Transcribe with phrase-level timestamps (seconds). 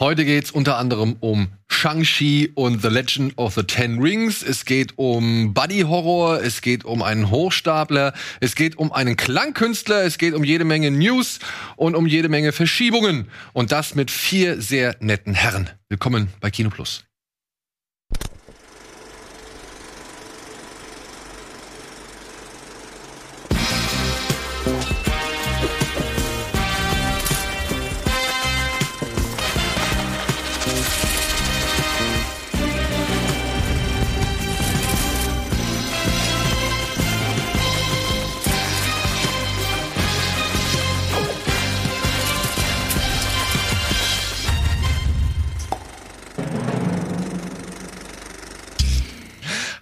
[0.00, 4.44] Heute geht's unter anderem um Shang-Chi und The Legend of the Ten Rings.
[4.44, 10.16] Es geht um Buddy-Horror, es geht um einen Hochstapler, es geht um einen Klangkünstler, es
[10.16, 11.40] geht um jede Menge News
[11.74, 13.26] und um jede Menge Verschiebungen.
[13.52, 15.68] Und das mit vier sehr netten Herren.
[15.88, 17.07] Willkommen bei Kino Plus.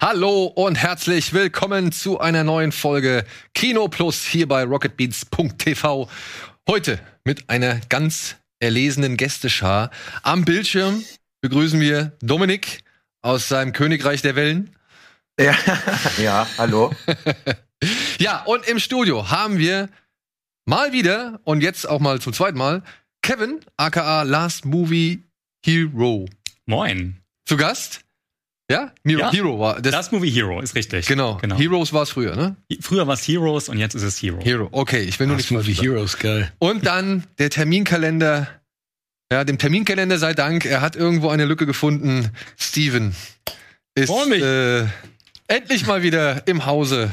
[0.09, 3.25] Hallo und herzlich willkommen zu einer neuen Folge
[3.55, 6.09] Kino Plus hier bei rocketbeats.tv.
[6.69, 9.91] Heute mit einer ganz erlesenen Gästeschar.
[10.23, 11.05] Am Bildschirm
[11.41, 12.85] begrüßen wir Dominik
[13.21, 14.77] aus seinem Königreich der Wellen.
[15.41, 15.57] Ja,
[16.19, 16.95] ja hallo.
[18.21, 19.89] ja, und im Studio haben wir
[20.67, 22.85] mal wieder und jetzt auch mal zum zweiten Mal
[23.23, 25.25] Kevin, aka Last Movie
[25.65, 26.27] Hero.
[26.65, 27.21] Moin.
[27.45, 28.06] Zu Gast.
[28.71, 28.93] Ja?
[29.05, 29.33] Hero, Ja.
[29.33, 29.93] Hero war das.
[29.93, 31.07] Das Movie Hero ist richtig.
[31.07, 31.37] genau.
[31.37, 31.57] genau.
[31.57, 32.57] Heroes war es früher, ne?
[32.81, 34.41] Früher war es Heroes und jetzt ist es Hero.
[34.43, 34.69] Hero.
[34.73, 35.89] Okay, ich will nur nicht Das Movie falsch sagen.
[35.93, 36.53] Heroes, geil.
[36.59, 38.49] Und dann der Terminkalender.
[39.33, 40.65] Ja, dem Terminkalender sei Dank.
[40.65, 42.31] Er hat irgendwo eine Lücke gefunden.
[42.57, 43.15] Steven
[43.95, 44.85] ist äh,
[45.49, 47.11] endlich mal wieder im Hause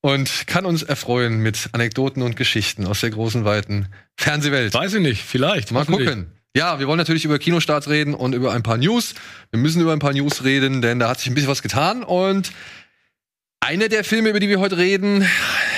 [0.00, 4.74] und kann uns erfreuen mit Anekdoten und Geschichten aus der großen, weiten Fernsehwelt.
[4.74, 5.72] Weiß ich nicht, vielleicht.
[5.72, 6.30] Mal gucken.
[6.56, 9.14] Ja, wir wollen natürlich über Kinostarts reden und über ein paar News.
[9.50, 12.04] Wir müssen über ein paar News reden, denn da hat sich ein bisschen was getan.
[12.04, 12.52] Und
[13.58, 15.26] einer der Filme, über die wir heute reden,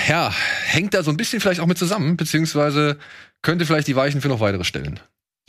[0.07, 0.31] ja,
[0.65, 2.99] hängt da so ein bisschen vielleicht auch mit zusammen, beziehungsweise
[3.41, 4.99] könnte vielleicht die Weichen für noch weitere stellen.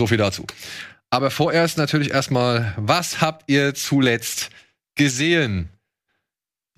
[0.00, 0.46] So viel dazu.
[1.10, 4.48] Aber vorerst natürlich erstmal, was habt ihr zuletzt
[4.94, 5.68] gesehen?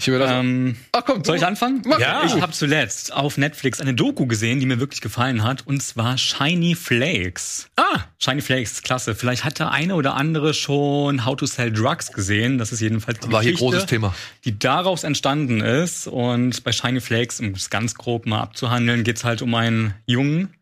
[0.00, 0.32] Ich überlasse.
[0.34, 1.82] Ähm, Ach komm, soll ich anfangen?
[1.84, 2.24] Mach Ja.
[2.24, 6.16] Ich habe zuletzt auf Netflix eine Doku gesehen, die mir wirklich gefallen hat, und zwar
[6.16, 7.68] Shiny Flakes.
[7.76, 9.14] Ah, Shiny Flakes, klasse.
[9.14, 12.56] Vielleicht hat der eine oder andere schon How to Sell Drugs gesehen.
[12.58, 14.14] Das ist jedenfalls die War hier großes Thema.
[14.44, 16.06] die daraus entstanden ist.
[16.06, 20.54] Und bei Shiny Flakes, um es ganz grob mal abzuhandeln, geht's halt um einen Jungen,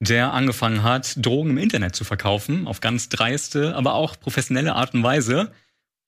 [0.00, 4.94] der angefangen hat, Drogen im Internet zu verkaufen, auf ganz dreiste, aber auch professionelle Art
[4.94, 5.52] und Weise.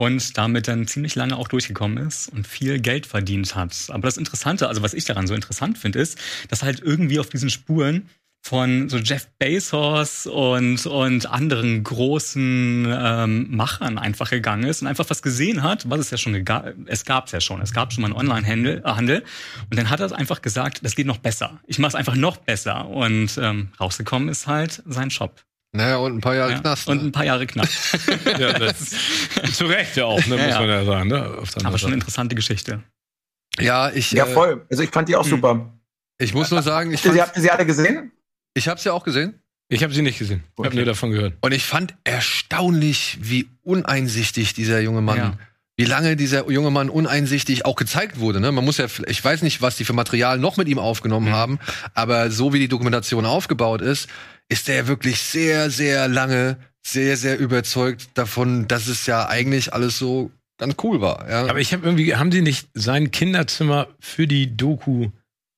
[0.03, 3.73] Und damit dann ziemlich lange auch durchgekommen ist und viel Geld verdient hat.
[3.91, 6.19] Aber das Interessante, also was ich daran so interessant finde, ist,
[6.49, 8.09] dass halt irgendwie auf diesen Spuren
[8.45, 15.09] von so Jeff Bezos und, und anderen großen ähm, Machern einfach gegangen ist und einfach
[15.09, 17.61] was gesehen hat, was es ja schon gega- es gab es ja schon.
[17.61, 19.23] Es gab schon mal einen Online-Handel äh, Handel,
[19.71, 21.61] und dann hat er einfach gesagt, das geht noch besser.
[21.69, 22.89] Ich mache es einfach noch besser.
[22.89, 25.45] Und ähm, rausgekommen ist halt sein Shop.
[25.75, 26.59] Naja, und ein paar Jahre Ja.
[26.61, 26.87] Knast.
[26.89, 27.09] Und ne?
[27.09, 27.99] ein paar Jahre Knast.
[28.39, 28.91] ja, das,
[29.55, 31.09] zu Recht ja auch, ne, Ja, muss man ja sagen.
[31.09, 31.95] Ne, Aber anderen schon eine Seite.
[31.95, 32.83] interessante Geschichte.
[33.59, 34.67] ja, ich, Ja, äh, voll.
[34.71, 35.31] Also ich fand die auch Hm.
[35.31, 35.73] super.
[36.19, 38.13] ich muss nur sagen, ich, sie- habt ihr sie alle gesehen?
[38.55, 39.39] ich hab's ja auch gesehen.
[39.71, 40.45] Ich habe sie nicht gesehen.
[40.59, 41.35] Ich habe nur davon gehört.
[41.41, 45.33] Und ich fand erstaunlich, wie uneinsichtig dieser junge Mann, Ja.
[45.79, 48.41] wie lange dieser junge Mann uneinsichtig auch gezeigt wurde.
[48.41, 48.53] Ne?
[48.53, 51.33] Man muss ja, ich weiß nicht, was die für Material noch mit ihm aufgenommen Mhm.
[51.33, 51.59] haben,
[51.95, 54.11] aber so wie die Dokumentation aufgebaut ist,
[54.53, 59.99] ist er wirklich sehr, sehr lange, sehr, sehr überzeugt davon, dass es ja eigentlich alles
[59.99, 61.29] so ganz cool war.
[61.29, 61.47] Ja?
[61.47, 65.09] Aber ich habe irgendwie, haben die nicht sein Kinderzimmer für die Doku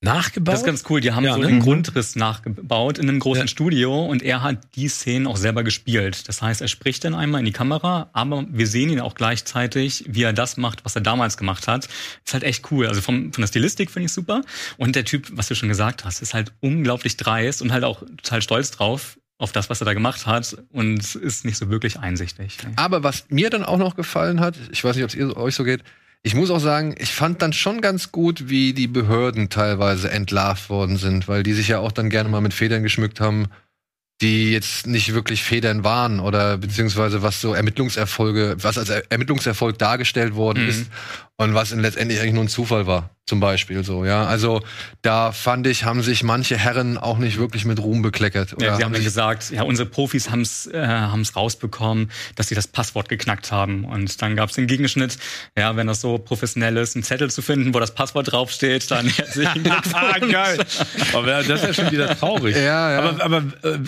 [0.05, 0.53] nachgebaut?
[0.53, 1.01] Das ist ganz cool.
[1.01, 1.47] Die haben Ja, so ne?
[1.47, 1.61] einen Mhm.
[1.63, 3.47] Grundriss nachgebaut in einem großen Ja.
[3.47, 6.29] Studio und er hat die Szenen auch selber gespielt.
[6.29, 10.05] Das heißt, er spricht dann einmal in die Kamera, aber wir sehen ihn auch gleichzeitig,
[10.07, 11.89] wie er das macht, was er damals gemacht hat.
[12.25, 12.87] Ist halt echt cool.
[12.87, 14.41] Also vom, von der Stilistik finde ich super.
[14.77, 18.01] Und der Typ, was du schon gesagt hast, ist halt unglaublich dreist und halt auch
[18.23, 21.99] total stolz drauf, auf das, was er da gemacht hat und ist nicht so wirklich
[21.99, 22.57] einsichtig.
[22.77, 25.65] Aber was mir dann auch noch gefallen hat, ich weiß nicht, ob es euch so
[25.65, 25.81] geht,
[26.25, 30.69] ich muss auch sagen, ich fand dann schon ganz gut, wie die Behörden teilweise entlarvt
[30.71, 33.45] worden sind, weil die sich ja auch dann gerne mal mit Federn geschmückt haben,
[34.21, 39.77] die jetzt nicht wirklich Federn waren oder beziehungsweise was so Ermittlungserfolge, was als Er- Ermittlungserfolg
[39.77, 40.69] dargestellt worden Mhm.
[40.69, 40.85] ist
[41.37, 44.25] und was in letztendlich eigentlich nur ein Zufall war, zum Beispiel so, ja.
[44.25, 44.61] Also
[45.01, 48.51] da fand ich, haben sich manche Herren auch nicht wirklich mit Ruhm bekleckert.
[48.51, 52.47] Ja, oder sie haben dann gesagt, ja, unsere Profis haben es äh, haben's rausbekommen, dass
[52.47, 53.83] sie das Passwort geknackt haben.
[53.83, 55.17] Und dann gab es den Gegenschnitt,
[55.57, 59.07] ja, wenn das so professionell ist, einen Zettel zu finden, wo das Passwort draufsteht, dann
[59.09, 59.93] herzlichen Glückwunsch.
[59.93, 60.65] Ah, geil.
[61.13, 62.55] Aber das ist ja schon wieder traurig.
[62.55, 62.99] Ja, ja.
[63.01, 63.79] Aber, aber äh,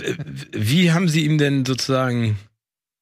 [0.52, 2.38] wie haben sie ihm denn sozusagen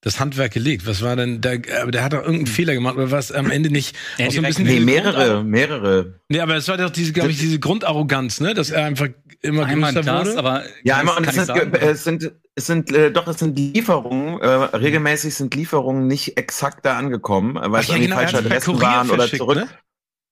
[0.06, 0.86] das Handwerk gelegt?
[0.88, 3.70] Was war denn, da, aber der hat doch irgendeinen Fehler gemacht oder was am Ende
[3.72, 3.96] nicht?
[4.18, 6.20] Ja, auch so ein bisschen Nee, mehrere, Grundarro- mehrere.
[6.30, 8.54] Nee, aber es war doch diese, glaube ich, diese Grundarroganz, ne?
[8.54, 9.08] Dass er einfach
[9.42, 12.92] immer Einmal größer das, aber Ja, einmal, und es sind, sagen, es sind, es sind
[12.94, 17.88] äh, doch, es sind Lieferungen, äh, regelmäßig sind Lieferungen nicht exakt da angekommen, weil es
[17.88, 19.58] ja, irgendwie genau, er falsche Kurier waren oder zurück.
[19.58, 19.68] ne?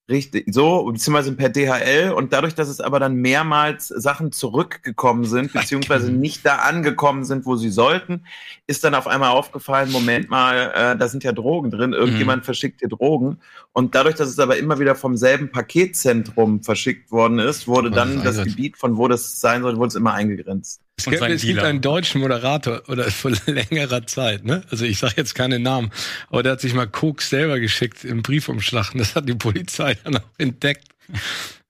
[0.09, 5.53] Richtig, so, beziehungsweise per DHL und dadurch, dass es aber dann mehrmals Sachen zurückgekommen sind,
[5.53, 8.25] beziehungsweise nicht da angekommen sind, wo sie sollten,
[8.67, 12.81] ist dann auf einmal aufgefallen, Moment mal, äh, da sind ja Drogen drin, irgendjemand verschickt
[12.81, 13.39] hier Drogen.
[13.71, 17.95] Und dadurch, dass es aber immer wieder vom selben Paketzentrum verschickt worden ist, wurde War
[17.95, 18.43] dann das.
[18.43, 20.82] Gebiet, von wo das sein soll, wurde es immer eingegrenzt.
[20.95, 24.63] Es gibt, es gibt einen deutschen Moderator oder vor längerer Zeit, ne?
[24.69, 25.91] Also ich sage jetzt keine Namen,
[26.29, 28.93] aber der hat sich mal Koks selber geschickt im Briefumschlag.
[28.93, 30.87] und Das hat die Polizei dann auch entdeckt,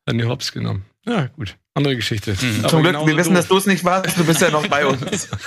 [0.06, 0.86] an die Hops genommen.
[1.06, 1.56] Ja, gut.
[1.74, 2.36] Andere Geschichte.
[2.40, 2.68] Mhm.
[2.68, 3.40] Zum Glück, wir wissen, doof.
[3.40, 5.30] dass du es nicht warst, du bist ja noch bei uns.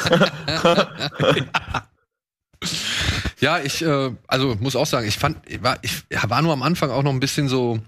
[3.38, 6.62] Ja, ich, äh, also muss auch sagen, ich fand, ich war, ich war nur am
[6.62, 7.80] Anfang auch noch ein bisschen so,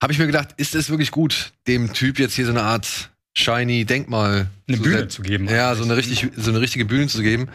[0.00, 3.10] habe ich mir gedacht, ist es wirklich gut, dem Typ jetzt hier so eine Art
[3.36, 5.48] shiny Denkmal eine zu Bühne zu geben.
[5.48, 7.48] Ja, so eine richtig, so eine richtige Bühne zu geben.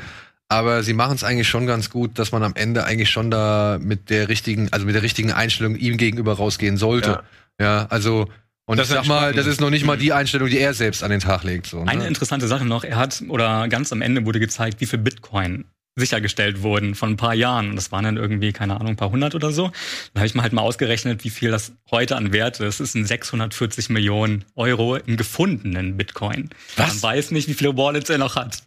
[0.48, 3.80] Aber sie machen es eigentlich schon ganz gut, dass man am Ende eigentlich schon da
[3.82, 7.24] mit der richtigen, also mit der richtigen Einstellung ihm gegenüber rausgehen sollte.
[7.60, 8.28] Ja, also
[8.66, 10.74] und Das ich ist sag mal, das ist noch nicht mal die Einstellung, die er
[10.74, 11.68] selbst an den Tag legt.
[11.68, 12.08] So, Eine ne?
[12.08, 16.64] interessante Sache noch, er hat, oder ganz am Ende wurde gezeigt, wie viel Bitcoin sichergestellt
[16.64, 17.70] wurden von ein paar Jahren.
[17.72, 19.72] Und das waren dann irgendwie, keine Ahnung, ein paar hundert oder so.
[20.14, 22.80] Dann habe ich mal halt mal ausgerechnet, wie viel das heute an Wert ist.
[22.80, 26.50] Es sind 640 Millionen Euro im gefundenen Bitcoin.
[26.78, 27.02] Was?
[27.02, 28.64] Man weiß nicht, wie viele Wallets er noch hat.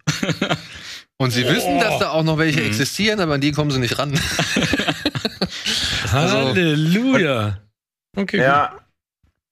[1.16, 2.66] Und sie wissen, dass da auch noch welche Mhm.
[2.66, 4.12] existieren, aber an die kommen sie nicht ran.
[6.10, 7.58] Halleluja.
[8.16, 8.44] Okay, gut.
[8.44, 8.78] Ja.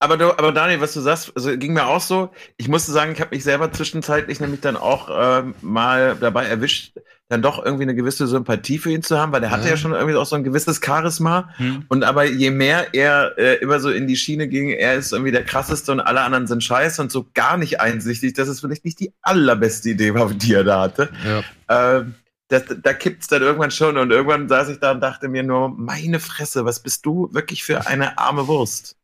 [0.00, 2.32] Aber du, aber Daniel, was du sagst, also ging mir auch so.
[2.56, 6.94] Ich musste sagen, ich habe mich selber zwischenzeitlich nämlich dann auch ähm, mal dabei erwischt,
[7.32, 9.70] dann doch irgendwie eine gewisse Sympathie für ihn zu haben, weil der hatte Ja.
[9.70, 11.49] ja schon irgendwie auch so ein gewisses Charisma.
[11.56, 11.84] Hm.
[11.88, 15.32] Und aber je mehr er äh, immer so in die Schiene ging, er ist irgendwie
[15.32, 18.84] der krasseste und alle anderen sind scheiße und so gar nicht einsichtig, dass es vielleicht
[18.84, 21.11] nicht die allerbeste Idee war, die er da hatte.
[21.25, 21.96] Ja.
[21.96, 22.14] Ähm,
[22.49, 25.70] das, da kippt's dann irgendwann schon und irgendwann saß ich da und dachte mir nur,
[25.70, 28.96] meine Fresse, was bist du wirklich für eine arme Wurst?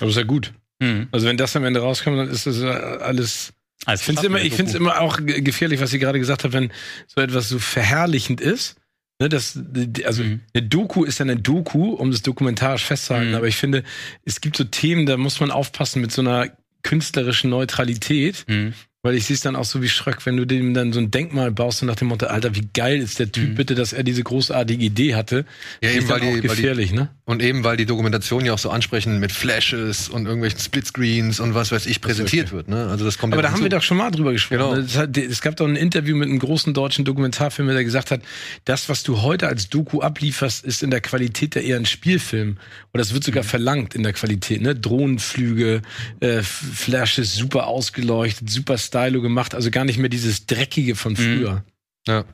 [0.00, 0.54] Aber ist ja gut.
[0.82, 1.08] Hm.
[1.12, 3.52] Also wenn das am Ende rauskommt, dann ist das alles.
[3.84, 6.44] Also Ich finde es immer, ich find's immer auch ge- gefährlich, was sie gerade gesagt
[6.44, 6.72] hat, wenn
[7.06, 8.76] so etwas so verherrlichend ist.
[9.20, 9.58] Ne, das,
[10.04, 10.40] also Mhm.
[10.54, 13.30] eine Doku ist ja eine Doku, um das dokumentarisch festzuhalten.
[13.30, 13.34] Mhm.
[13.36, 13.82] Aber ich finde,
[14.24, 16.50] es gibt so Themen, da muss man aufpassen mit so einer
[16.82, 18.44] künstlerischen Neutralität.
[18.46, 18.72] Hm.
[19.06, 21.10] Weil ich sehe es dann auch so wie Schröck, wenn du dem dann so ein
[21.12, 23.54] Denkmal baust und nach dem Motto, Alter, wie geil ist der Typ Mhm.
[23.54, 25.44] bitte, dass er diese großartige Idee hatte.
[25.80, 27.08] Ja, eben, weil dann auch die, weil die, gefährlich, ne?
[27.24, 31.54] und eben, weil die Dokumentation ja auch so ansprechen mit Flashes und irgendwelchen Splitscreens und
[31.54, 32.68] was weiß ich präsentiert wird.
[32.68, 32.86] Ne?
[32.88, 33.78] Also das kommt Aber ja da haben wir dazu.
[33.80, 34.58] doch schon mal drüber gesprochen.
[34.58, 34.74] Genau.
[34.74, 38.22] Es, hat, es gab doch ein Interview mit einem großen deutschen Dokumentarfilmer, der gesagt hat,
[38.64, 42.56] das, was du heute als Doku ablieferst, ist in der Qualität der eher ein Spielfilm.
[42.92, 43.48] Oder es wird sogar Mhm.
[43.48, 44.62] verlangt in der Qualität.
[44.62, 44.74] Ne?
[44.74, 45.82] Drohnenflüge,
[46.20, 49.54] äh, Flashes super ausgeleuchtet, super stylo gemacht.
[49.54, 51.16] Also gar nicht mehr dieses Dreckige von Mhm.
[51.16, 51.64] früher.
[52.06, 52.24] Ja.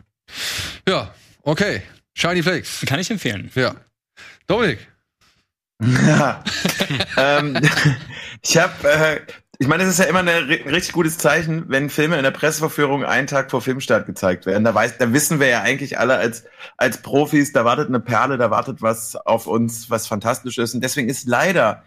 [0.88, 1.82] ja, okay.
[2.14, 2.82] Shiny Flakes.
[2.86, 3.50] Kann ich empfehlen.
[3.54, 3.74] Ja.
[4.46, 4.78] Dominik.
[5.82, 6.44] Ja.
[7.16, 7.58] ähm,
[8.42, 9.20] ich habe, äh,
[9.58, 12.30] ich meine, es ist ja immer ein ri- richtig gutes Zeichen, wenn Filme in der
[12.30, 14.62] Presseverführung einen Tag vor Filmstart gezeigt werden.
[14.64, 16.44] Da, weiß, da wissen wir ja eigentlich alle als,
[16.76, 20.74] als Profis, da wartet eine Perle, da wartet was auf uns, was fantastisch ist.
[20.74, 21.82] Und deswegen ist leider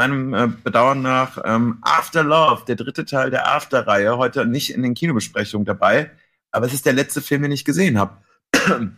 [0.00, 4.82] meinem äh, Bedauern nach ähm, After Love, der dritte Teil der After-Reihe, heute nicht in
[4.82, 6.10] den Kinobesprechungen dabei.
[6.50, 8.16] Aber es ist der letzte Film, den ich gesehen habe.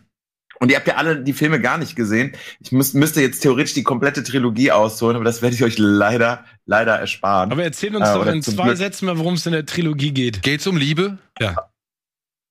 [0.60, 2.36] Und ihr habt ja alle die Filme gar nicht gesehen.
[2.60, 6.44] Ich müß, müsste jetzt theoretisch die komplette Trilogie ausholen, aber das werde ich euch leider,
[6.66, 7.50] leider ersparen.
[7.50, 8.76] Aber erzähl uns Ah, doch in zwei Glück.
[8.76, 10.42] Sätzen mal, worum es in der Trilogie geht.
[10.42, 11.18] Geht's um Liebe?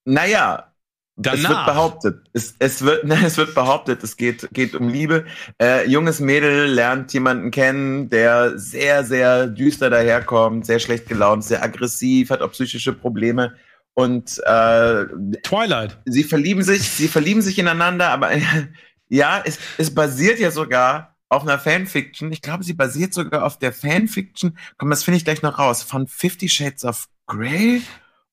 [0.03, 0.70] naja,
[1.17, 2.29] es wird behauptet.
[2.33, 5.25] Es, es, wird, nein, es wird behauptet, es geht, geht um Liebe.
[5.61, 11.63] Äh, junges Mädel lernt jemanden kennen, der sehr, sehr düster daherkommt, sehr schlecht gelaunt, sehr
[11.63, 13.55] aggressiv, hat auch psychische Probleme.
[13.93, 15.05] Und äh,
[15.43, 15.99] Twilight.
[16.05, 18.29] sie verlieben sich, sie verlieben sich ineinander, aber
[19.09, 22.31] ja, es, es basiert ja sogar auf einer Fanfiction.
[22.31, 24.57] Ich glaube, sie basiert sogar auf der Fanfiction.
[24.77, 25.83] Komm, das finde ich gleich noch raus.
[25.83, 27.81] Von Fifty Shades of Grey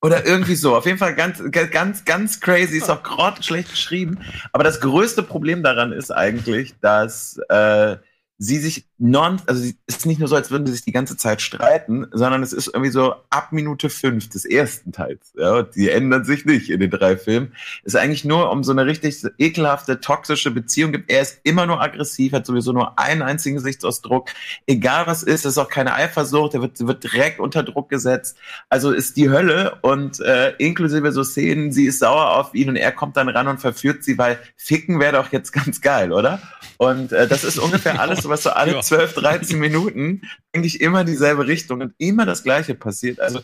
[0.00, 0.76] oder irgendwie so.
[0.76, 2.78] Auf jeden Fall ganz, ganz, ganz crazy.
[2.78, 4.18] Ist auch grottenschlecht geschrieben.
[4.52, 7.96] Aber das größte Problem daran ist eigentlich, dass äh,
[8.38, 11.16] sie sich non, also es ist nicht nur so, als würden sie sich die ganze
[11.16, 15.32] Zeit streiten, sondern es ist irgendwie so ab Minute fünf des ersten Teils.
[15.36, 17.52] Ja, die ändern sich nicht in den drei Filmen.
[17.84, 21.12] Es ist eigentlich nur um so eine richtig ekelhafte, toxische Beziehung gibt.
[21.12, 24.30] Er ist immer nur aggressiv, hat sowieso nur einen einzigen Gesichtsausdruck.
[24.66, 28.36] Egal was ist, ist auch keine Eifersucht, er wird, wird direkt unter Druck gesetzt.
[28.68, 32.76] Also ist die Hölle und äh, inklusive so Szenen, sie ist sauer auf ihn und
[32.76, 36.42] er kommt dann ran und verführt sie, weil ficken wäre doch jetzt ganz geil, oder?
[36.78, 38.82] Und äh, das ist ungefähr alles, was so alle Ja.
[38.88, 43.21] 12, 13 Minuten eigentlich immer dieselbe Richtung und immer das Gleiche passiert.
[43.21, 43.40] Also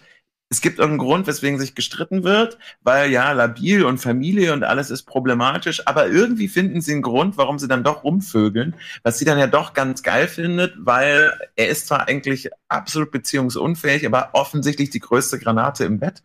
[0.51, 4.91] es gibt irgendeinen Grund, weswegen sich gestritten wird, weil ja, labil und Familie und alles
[4.91, 9.25] ist problematisch, aber irgendwie finden sie einen Grund, warum sie dann doch rumvögeln, was sie
[9.25, 14.91] dann ja doch ganz geil findet, weil er ist zwar eigentlich absolut beziehungsunfähig, aber offensichtlich
[14.91, 16.23] die größte Granate im Bett.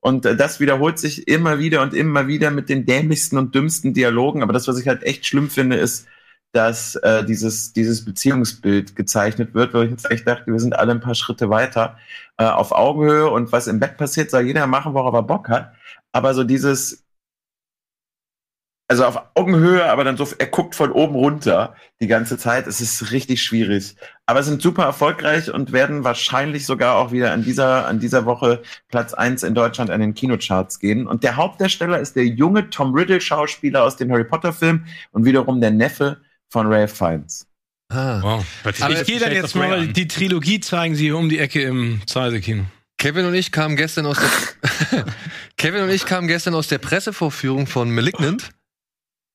[0.00, 3.92] Und äh, das wiederholt sich immer wieder und immer wieder mit den dämlichsten und dümmsten
[3.92, 4.42] Dialogen.
[4.42, 6.06] Aber das, was ich halt echt schlimm finde, ist,
[6.52, 10.92] dass äh, dieses, dieses Beziehungsbild gezeichnet wird, wo ich jetzt echt dachte, wir sind alle
[10.92, 11.98] ein paar Schritte weiter
[12.38, 15.74] äh, auf Augenhöhe und was im Bett passiert, soll jeder machen, worauf er Bock hat.
[16.12, 17.06] Aber so dieses,
[18.88, 22.68] also auf Augenhöhe, aber dann so, er guckt von oben runter die ganze Zeit.
[22.68, 23.96] Es ist richtig schwierig.
[24.26, 28.62] Aber sind super erfolgreich und werden wahrscheinlich sogar auch wieder an dieser, an dieser Woche
[28.88, 31.06] Platz eins in Deutschland an den Kinocharts gehen.
[31.08, 35.24] Und der Hauptdarsteller ist der junge Tom Riddle Schauspieler aus den Harry Potter Filmen und
[35.24, 36.18] wiederum der Neffe
[36.50, 37.46] von Ralph Fiennes.
[37.88, 38.20] Ah.
[38.22, 38.46] Wow.
[38.80, 42.02] Aber ich gehe dann jetzt mal die Trilogie zeigen sie hier um die Ecke im
[42.06, 42.64] Zeise-Kino.
[42.98, 45.04] Kevin und ich kamen gestern aus der
[45.56, 48.50] Kevin und ich kamen gestern aus der Pressevorführung von Malignant.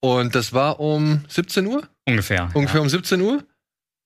[0.02, 1.88] Und das war um 17 Uhr?
[2.08, 2.50] Ungefähr.
[2.54, 2.82] Ungefähr ja.
[2.82, 3.44] um 17 Uhr.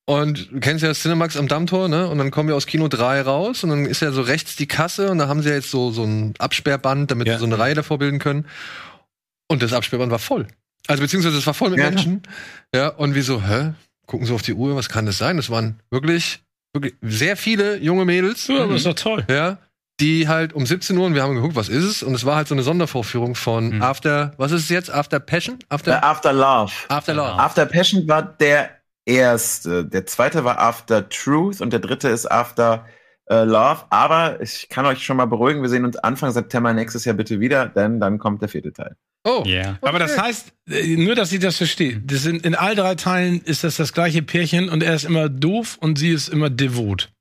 [0.07, 2.07] Und du kennst ja Cinemax am Dammtor, ne?
[2.07, 4.67] Und dann kommen wir aus Kino 3 raus und dann ist ja so rechts die
[4.67, 7.35] Kasse und da haben sie ja jetzt so, so ein Absperrband, damit Ja.
[7.35, 8.45] sie so eine Reihe davor bilden können.
[9.47, 10.47] Und das Absperrband war voll.
[10.87, 11.89] Also beziehungsweise es war voll mit Ja.
[11.89, 12.21] Menschen.
[12.73, 13.73] Ja, und wir so, hä?
[14.05, 15.37] Gucken so auf die Uhr, was kann das sein?
[15.37, 18.47] Das waren wirklich, wirklich sehr viele junge Mädels.
[18.47, 19.25] Ja, aber ist doch toll.
[19.29, 19.57] Ja,
[19.99, 22.03] die halt um 17 Uhr und wir haben geguckt, was ist es?
[22.03, 23.81] Und es war halt so eine Sondervorführung von Mhm.
[23.81, 24.91] After, was ist es jetzt?
[24.93, 25.57] After Passion?
[25.61, 26.71] Äh, After, After Love.
[26.89, 27.29] After Love.
[27.31, 27.39] Genau.
[27.41, 28.69] After Passion war der
[29.05, 29.85] erste.
[29.85, 32.85] Der zweite war After Truth und der dritte ist After
[33.29, 33.83] äh, Love.
[33.89, 37.39] Aber ich kann euch schon mal beruhigen, wir sehen uns Anfang September nächstes Jahr bitte
[37.39, 38.95] wieder, denn dann kommt der vierte Teil.
[39.27, 39.77] Oh, Yeah.
[39.81, 43.41] Aber das heißt, äh, nur dass ich das verstehe, das sind, in all drei Teilen
[43.41, 47.11] ist das das gleiche Pärchen und er ist immer doof und sie ist immer devot.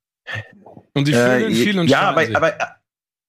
[0.93, 2.37] Und sie vögeln Äh, viel und ja, aber, sich.
[2.37, 2.53] aber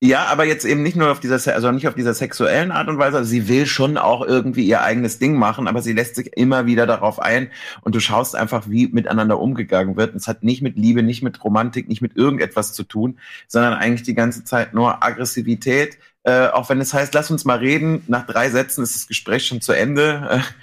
[0.04, 2.90] ja, aber jetzt eben nicht nur auf dieser, se- also nicht auf dieser sexuellen Art
[2.90, 3.18] und Weise.
[3.18, 6.66] Also sie will schon auch irgendwie ihr eigenes Ding machen, aber sie lässt sich immer
[6.66, 7.50] wieder darauf ein
[7.82, 10.12] und du schaust einfach, wie miteinander umgegangen wird.
[10.12, 13.74] Und es hat nicht mit Liebe, nicht mit Romantik, nicht mit irgendetwas zu tun, sondern
[13.74, 15.98] eigentlich die ganze Zeit nur Aggressivität.
[16.26, 18.04] Äh, auch wenn es heißt, lass uns mal reden.
[18.08, 20.44] Nach drei Sätzen ist das Gespräch schon zu Ende.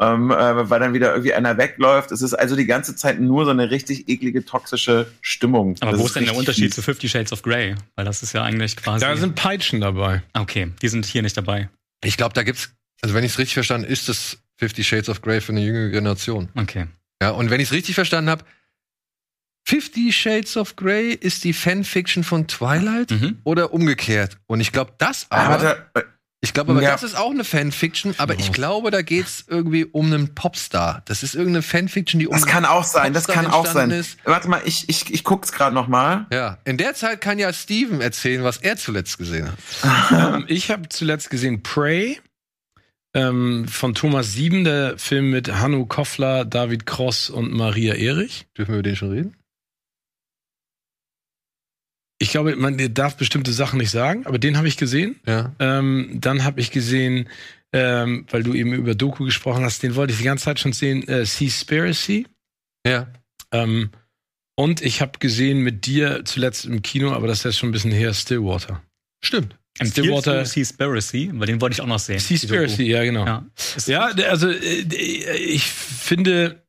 [0.00, 2.12] Äh, äh, weil dann wieder irgendwie einer wegläuft.
[2.12, 5.74] Es ist also die ganze Zeit nur so eine richtig eklige, toxische Stimmung.
[5.80, 7.74] Aber Das wo ist denn der Unterschied zu Fifty Shades of Grey?
[7.96, 9.04] Weil das ist ja eigentlich quasi.
[9.04, 10.22] da sind Peitschen dabei.
[10.34, 11.68] okay, die sind hier nicht dabei.
[12.04, 12.70] ich glaube, da gibt's,
[13.02, 15.88] also wenn ich es richtig verstanden, ist das Fifty Shades of Grey für eine jüngere
[15.88, 16.48] Generation.
[16.54, 16.86] Okay.
[17.20, 18.44] Ja, und wenn ich es richtig verstanden habe,
[19.68, 23.36] Fifty Shades of Grey ist die Fanfiction von Twilight Mhm.
[23.44, 24.38] oder umgekehrt.
[24.46, 25.86] Und ich glaube, das Ah, aber, warte,
[26.40, 26.92] ich glaube aber, Ja.
[26.92, 28.52] das ist auch eine Fanfiction, aber ich raus.
[28.52, 31.02] glaube, da geht's irgendwie um einen Popstar.
[31.04, 33.90] Das ist irgendeine Fanfiction, die um Das kann auch sein, das Popstar kann auch sein.
[33.90, 34.16] entstanden ist.
[34.24, 36.26] Warte mal, ich, ich, ich guck's gerade noch mal.
[36.32, 39.58] Ja, in der Zeit kann ja Steven erzählen, was er zuletzt gesehen hat.
[40.36, 42.18] Ähm, ich habe zuletzt gesehen Prey
[43.12, 48.46] ähm, von Thomas Sieben, der Film mit Hanno Koffler, David Cross und Maria Erich.
[48.56, 49.34] Dürfen wir über den schon reden?
[52.20, 55.20] Ich glaube, man darf bestimmte Sachen nicht sagen, aber den habe ich gesehen.
[55.26, 55.54] Ja.
[55.60, 57.28] Ähm, dann habe ich gesehen,
[57.72, 60.72] ähm, weil du eben über Doku gesprochen hast, den wollte ich die ganze Zeit schon
[60.72, 62.26] sehen, äh, Seaspiracy.
[62.86, 63.06] Ja.
[63.52, 63.90] Ähm,
[64.56, 67.72] und ich habe gesehen mit dir zuletzt im Kino, aber das ist jetzt schon ein
[67.72, 68.82] bisschen her, Stillwater.
[69.22, 69.56] Stimmt.
[69.80, 71.30] Stillwater- Seaspiracy?
[71.34, 72.18] Weil den wollte ich auch noch sehen.
[72.18, 73.26] Seaspiracy, ja, genau.
[73.26, 73.46] Ja.
[73.86, 76.64] Ja, also äh, ich finde,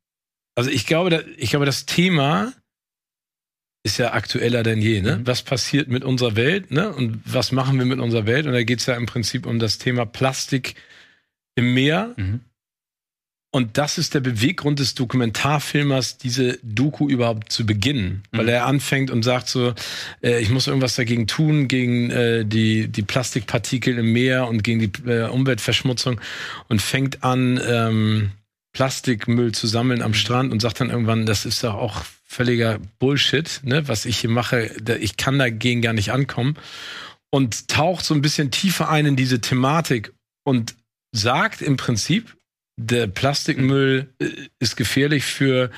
[0.56, 2.54] also ich glaube, da, ich glaube, das Thema
[3.84, 5.02] ist ja aktueller denn je.
[5.02, 5.18] Ne?
[5.18, 5.28] Mhm.
[5.28, 6.72] Was passiert mit unserer Welt?
[6.72, 6.90] Ne?
[6.90, 8.46] Und was machen wir mit unserer Welt?
[8.46, 10.76] Und da geht es ja im Prinzip um das Thema Plastik
[11.56, 12.14] im Meer.
[12.18, 12.42] Mhm.
[13.52, 18.22] Und das ist der Beweggrund des Dokumentarfilmers, diese Doku überhaupt zu beginnen.
[18.32, 18.50] Weil Mhm.
[18.50, 19.74] er anfängt und sagt so,
[20.22, 24.80] äh, ich muss irgendwas dagegen tun, gegen äh, die, die Plastikpartikel im Meer und gegen
[24.80, 26.22] die äh, Umweltverschmutzung
[26.68, 28.32] und fängt an, ähm,
[28.74, 33.60] Plastikmüll zu sammeln am Strand und sagt dann irgendwann, das ist doch auch völliger Bullshit,
[33.64, 36.56] ne, was ich hier mache, ich kann dagegen gar nicht ankommen.
[37.32, 40.76] Und taucht so ein bisschen tiefer ein in diese Thematik und
[41.12, 42.36] sagt im Prinzip,
[42.80, 45.70] der Plastikmüll äh, ist gefährlich für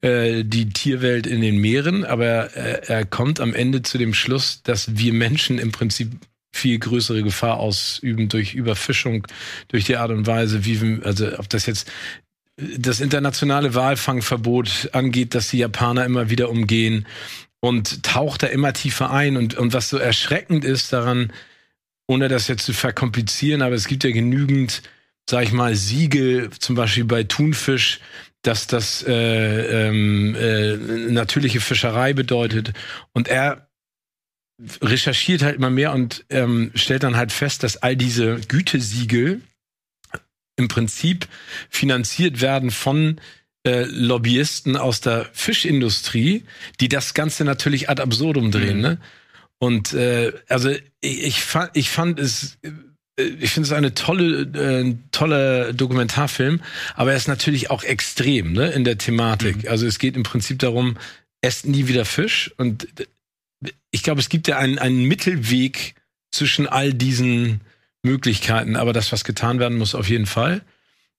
[0.00, 4.62] äh, die Tierwelt in den Meeren, aber er, er kommt am Ende zu dem Schluss,
[4.62, 6.10] dass wir Menschen im Prinzip
[6.54, 9.26] viel größere Gefahr ausüben durch Überfischung,
[9.68, 11.90] durch die Art und Weise, wie wir, also ob das jetzt
[12.56, 17.06] das internationale Walfangverbot angeht, das die Japaner immer wieder umgehen
[17.60, 21.32] und taucht da immer tiefer ein und, und was so erschreckend ist daran,
[22.06, 24.82] ohne das jetzt zu verkomplizieren, aber es gibt ja genügend
[25.28, 28.00] sag ich mal, Siegel, zum Beispiel bei Thunfisch,
[28.42, 30.76] dass das äh, ähm, äh,
[31.10, 32.72] natürliche Fischerei bedeutet.
[33.12, 33.68] Und er
[34.80, 39.40] recherchiert halt immer mehr und ähm, stellt dann halt fest, dass all diese Gütesiegel
[40.56, 41.26] im Prinzip
[41.68, 43.20] finanziert werden von
[43.66, 46.44] äh, Lobbyisten aus der Fischindustrie,
[46.80, 48.76] die das Ganze natürlich ad absurdum drehen.
[48.76, 48.82] Mhm.
[48.82, 48.98] Ne?
[49.58, 52.70] Und äh, also ich, ich, fand, ich fand es äh,
[53.22, 56.60] ich finde es eine tolle, äh, tolle Dokumentarfilm,
[56.94, 59.64] aber er ist natürlich auch extrem ne, in der Thematik.
[59.64, 59.68] Mhm.
[59.68, 60.96] Also es geht im Prinzip darum,
[61.42, 62.52] esst nie wieder Fisch.
[62.56, 62.88] Und
[63.90, 65.94] ich glaube, es gibt ja einen, einen Mittelweg
[66.30, 67.60] zwischen all diesen
[68.02, 70.62] Möglichkeiten, aber das, was getan werden muss, auf jeden Fall.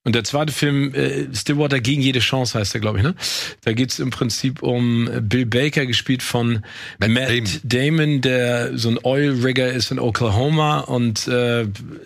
[0.05, 3.15] Und der zweite Film, äh, Stillwater gegen jede Chance heißt der, glaube ich, ne?
[3.63, 6.65] Da geht's im Prinzip um Bill Baker, gespielt von
[6.99, 7.59] Matt, Matt Damon.
[7.63, 8.21] Damon.
[8.21, 11.61] der so ein Oil-Rigger ist in Oklahoma und äh,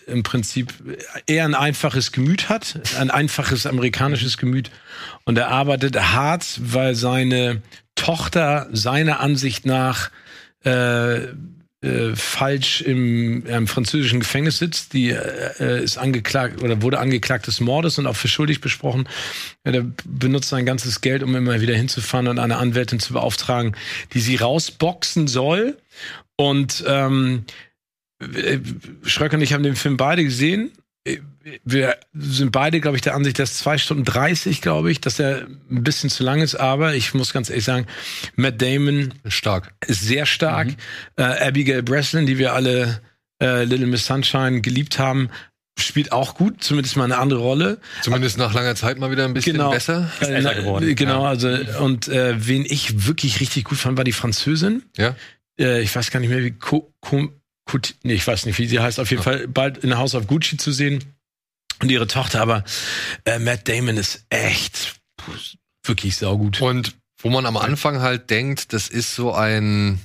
[0.05, 0.75] im Prinzip
[1.25, 4.69] eher ein einfaches Gemüt hat, ein einfaches amerikanisches Gemüt.
[5.25, 7.63] Und er arbeitet hart, weil seine
[7.95, 10.11] Tochter seiner Ansicht nach
[10.63, 11.29] äh,
[11.81, 14.93] äh, falsch im, im französischen Gefängnis sitzt.
[14.93, 19.07] Die äh, ist angeklagt oder wurde angeklagt des Mordes und auch für schuldig besprochen.
[19.63, 23.75] Ja, der benutzt sein ganzes Geld, um immer wieder hinzufahren und eine Anwältin zu beauftragen,
[24.13, 25.77] die sie rausboxen soll.
[26.35, 27.45] Und ähm,
[28.21, 28.57] äh,
[29.03, 30.71] Schröcker und ich haben den Film beide gesehen
[31.63, 35.47] wir sind beide, glaube ich, der Ansicht, dass zwei Stunden 30, glaube ich, dass er
[35.69, 37.87] ein bisschen zu lang ist, aber ich muss ganz ehrlich sagen,
[38.35, 39.73] Matt Damon stark.
[39.85, 40.67] ist sehr stark.
[40.67, 40.75] Mhm.
[41.17, 43.01] Äh, Abigail Breslin, die wir alle
[43.41, 45.29] äh, Little Miss Sunshine geliebt haben,
[45.79, 47.79] spielt auch gut, zumindest mal eine andere Rolle.
[48.01, 50.09] Zumindest nach langer Zeit mal wieder ein bisschen genau, besser.
[50.19, 50.95] Ist besser geworden.
[50.95, 51.29] Genau, ja.
[51.29, 51.49] also
[51.79, 54.83] und äh, wen ich wirklich richtig gut fand, war die Französin.
[54.97, 55.15] Ja.
[55.59, 57.29] Äh, ich weiß gar nicht mehr, wie Co, Co
[57.69, 58.99] Gut, nee, ich weiß nicht, wie sie heißt.
[58.99, 59.31] Auf jeden ja.
[59.31, 61.03] Fall bald in House of Gucci zu sehen.
[61.79, 62.63] Und ihre Tochter, aber
[63.25, 64.95] äh, Matt Damon ist echt
[65.83, 66.59] wirklich saugut.
[66.59, 69.99] Und wo man am Anfang halt denkt, das ist so ein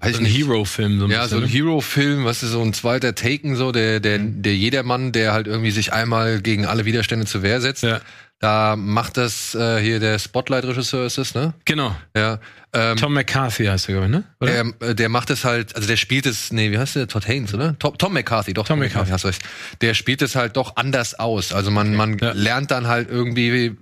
[0.00, 0.98] weiß so ein Hero-Film.
[0.98, 1.48] So ein ja, bisschen, so ein ne?
[1.48, 4.42] Hero-Film, was ist so ein zweiter Taken, so der, der, mhm.
[4.42, 7.82] der Jedermann, der halt irgendwie sich einmal gegen alle Widerstände zur Wehr setzt.
[7.82, 8.00] Ja.
[8.40, 11.54] Da macht das äh, hier der Spotlight-Regisseur ist es, ne?
[11.64, 11.96] Genau.
[12.14, 12.40] Ja.
[12.72, 14.24] Ähm, Tom McCarthy heißt er, glaube ich, ne?
[14.40, 14.50] Oder?
[14.52, 17.08] Der, äh, der macht es halt, also der spielt es, nee, wie heißt der?
[17.08, 17.78] Todd Haynes, oder?
[17.78, 18.66] Tom, Tom McCarthy, doch.
[18.66, 19.42] Tom, Tom McCarthy, hast recht.
[19.80, 21.52] Der spielt es halt doch anders aus.
[21.52, 21.96] Also man, okay.
[21.96, 22.32] man ja.
[22.32, 23.76] lernt dann halt irgendwie,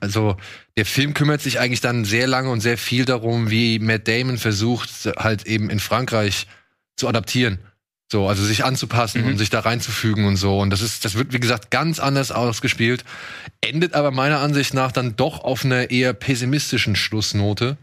[0.00, 0.36] also
[0.76, 4.36] der Film kümmert sich eigentlich dann sehr lange und sehr viel darum, wie Matt Damon
[4.36, 6.48] versucht, halt eben in Frankreich
[6.96, 7.60] zu adaptieren.
[8.12, 9.28] So, also sich anzupassen mhm.
[9.28, 10.58] und sich da reinzufügen und so.
[10.58, 13.04] Und das ist, das wird, wie gesagt, ganz anders ausgespielt.
[13.62, 17.78] Endet aber meiner Ansicht nach dann doch auf einer eher pessimistischen Schlussnote.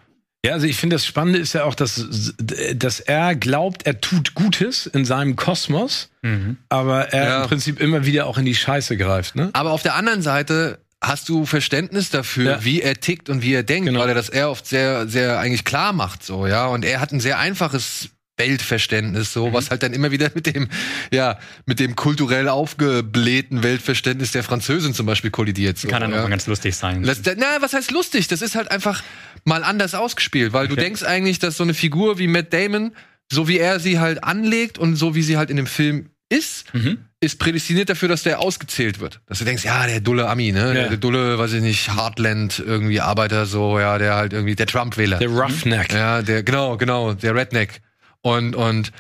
[0.46, 2.06] Ja, also ich finde, das Spannende ist ja auch, dass,
[2.38, 6.58] dass er glaubt, er tut Gutes in seinem Kosmos, mhm.
[6.70, 7.42] aber er ja.
[7.42, 9.36] im Prinzip immer wieder auch in die Scheiße greift.
[9.36, 9.50] Ne?
[9.54, 12.64] Aber auf der anderen Seite hast du Verständnis dafür, ja.
[12.64, 14.02] wie er tickt und wie er denkt, genau.
[14.02, 16.68] weil er das eher oft sehr, sehr eigentlich klar macht, so, ja.
[16.68, 19.54] Und er hat ein sehr einfaches Weltverständnis, so, mhm.
[19.54, 20.70] was halt dann immer wieder mit dem,
[21.12, 25.78] ja, mit dem kulturell aufgeblähten Weltverständnis der Französin zum Beispiel kollidiert.
[25.78, 26.20] So, Kann dann ja.
[26.20, 27.04] auch mal ganz lustig sein.
[27.04, 28.28] Das, na, was heißt lustig?
[28.28, 29.04] Das ist halt einfach
[29.44, 30.76] mal anders ausgespielt, weil okay.
[30.76, 32.94] du denkst eigentlich, dass so eine Figur wie Matt Damon,
[33.32, 36.74] so wie er sie halt anlegt und so wie sie halt in dem Film ist,
[36.74, 37.00] mhm.
[37.20, 39.20] ist prädestiniert dafür, dass der ausgezählt wird.
[39.28, 40.68] Dass du denkst, ja, der dulle Ami, ne?
[40.68, 40.88] Ja.
[40.88, 45.18] Der dulle, weiß ich nicht, Heartland irgendwie Arbeiter, so, ja, der halt irgendwie, der Trump-Wähler.
[45.18, 45.92] Der Roughneck.
[45.92, 47.82] Ja, der, genau, genau, der Redneck.
[48.22, 48.92] Und, und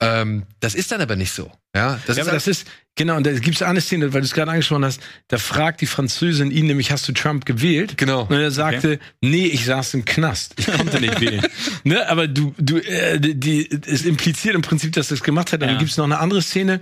[0.00, 1.50] ähm, das ist dann aber nicht so.
[1.74, 4.20] Ja, das ja, ist aber das ist, genau, und da gibt es eine Szene, weil
[4.20, 7.96] du es gerade angesprochen hast, da fragt die Französin ihn nämlich, hast du Trump gewählt?
[7.96, 8.22] Genau.
[8.22, 8.98] Und er sagte, okay.
[9.22, 11.46] nee, ich saß im Knast, ich konnte nicht wählen.
[11.84, 15.60] ne, aber du, du, äh, die, es impliziert im Prinzip, dass er es gemacht hat.
[15.60, 15.72] Und ja.
[15.72, 16.80] dann gibt es noch eine andere Szene,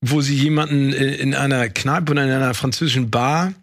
[0.00, 3.54] wo sie jemanden in einer Kneipe oder in einer französischen Bar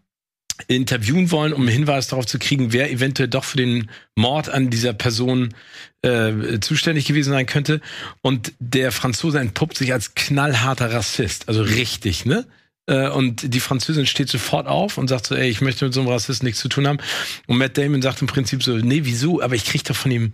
[0.68, 4.70] interviewen wollen, um einen Hinweis darauf zu kriegen, wer eventuell doch für den Mord an
[4.70, 5.54] dieser Person
[6.02, 7.82] äh, zuständig gewesen sein könnte.
[8.22, 12.46] Und der Franzose entpuppt sich als knallharter Rassist, also richtig, ne?
[12.88, 16.02] Äh, und die Französin steht sofort auf und sagt so, ey, ich möchte mit so
[16.02, 17.00] einem Rassisten nichts zu tun haben.
[17.48, 19.42] Und Matt Damon sagt im Prinzip so, nee, wieso?
[19.42, 20.34] Aber ich krieg doch von ihm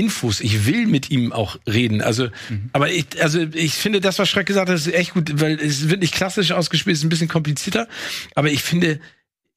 [0.00, 0.40] Infos.
[0.40, 2.00] Ich will mit ihm auch reden.
[2.00, 2.70] Also, mhm.
[2.72, 5.90] aber ich, also ich finde, das, was Schreck gesagt hat, ist echt gut, weil es
[5.90, 7.86] wird nicht klassisch ausgespielt, ist ein bisschen komplizierter.
[8.34, 8.98] Aber ich finde,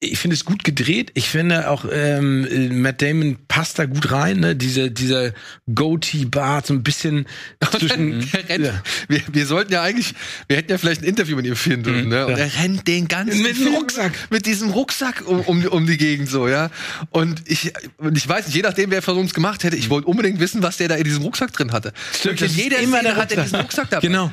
[0.04, 1.12] ich finde es gut gedreht.
[1.14, 4.40] Ich finde auch ähm, Matt Damon passt da gut rein.
[4.40, 4.56] Ne?
[4.56, 5.32] Diese, dieser
[5.74, 7.26] Goatee-Bart, so ein bisschen
[7.78, 8.30] zwischen.
[8.50, 8.72] Rennt,
[9.08, 10.14] wir, wir sollten ja eigentlich,
[10.48, 12.26] wir hätten ja vielleicht ein Interview mit ihm führen dürfen, ne?
[12.28, 14.14] Und er rennt den ganzen Mit dem Rucksack.
[14.30, 16.70] mit diesem Rucksack um, um, um die Gegend so, ja.
[17.10, 20.08] Und ich, und ich weiß nicht, je nachdem, wer von uns gemacht hätte, ich wollte
[20.08, 21.94] unbedingt wissen, was der da in diesem Rucksack drin hatte.
[22.18, 24.08] Stimmt, ist jeder immer der hat diesen Rucksack dabei.
[24.08, 24.32] Genau,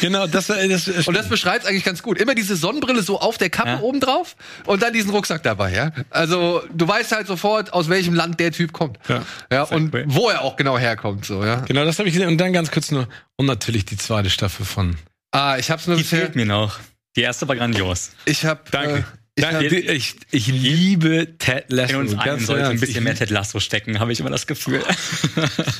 [0.00, 0.26] genau.
[0.26, 2.18] Das, das, das Und das beschreibt eigentlich ganz gut.
[2.18, 3.80] Immer diese Sonnenbrille so auf der Kappe Ja.
[3.80, 5.92] oben drauf und dann diesen Rucksack dabei, ja.
[6.10, 8.98] Also du weißt halt sofort, aus welchem Land der Typ kommt.
[9.08, 9.22] Ja.
[9.50, 10.04] ja und cool.
[10.06, 11.56] wo er auch genau herkommt, so, ja.
[11.60, 12.28] genau, das habe ich gesehen.
[12.28, 14.96] Und dann ganz kurz nur und natürlich die zweite Staffel von.
[15.32, 16.20] Ah, ich hab's nur Die bisher.
[16.20, 16.78] fehlt mir noch.
[17.16, 18.12] Die erste war grandios.
[18.24, 18.70] Ich hab.
[18.70, 18.98] Danke.
[18.98, 19.02] Äh,
[19.34, 19.64] ich Danke.
[19.64, 21.94] hab, Ich, ich liebe Ted Lasso.
[21.94, 24.28] In uns allen ganz sollte ein bisschen Ich- mehr Ted Lasso stecken, habe ich immer
[24.30, 24.82] das Gefühl.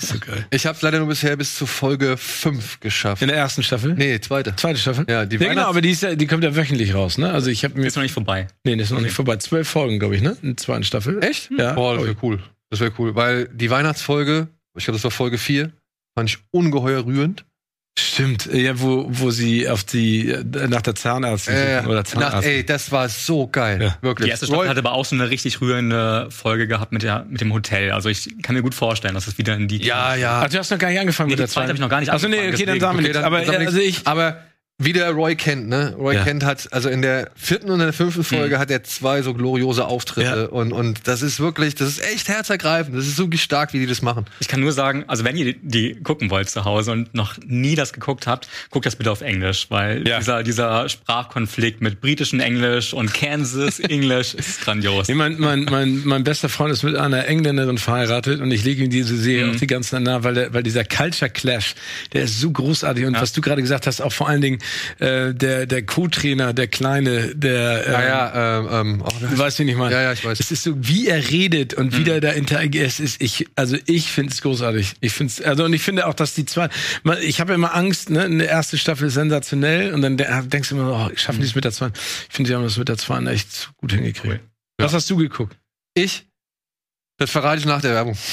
[0.01, 0.47] So geil.
[0.51, 3.21] ich hab's leider nur bisher bis zu Folge 5 geschafft.
[3.23, 3.95] In der ersten Staffel?
[3.95, 4.57] Nee, zweite.
[4.57, 5.05] Zweite Staffel?
[5.09, 7.31] Ja, die ja, genau, aber die, ist ja, die kommt ja wöchentlich raus, ne?
[7.31, 7.87] Also ich habe mir.
[7.87, 8.49] Ist noch nicht vorbei.
[8.65, 9.37] Nee, das ist noch nicht vorbei.
[9.37, 10.37] Zwölf Folgen, glaube ich, ne?
[10.43, 11.23] In der zweiten Staffel.
[11.23, 11.51] Echt?
[11.59, 11.75] Ja.
[11.75, 12.43] Boah, das wäre cool.
[12.71, 13.15] Das wäre cool.
[13.15, 15.71] Weil die Weihnachtsfolge, ich glaube, das war Folge 4,
[16.17, 17.45] fand ich ungeheuer rührend.
[17.99, 22.49] Stimmt, ja, wo, wo sie auf die äh, nach der Zahnärztin Äh, oder nach, Zahnarzt.
[22.49, 23.83] ey, das war so geil.
[23.83, 23.97] Ja.
[24.01, 24.27] Wirklich.
[24.27, 27.43] Die erste Staffel hatte aber auch so eine richtig rührende Folge gehabt mit, der, mit
[27.43, 27.91] dem Hotel.
[27.93, 29.83] Also ich kann mir gut vorstellen, dass es wieder in die.
[29.83, 30.41] ja, ja.
[30.43, 31.91] Ach, du hast noch gar nicht angefangen Nee, mit die der zweite hab ich noch
[31.91, 34.07] gar nicht Achso, nee, angefangen, okay, dann damit Okay, Aber dann äh, also ich.
[34.07, 34.39] Aber
[34.85, 35.95] wie der Roy Kent, ne?
[35.99, 36.25] Roy Ja.
[36.25, 39.35] Kent hat, also in der vierten und in der fünften Folge hat er zwei so
[39.35, 40.57] gloriose Auftritte Ja.
[40.57, 42.97] und, und das ist wirklich, das ist echt herzergreifend.
[42.97, 44.27] Das ist so stark, wie die das machen.
[44.41, 47.75] Ich kann nur sagen, also wenn ihr die, gucken wollt zu Hause und noch nie
[47.75, 50.19] das geguckt habt, guckt das bitte auf Englisch, weil Ja.
[50.19, 55.09] dieser, dieser Sprachkonflikt mit britischem Englisch und Kansas Englisch ist grandios.
[55.09, 58.85] Nee, mein, mein, mein, mein bester Freund ist mit einer Engländerin verheiratet und ich lege
[58.85, 59.55] ihm diese Serie Mhm.
[59.55, 61.75] auch die ganze Zeit nahe, weil, der, weil dieser Culture Clash,
[62.13, 63.21] der ist so großartig und Ja.
[63.23, 64.59] was du gerade gesagt hast, auch vor allen Dingen
[64.99, 69.59] äh, der, der Co-Trainer, der Kleine, der äh, Ja, ja, ähm, ähm, oh, Du weißt,
[69.59, 69.95] wie ich meine.
[69.95, 70.41] Ja, ja, ich weiß.
[70.41, 72.87] Es ist so, wie er redet und wie der da interagiert.
[72.87, 74.95] Es ist, ich, also ich finde es großartig.
[75.01, 76.69] Ich finde es, also und ich finde auch, dass die zwei,
[77.03, 80.69] man- ich habe immer Angst, ne, eine erste Staffel ist sensationell und dann de- denkst
[80.71, 81.95] du immer, oh, schaffen die es mit der zweiten.
[82.29, 84.41] Ich finde, sie haben das mit der zweiten echt gut hingekriegt.
[84.79, 85.57] Was hast du geguckt?
[85.95, 86.27] Ich?
[87.19, 88.17] Das verrate ich nach der Werbung.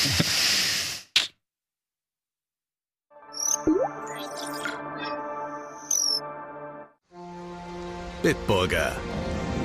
[8.22, 8.92] Bitburger.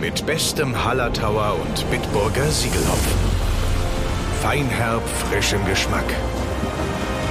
[0.00, 3.18] Mit bestem Hallertauer und Bitburger Siegelhopfen.
[4.42, 6.04] Feinherb, frischem Geschmack.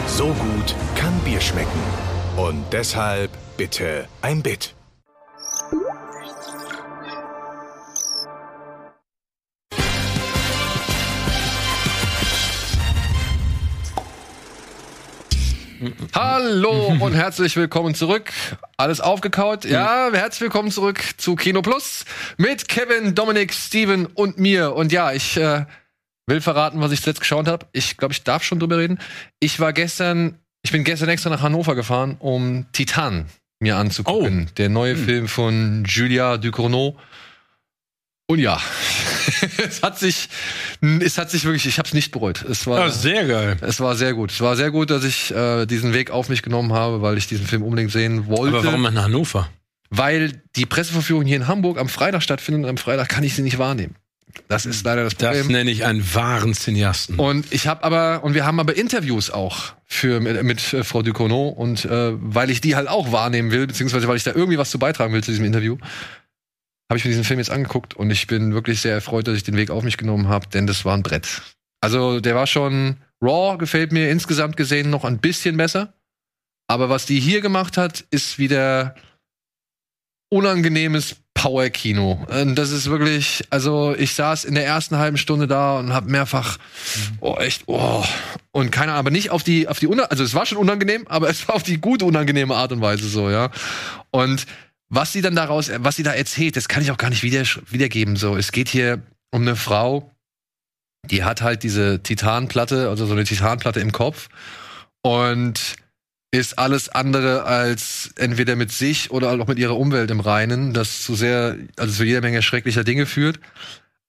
[0.05, 1.81] So gut kann Bier schmecken.
[2.35, 4.75] Und deshalb bitte ein Bit.
[16.13, 18.31] Hallo und herzlich willkommen zurück.
[18.77, 19.65] Alles aufgekaut?
[19.65, 22.05] Ja, herzlich willkommen zurück zu Kino Plus
[22.37, 24.75] mit Kevin, Dominik, Steven und mir.
[24.75, 25.65] Und ja, ich äh,
[26.27, 27.65] will verraten, was ich zuletzt geschaut habe.
[27.71, 28.99] Ich glaube, ich darf schon drüber reden.
[29.39, 33.25] Ich war gestern, ich bin gestern extra nach Hannover gefahren, um Titan
[33.59, 34.49] mir anzugucken.
[34.57, 36.97] Der neue Film von Julia Ducournau.
[38.33, 38.59] Und ja,
[39.67, 40.27] es hat sich,
[41.01, 42.43] es hat sich wirklich, ich habe es nicht bereut.
[42.49, 43.57] Es war, Ja, sehr geil.
[43.61, 44.31] es war sehr gut.
[44.31, 47.27] Es war sehr gut, dass ich äh, diesen Weg auf mich genommen habe, weil ich
[47.27, 48.57] diesen Film unbedingt sehen wollte.
[48.57, 49.49] Aber warum in Hannover?
[49.89, 53.43] Weil die Presseverführung hier in Hamburg am Freitag stattfindet und am Freitag kann ich sie
[53.43, 53.95] nicht wahrnehmen.
[54.47, 55.51] Das ist leider das Das Problem.
[55.55, 57.19] nenne ich einen wahren Cineasten.
[57.19, 61.03] Und ich habe aber und wir haben aber Interviews auch für mit, mit äh, Frau
[61.03, 64.57] Ducournau und äh, weil ich die halt auch wahrnehmen will, beziehungsweise weil ich da irgendwie
[64.57, 65.77] was zu beitragen will zu diesem Interview,
[66.93, 69.41] habe ich mir diesen Film jetzt angeguckt und ich bin wirklich sehr erfreut, dass ich
[69.41, 71.41] den Weg auf mich genommen habe, denn das war ein Brett.
[71.81, 75.95] Also der war schon raw, gefällt mir insgesamt gesehen noch ein bisschen besser,
[76.67, 78.93] aber was die hier gemacht hat, ist wieder
[80.29, 82.27] unangenehmes Power-Kino.
[82.53, 86.59] Das ist wirklich, also ich saß in der ersten halben Stunde da und habe mehrfach,
[87.21, 88.05] oh echt, oh.
[88.51, 91.07] Und keine Ahnung, aber nicht auf die, auf die, una also es war schon unangenehm,
[91.07, 93.49] aber es war auf die gute unangenehme Art und Weise so, ja.
[94.11, 94.45] Und
[94.93, 97.43] was sie dann daraus, was sie da erzählt, das kann ich auch gar nicht wieder,
[97.69, 98.15] wiedergeben.
[98.15, 99.01] So, es geht hier
[99.31, 100.11] um eine Frau,
[101.09, 104.29] die hat halt diese Titanplatte, also so eine Titanplatte im Kopf
[105.01, 105.77] und
[106.31, 111.03] ist alles andere als entweder mit sich oder auch mit ihrer Umwelt im Reinen, das
[111.03, 113.39] zu sehr, also zu jeder Menge schrecklicher Dinge führt.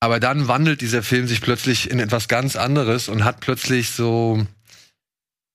[0.00, 4.46] Aber dann wandelt dieser Film sich plötzlich in etwas ganz anderes und hat plötzlich so,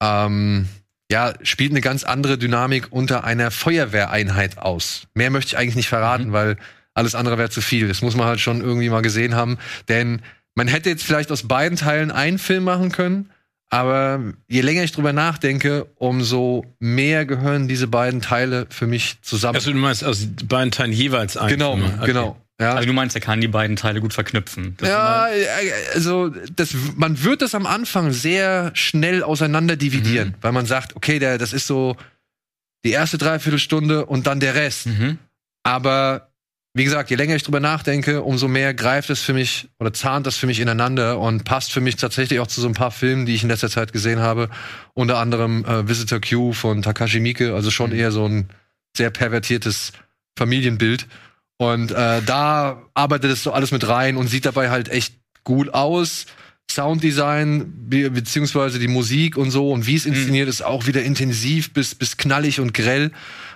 [0.01, 0.67] ähm,
[1.11, 5.07] ja, spielt eine ganz andere Dynamik unter einer Feuerwehreinheit aus.
[5.13, 6.57] Mehr möchte ich eigentlich nicht verraten, weil
[6.93, 7.87] alles andere wäre zu viel.
[7.87, 9.57] Das muss man halt schon irgendwie mal gesehen haben.
[9.87, 10.21] Denn
[10.55, 13.31] man hätte jetzt vielleicht aus beiden Teilen einen Film machen können,
[13.69, 19.55] aber je länger ich drüber nachdenke, umso mehr gehören diese beiden Teile für mich zusammen.
[19.55, 21.49] Also du meinst aus beiden Teilen jeweils ein.
[21.49, 21.91] Genau, Film.
[21.97, 22.05] Okay.
[22.05, 22.37] genau.
[22.59, 24.75] Ja, Also du meinst, er kann die beiden Teile gut verknüpfen.
[24.77, 30.35] Das ja, immer- äh, also das, man wird das am Anfang sehr schnell auseinander dividieren,
[30.41, 31.95] weil man sagt, okay, der, das ist so
[32.85, 34.87] die erste Dreiviertelstunde und dann der Rest.
[34.87, 35.19] Mhm.
[35.63, 36.29] Aber
[36.73, 40.27] wie gesagt, je länger ich drüber nachdenke, umso mehr greift es für mich oder zahnt
[40.27, 43.25] das für mich ineinander und passt für mich tatsächlich auch zu so ein paar Filmen,
[43.25, 44.49] die ich in letzter Zeit gesehen habe.
[44.93, 48.49] Unter anderem äh, Visitor Q von Takashi Miike, also schon eher so ein
[48.95, 49.93] sehr pervertiertes
[50.37, 51.07] Familienbild.
[51.61, 55.73] Und äh, da arbeitet es so alles mit rein und sieht dabei halt echt gut
[55.73, 56.25] aus.
[56.71, 61.73] Sounddesign be beziehungsweise die Musik und so und wie es inszeniert ist auch wieder intensiv
[61.73, 63.11] bis bis knallig und grell.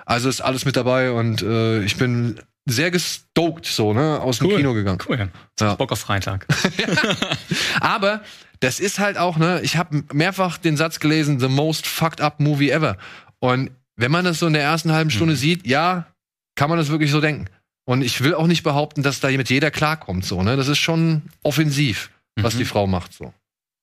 [0.06, 4.48] Also ist alles mit dabei und äh, ich bin sehr gestoked so ne aus dem
[4.48, 4.58] Cool.
[4.58, 5.00] Kino gegangen.
[5.08, 5.30] Cool.
[5.60, 5.76] Ja.
[5.76, 6.48] Bock auf Freitag.
[7.80, 8.22] Aber
[8.60, 12.40] das ist halt auch, ne, ich habe mehrfach den Satz gelesen, the most fucked up
[12.40, 12.98] movie ever.
[13.40, 16.08] Und wenn man das so in der ersten halben Stunde sieht, ja,
[16.56, 17.46] kann man das wirklich so denken.
[17.86, 20.56] Und ich will auch nicht behaupten, dass da mit jeder klarkommt, so, ne.
[20.56, 22.60] Das ist schon offensiv, was Mhm.
[22.60, 23.34] die Frau macht, so.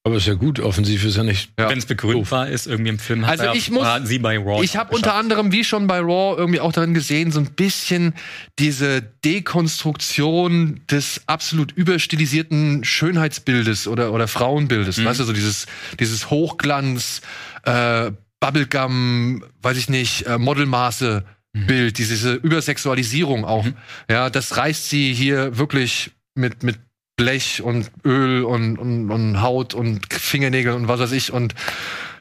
[0.03, 1.51] Aber ist ja gut, offensiv ist ja nicht.
[1.59, 1.69] Ja.
[1.69, 4.65] Wenn es begründbar ist, irgendwie im Film, hat Also er, ich muss- sie bei Raw.
[4.65, 8.15] Ich habe unter anderem, wie schon bei Raw, irgendwie auch darin gesehen, so ein bisschen
[8.59, 14.97] diese Dekonstruktion des absolut überstilisierten Schönheitsbildes oder, oder Frauenbildes.
[14.97, 15.05] Mhm.
[15.05, 15.67] Weißt du, so dieses,
[15.99, 17.21] dieses Hochglanz,
[17.65, 18.11] äh,
[18.41, 21.25] Bubblegum, weiß ich nicht, äh, Modelmaße.
[21.53, 23.65] Bild, diese Übersexualisierung auch.
[23.65, 23.75] Mhm.
[24.09, 26.79] Ja, das reißt sie hier wirklich mit, mit
[27.17, 31.55] Blech und Öl und, und, und Haut und Fingernägeln und was weiß ich und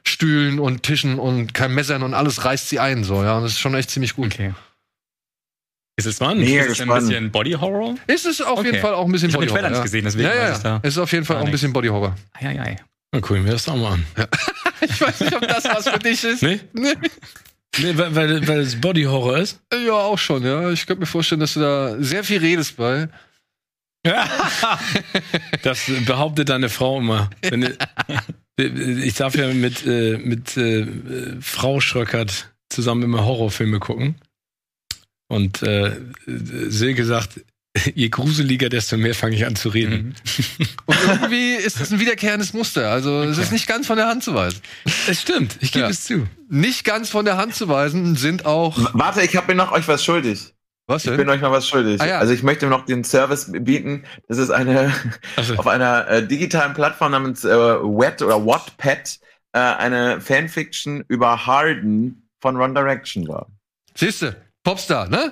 [0.06, 3.38] Stühlen und Tischen und kein Messern und alles reißt sie ein, so, ja.
[3.38, 4.34] Und das ist schon echt ziemlich gut.
[4.34, 4.54] Okay.
[5.98, 6.46] Ist es, Spannend.
[6.46, 7.96] Mega ist es ein bisschen Body Horror?
[8.08, 8.68] Ist es auf Okay.
[8.70, 9.70] jeden Fall auch ein bisschen Ich den Body Horror.
[9.70, 9.84] nicht Ja.
[9.84, 10.54] gesehen, deswegen ja, weiß ja.
[10.56, 12.16] ich da Es ist auf jeden Fall auch ein bisschen Body Horror.
[12.34, 12.78] Eieiei.
[13.12, 14.06] Na cool, mir das doch mal an.
[14.82, 16.42] Ich weiß nicht, ob das was für dich ist.
[16.42, 16.62] Nee?
[16.72, 16.94] Nee.
[17.78, 19.62] Nee, weil, weil, weil es Body Horror ist.
[19.72, 20.72] Ja, auch schon, ja.
[20.72, 23.10] Ich könnte mir vorstellen, dass du da sehr viel redest bei.
[25.62, 27.30] Das behauptet deine Frau immer.
[27.42, 27.76] Wenn,
[28.58, 30.88] ich darf ja mit, äh, mit äh,
[31.42, 34.16] Frau Schröckert zusammen immer Horrorfilme gucken.
[35.28, 37.42] Und äh, Silke sagt,
[37.96, 40.16] je gruseliger, desto mehr fange ich an zu reden.
[40.58, 40.66] Mhm.
[40.86, 42.90] Und irgendwie ist das ein wiederkehrendes Muster.
[42.92, 44.62] Also, es ist nicht ganz von der Hand zu weisen.
[45.08, 45.90] Es stimmt, ich gebe Ja.
[45.92, 46.28] es zu.
[46.50, 48.78] Nicht ganz von der Hand zu weisen sind auch.
[48.94, 50.54] Warte, ich habe mir noch euch was schuldig.
[50.88, 52.02] Was Ich bin euch noch was schuldig.
[52.02, 52.18] Ah, ja.
[52.18, 54.06] Also ich möchte noch den Service bieten.
[54.28, 54.92] Das ist eine
[55.36, 59.20] Also, auf einer äh, digitalen Plattform namens äh, Wet oder Wattpad
[59.52, 63.46] äh, eine Fanfiction über Harden von One Direction war.
[63.96, 65.32] Siehste, Popstar, ne?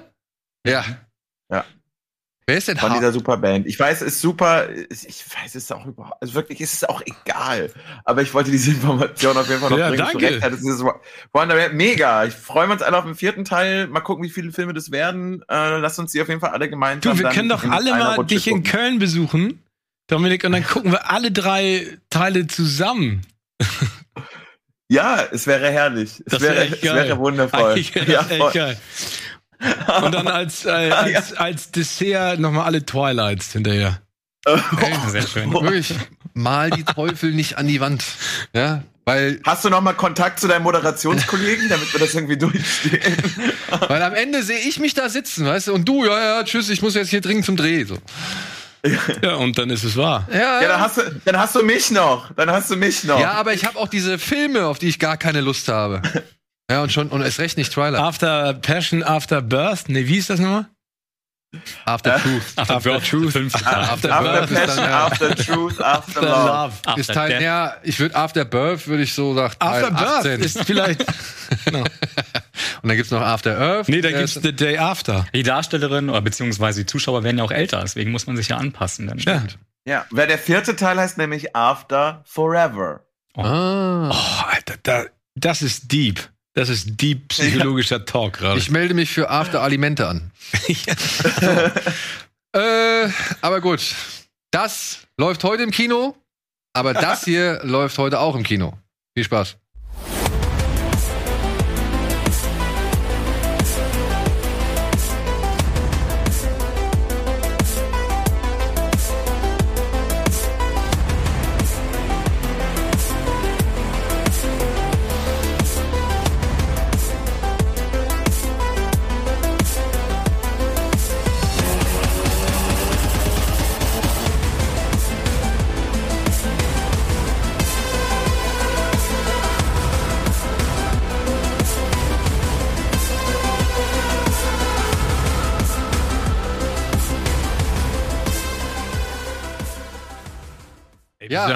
[0.63, 0.85] Ja.
[1.51, 1.65] Ja.
[2.49, 3.67] Wer ist denn Von Har dieser super Band.
[3.67, 6.87] Ich weiß, es ist super, ich weiß, es ist auch überhaupt, also wirklich, es ist
[6.87, 7.69] auch egal.
[8.05, 10.07] Aber ich wollte diese Information auf jeden Fall noch Ja, bringen.
[10.13, 10.39] danke.
[10.39, 12.23] Das ist mega.
[12.23, 13.87] Ich freue uns alle auf den vierten Teil.
[13.87, 15.43] Mal gucken, wie viele Filme das werden.
[15.49, 17.91] Äh, lasst uns die auf jeden Fall alle gemeinsam du, wir können doch in alle
[17.91, 18.71] mal Rutsche dich in gucken.
[18.71, 19.61] Köln besuchen,
[20.07, 23.23] Dominik, und dann gucken wir alle drei Teile zusammen.
[24.89, 26.23] Ja, es wäre herrlich.
[26.25, 27.77] Es wär wäre, echt es wäre wundervoll.
[28.07, 28.77] Ja, echt geil.
[30.03, 34.01] Und dann als, äh, als, als Dessert nochmal alle Twilights hinterher.
[35.07, 35.51] Sehr schön.
[35.51, 35.93] Wirklich,
[36.33, 38.03] mal die Teufel nicht an die Wand.
[38.53, 43.15] Ja, weil, Hast du noch mal Kontakt zu deinem Moderationskollegen, damit wir das irgendwie durchstehen?
[43.87, 46.67] weil am Ende sehe ich mich da sitzen, weißt du, und du, ja, ja, tschüss,
[46.67, 47.97] ich muss jetzt hier dringend zum Dreh, so.
[49.21, 50.27] Ja, und dann ist es wahr.
[50.29, 52.33] Ja, Ja, dann hast du, dann hast du mich noch.
[52.33, 53.17] Dann hast du mich noch.
[53.19, 56.01] ja, aber ich habe auch diese Filme, auf die ich gar keine Lust habe.
[56.69, 58.01] Ja, und schon, und erst recht nicht Twilight.
[58.01, 59.87] After Passion, After Birth.
[59.87, 60.67] Nee, wie ist das nochmal?
[61.85, 62.41] After Truth.
[62.57, 63.35] After, After Birth, Truth.
[63.55, 65.05] After after Birth ist Passion, dann, ja.
[65.05, 66.73] after Truth, after Love.
[66.85, 67.41] After Ist Teil, Death.
[67.41, 70.41] ja, ich würde After Birth, würde ich so sagen, Teil After Birth 18.
[70.41, 70.99] ist vielleicht.
[71.71, 71.89] und
[72.83, 73.87] dann gibt's noch After Earth.
[73.87, 75.25] Nee, da Der gibt's ist- The Day After.
[75.33, 78.57] Die Darstellerin oder beziehungsweise die Zuschauer werden ja auch älter, deswegen muss man sich ja
[78.57, 79.07] anpassen.
[79.07, 79.17] Dann.
[79.19, 79.41] Ja.
[79.85, 83.05] Ja, wer der vierte Teil heißt nämlich After Forever.
[83.37, 84.09] Ah.
[84.11, 85.03] Oh, Alter, da,
[85.35, 86.29] das ist deep.
[86.57, 88.57] Das ist deep psychologischer Talk gerade.
[88.57, 90.31] Ich melde mich für After Alimente an.
[92.53, 93.09] Äh,
[93.41, 93.93] aber gut.
[94.49, 96.15] Das läuft heute im Kino,
[96.73, 98.75] aber das hier läuft heute auch im Kino.
[99.15, 99.57] Viel Spaß.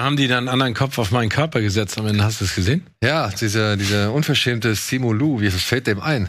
[0.02, 1.96] Haben die dann einen anderen Kopf auf meinen Körper gesetzt?
[1.96, 2.84] Am Ende hast du es gesehen?
[3.04, 6.28] Ja, dieser, dieser unverschämte Simu Lu, wie es fällt dem ein?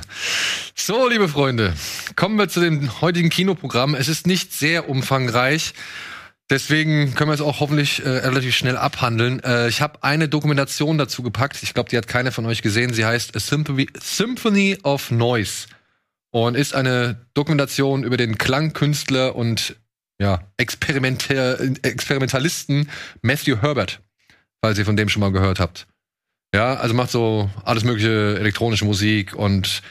[0.75, 1.73] So, liebe Freunde,
[2.15, 3.95] kommen wir zu dem heutigen Kinoprogramm.
[3.95, 5.73] Es ist nicht sehr umfangreich.
[6.51, 9.43] Deswegen können wir es auch hoffentlich äh, relativ schnell abhandeln.
[9.43, 11.57] Äh, ich habe eine Dokumentation dazu gepackt.
[11.63, 12.93] Ich glaube, die hat keiner von euch gesehen.
[12.93, 15.65] Sie heißt A Symphony of Noise
[16.29, 19.77] und ist eine Dokumentation über den Klangkünstler und
[20.23, 22.89] ja, Experimentalisten
[23.21, 24.01] Matthew Herbert,
[24.61, 25.85] falls ihr von dem schon mal gehört habt.
[26.55, 29.81] Ja, also macht so alles mögliche elektronische Musik und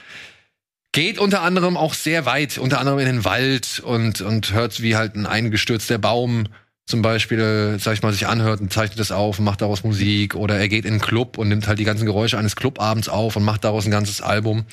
[0.92, 4.96] geht unter anderem auch sehr weit, unter anderem in den Wald und, und hört, wie
[4.96, 6.48] halt ein eingestürzter Baum
[6.86, 10.34] zum Beispiel, sag ich mal, sich anhört und zeichnet das auf und macht daraus Musik.
[10.34, 13.36] Oder er geht in einen Club und nimmt halt die ganzen Geräusche eines Clubabends auf
[13.36, 14.64] und macht daraus ein ganzes Album.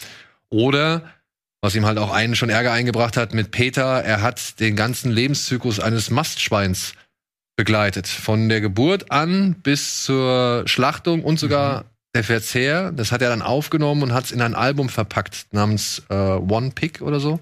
[0.49, 1.03] Oder,
[1.61, 5.11] was ihm halt auch einen schon Ärger eingebracht hat mit Peter, er hat den ganzen
[5.11, 6.93] Lebenszyklus eines Mastschweins
[7.57, 8.07] begleitet.
[8.07, 12.91] Von der Geburt an bis zur Schlachtung und sogar der Verzehr.
[12.91, 16.71] Das hat er dann aufgenommen und hat es in ein Album verpackt namens äh, One
[16.73, 17.39] Pick oder so.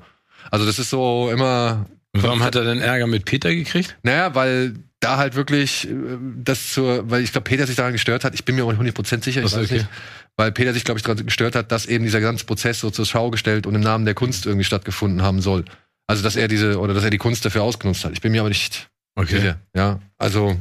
[0.49, 3.97] Also das ist so immer warum hat er denn Ärger mit Peter gekriegt?
[4.03, 5.93] naja, weil da halt wirklich äh,
[6.37, 8.33] das zur, weil ich glaube, Peter sich daran gestört hat.
[8.33, 9.73] Ich bin mir auch nicht 100% sicher, ich weiß okay.
[9.75, 9.87] nicht.
[10.35, 13.05] Weil Peter sich, glaube ich, daran gestört hat, dass eben dieser ganze Prozess so zur
[13.05, 15.65] Schau gestellt und im Namen der Kunst irgendwie stattgefunden haben soll.
[16.07, 18.13] Also, dass er diese, oder dass er die Kunst dafür ausgenutzt hat.
[18.13, 18.89] Ich bin mir aber nicht
[19.25, 19.59] sicher.
[19.75, 20.57] Ja, also,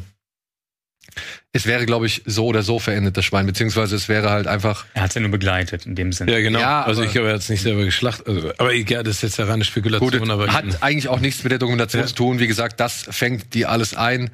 [1.52, 4.84] es wäre, glaube ich, so oder so verendet, das Schwein, beziehungsweise es wäre halt einfach,
[4.94, 6.32] Er hat ja nur begleitet in dem Sinne.
[6.32, 6.58] Ja, genau.
[6.60, 8.26] Ja, also ich glaube, er hat es nicht selber geschlachtet.
[8.28, 10.10] Also, aber egal, das ist jetzt ja reine Spekulation.
[10.10, 12.06] Gut, aber hat eigentlich auch nichts mit der Dokumentation Ja.
[12.06, 12.38] zu tun.
[12.38, 14.30] Wie gesagt, das fängt die alles ein.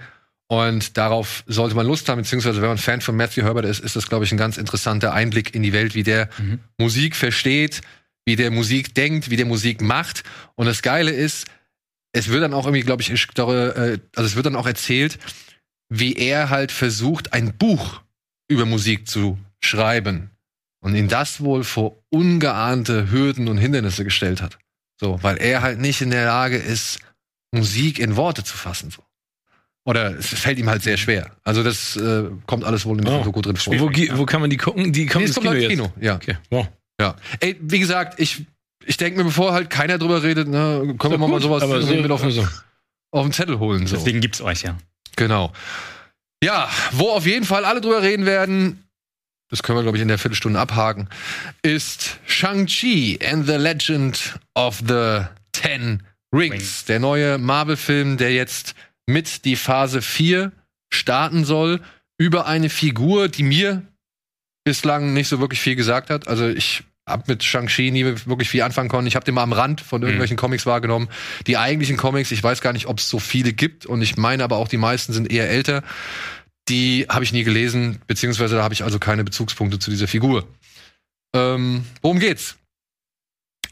[0.49, 3.97] Und darauf sollte man Lust haben, beziehungsweise wenn man Fan von Matthew Herbert ist, ist
[3.97, 6.59] das, glaube ich, ein ganz interessanter Einblick in die Welt, wie der Mhm.
[6.77, 7.81] Musik versteht,
[8.27, 10.25] wie der Musik denkt, wie der Musik macht.
[10.55, 11.47] Und das Geile ist,
[12.13, 14.67] es wird dann auch irgendwie, glaube ich, ich glaube, äh, also es wird dann auch
[14.67, 15.19] erzählt,
[15.95, 18.01] wie er halt versucht, ein Buch
[18.49, 20.31] über Musik zu schreiben.
[20.81, 24.59] Und ihn das wohl vor ungeahnte Hürden und Hindernisse gestellt hat.
[24.99, 26.99] So, weil er halt nicht in der Lage ist,
[27.53, 28.91] Musik in Worte zu fassen.
[28.91, 29.03] So.
[29.85, 31.37] Oder es fällt ihm halt sehr schwer.
[31.45, 33.25] Also das äh, kommt alles wohl in der Oh.
[33.25, 33.79] Doku drin vor.
[33.79, 34.93] wo, wo kann man die gucken?
[34.93, 36.15] Die kommen Nee, ins es kommt Kino halt Kino, ja.
[36.17, 36.67] Okay, wow.
[37.01, 37.17] ja.
[37.41, 38.45] Ey, wie gesagt, ich,
[38.87, 41.95] ich denke mir, bevor halt keiner drüber redet, ne, können wir mal, sowas aber so,
[42.13, 42.49] auf, also,
[43.11, 43.87] auf den Zettel holen.
[43.87, 43.97] So.
[43.97, 44.79] Deswegen gibt's euch ja.
[45.17, 45.53] Genau.
[46.43, 48.85] Ja, wo auf jeden Fall alle drüber reden werden,
[49.49, 51.09] das können wir, glaube ich, in der Viertelstunde abhaken,
[51.63, 56.03] ist Shang-Chi and the Legend of the Ten
[56.35, 56.53] Rings.
[56.55, 56.85] Rings.
[56.87, 58.75] Der neue Marvel-Film, der jetzt
[59.07, 60.53] mit die Phase 4
[60.93, 61.81] starten soll,
[62.19, 63.83] über eine Figur, die mir
[64.65, 66.29] bislang nicht so wirklich viel gesagt hat.
[66.29, 69.07] Also ich habe mit Shang-Chi nie wirklich viel anfangen können.
[69.07, 71.09] Ich habe den mal am Rand von irgendwelchen Comics wahrgenommen.
[71.47, 74.45] Die eigentlichen Comics, ich weiß gar nicht, ob es so viele gibt und ich meine
[74.45, 75.83] aber auch, die meisten sind eher älter.
[76.69, 80.47] Die habe ich nie gelesen, beziehungsweise da habe ich also keine Bezugspunkte zu dieser Figur.
[81.35, 82.57] Ähm, worum geht's?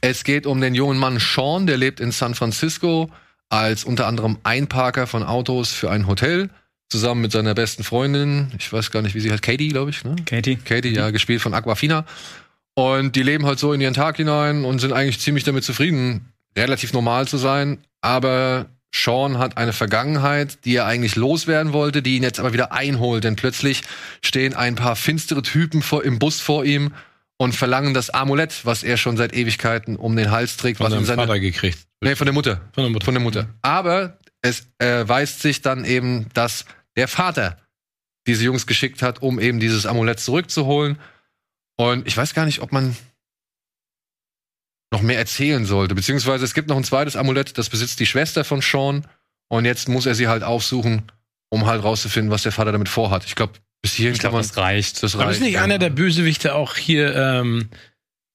[0.01, 3.11] Es geht um den jungen Mann Sean, der lebt in San Francisco
[3.49, 6.51] als unter anderem Einparker von Autos für ein Hotel,
[6.89, 10.05] zusammen mit seiner besten Freundin, ich weiß gar nicht, wie sie heißt, Katie, glaube ich,
[10.05, 10.17] ne?
[10.25, 10.57] Katie?
[10.57, 12.05] Katie, ja, gespielt von Aquafina.
[12.75, 16.33] Und die leben halt so in ihren Tag hinein und sind eigentlich ziemlich damit zufrieden,
[16.57, 17.79] relativ normal zu sein.
[18.01, 22.73] Aber Sean hat eine Vergangenheit, die er eigentlich loswerden wollte, die ihn jetzt aber wieder
[22.73, 23.25] einholt.
[23.25, 23.83] Denn plötzlich
[24.23, 26.93] stehen ein paar finstere Typen vor, im Bus vor ihm
[27.37, 30.79] und verlangen das Amulett, was er schon seit Ewigkeiten um den Hals trägt.
[30.79, 31.79] von was seinem seine, Vater gekriegt.
[32.01, 32.61] nee, von der Mutter.
[32.73, 33.05] Von der Mutter.
[33.05, 33.49] Von der Mutter.
[33.63, 36.65] Aber es erweist sich dann eben, dass
[36.97, 37.57] der Vater
[38.27, 40.99] diese Jungs geschickt hat, um eben dieses Amulett zurückzuholen.
[41.81, 42.95] Und ich weiß gar nicht, ob man
[44.93, 45.95] noch mehr erzählen sollte.
[45.95, 49.07] Beziehungsweise es gibt noch ein zweites Amulett, das besitzt die Schwester von Sean.
[49.49, 51.11] Und jetzt muss er sie halt aufsuchen,
[51.49, 53.25] um halt rauszufinden, was der Vater damit vorhat.
[53.25, 54.47] Ich glaube, bis hierhin Ich kann glaube, man.
[54.49, 55.03] das reicht.
[55.03, 55.39] Das Aber reicht.
[55.39, 55.63] ist nicht ja.
[55.65, 57.71] einer der Bösewichte auch hier, ähm,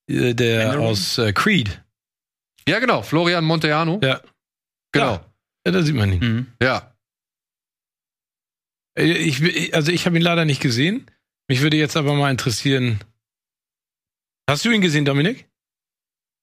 [0.10, 0.88] äh, der Mandarin?
[0.88, 1.84] aus äh, Creed?
[2.67, 3.03] Ja, genau.
[3.03, 3.99] Florian Monteano.
[4.03, 4.21] Ja.
[4.91, 5.23] Genau.
[5.67, 6.19] Ja, da sieht man ihn.
[6.19, 6.47] Mhm.
[6.63, 6.95] Ja.
[8.97, 11.05] Äh, Ich, also ich habe ihn leider nicht gesehen.
[11.47, 12.99] Mich würde jetzt aber mal interessieren.
[14.49, 15.47] Hast du ihn gesehen, Dominik?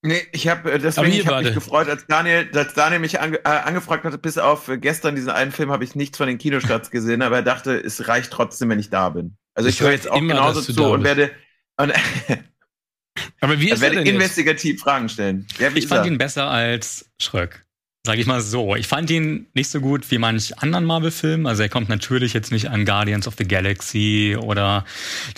[0.05, 3.39] Nee, ich habe Aber deswegen ich hab mich gefreut, als Daniel, als Daniel mich ange,
[3.45, 6.39] äh, angefragt hatte, bis auf äh, gestern diesen einen Film habe ich nichts von den
[6.39, 9.37] Kinostarts gesehen, aber er dachte, es reicht trotzdem, wenn ich da bin.
[9.55, 11.31] Also Ich ich höre jetzt auch immer, genauso zu und werde
[11.77, 11.93] und
[13.41, 14.15] Aber wie ist er werde denn jetzt?
[14.15, 15.47] investigativ Fragen stellen.
[15.59, 16.13] Ja, Ich fand er?
[16.13, 17.65] ihn besser als Schröck.
[18.05, 18.75] Sag ich mal so.
[18.75, 21.47] Ich fand ihn nicht so gut wie manch anderen Marvel-Film.
[21.47, 24.85] Also er kommt natürlich jetzt nicht an Guardians of the Galaxy oder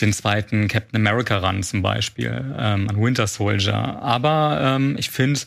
[0.01, 4.01] den zweiten Captain America ran zum Beispiel, ähm, an Winter Soldier.
[4.01, 5.41] Aber ähm, ich finde,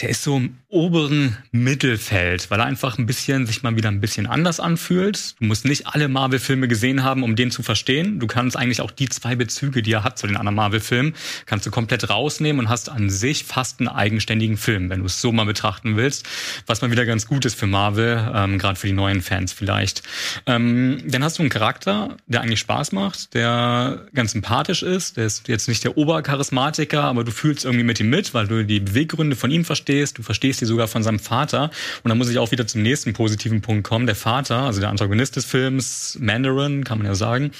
[0.00, 4.00] der ist so im oberen Mittelfeld, weil er einfach ein bisschen sich mal wieder ein
[4.00, 5.34] bisschen anders anfühlt.
[5.38, 8.18] Du musst nicht alle Marvel-Filme gesehen haben, um den zu verstehen.
[8.18, 11.66] Du kannst eigentlich auch die zwei Bezüge, die er hat zu den anderen Marvel-Filmen, kannst
[11.66, 15.32] du komplett rausnehmen und hast an sich fast einen eigenständigen Film, wenn du es so
[15.32, 16.26] mal betrachten willst.
[16.66, 20.02] Was mal wieder ganz gut ist für Marvel, ähm, gerade für die neuen Fans vielleicht.
[20.46, 25.16] Ähm, dann hast du einen Charakter, der eigentlich Spaß macht, der ganz sympathisch ist.
[25.16, 28.64] Der ist jetzt nicht der Obercharismatiker, aber du fühlst irgendwie mit ihm mit, weil du
[28.64, 31.70] die Beweggründe von ihm verstehst verstehst, du verstehst sie sogar von seinem Vater.
[32.02, 34.06] Und dann muss ich auch wieder zum nächsten positiven Punkt kommen.
[34.06, 37.50] Der Vater, also der Antagonist des Films, Mandarin, kann man ja sagen,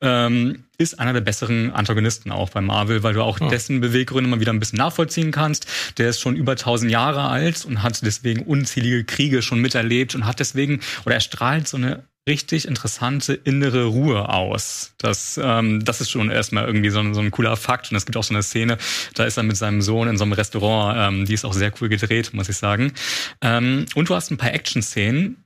[0.00, 3.48] ähm, ist einer der besseren Antagonisten auch bei Marvel, weil du auch oh.
[3.48, 5.66] dessen Beweggründe mal wieder ein bisschen nachvollziehen kannst.
[5.98, 10.26] Der ist schon über 1000 Jahre alt und hat deswegen unzählige Kriege schon miterlebt und
[10.26, 14.94] hat deswegen, oder er strahlt so eine richtig interessante innere Ruhe aus.
[14.98, 17.90] Das, ähm, das ist schon erstmal irgendwie so ein, so ein cooler Fakt.
[17.90, 18.78] Und es gibt auch so eine Szene,
[19.14, 21.72] da ist er mit seinem Sohn in so einem Restaurant, ähm, die ist auch sehr
[21.80, 22.92] cool gedreht, muss ich sagen.
[23.42, 25.45] Ähm, und du hast ein paar Action-Szenen,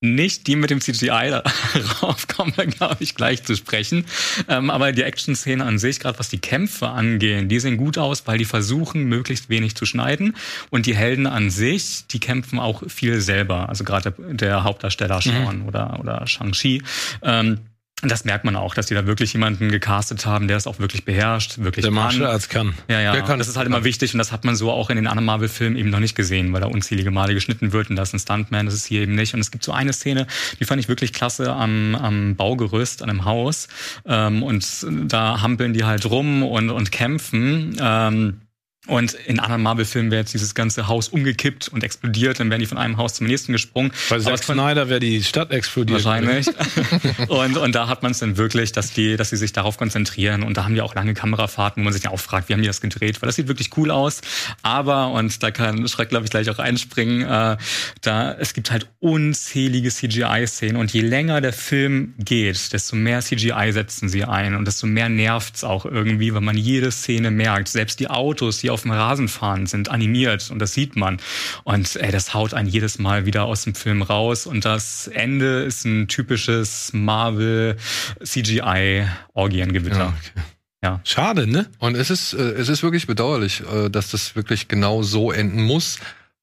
[0.00, 1.42] nicht die mit dem CGI,
[1.74, 4.06] darauf kommen wir, glaube ich, gleich zu sprechen.
[4.48, 8.26] Ähm, aber die Action-Szene an sich, gerade was die Kämpfe angehen, die sehen gut aus,
[8.26, 10.36] weil die versuchen, möglichst wenig zu schneiden.
[10.70, 13.68] Und die Helden an sich, die kämpfen auch viel selber.
[13.68, 15.68] Also gerade der, der Hauptdarsteller Sean mhm.
[15.68, 16.82] oder, oder Shang-Chi.
[17.22, 17.58] Ähm,
[18.02, 21.04] das merkt man auch, dass die da wirklich jemanden gecastet haben, der es auch wirklich
[21.04, 22.74] beherrscht, wirklich Der Martial Arts kann.
[22.88, 23.12] Ja, ja.
[23.12, 25.06] Der kann das ist halt immer wichtig und das hat man so auch in den
[25.06, 28.14] anderen Marvel-Filmen eben noch nicht gesehen, weil da unzählige Male geschnitten wird und das ist
[28.14, 29.34] ein Stuntman, das ist hier eben nicht.
[29.34, 30.26] Und es gibt so eine Szene,
[30.58, 33.68] die fand ich wirklich klasse am, am Baugerüst, an einem Haus.
[34.06, 37.76] Ähm, und da hampeln die halt rum und, und kämpfen.
[37.80, 38.40] Ähm,
[38.86, 42.66] und in anderen Marvel-Filmen wäre jetzt dieses ganze Haus umgekippt und explodiert, dann wären die
[42.66, 43.92] von einem Haus zum nächsten gesprungen.
[44.08, 46.02] Bei Zack Snyder wäre die Stadt explodiert.
[46.02, 46.46] Wahrscheinlich.
[47.28, 50.42] und, und da hat man es dann wirklich, dass die, dass sie sich darauf konzentrieren.
[50.42, 52.62] Und da haben die auch lange Kamerafahrten, wo man sich ja auch fragt, wie haben
[52.62, 53.20] die das gedreht?
[53.20, 54.22] Weil das sieht wirklich cool aus.
[54.62, 57.58] Aber, und da kann Schreck, glaube ich, gleich auch einspringen, äh,
[58.00, 60.76] da, es gibt halt unzählige CGI-Szenen.
[60.76, 64.54] Und je länger der Film geht, desto mehr CGI setzen sie ein.
[64.54, 67.68] Und desto mehr nervt's auch irgendwie, weil man jede Szene merkt.
[67.68, 71.18] Selbst die Autos, die auf dem Rasen fahren, sind animiert und das sieht man.
[71.64, 74.46] Und ey, das haut einen jedes Mal wieder aus dem Film raus.
[74.46, 77.76] Und das Ende ist ein typisches Marvel
[78.22, 79.98] CGI Orgiengewitter.
[79.98, 80.42] Ja, okay.
[80.82, 81.00] Ja.
[81.04, 81.70] Schade, ne?
[81.78, 85.62] Und es ist, äh, es ist wirklich bedauerlich, äh, dass das wirklich genau so enden
[85.62, 85.98] muss,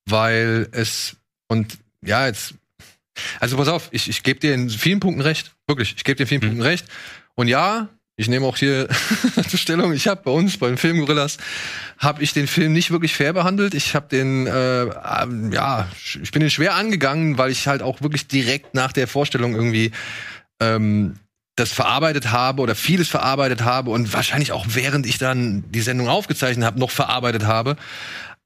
[0.06, 1.18] weil es,
[1.48, 2.54] und ja, jetzt,
[3.40, 6.24] also pass auf, ich, ich gebe dir in vielen Punkten recht, wirklich, ich gebe dir
[6.24, 6.48] in vielen mhm.
[6.48, 6.86] Punkten recht.
[7.34, 8.88] Und ja, ich nehme auch hier
[9.48, 11.38] zur Stellung, ich habe bei uns beim Film Gorillas
[12.00, 13.76] habe ich den Film nicht wirklich fair behandelt.
[13.76, 15.88] Ich habe den äh, ähm, ja,
[16.22, 19.92] ich bin den schwer angegangen, weil ich halt auch wirklich direkt nach der Vorstellung irgendwie
[20.60, 21.20] ähm,
[21.56, 26.08] das verarbeitet habe oder vieles verarbeitet habe und wahrscheinlich auch während ich dann die Sendung
[26.08, 27.78] aufgezeichnet habe, noch verarbeitet habe.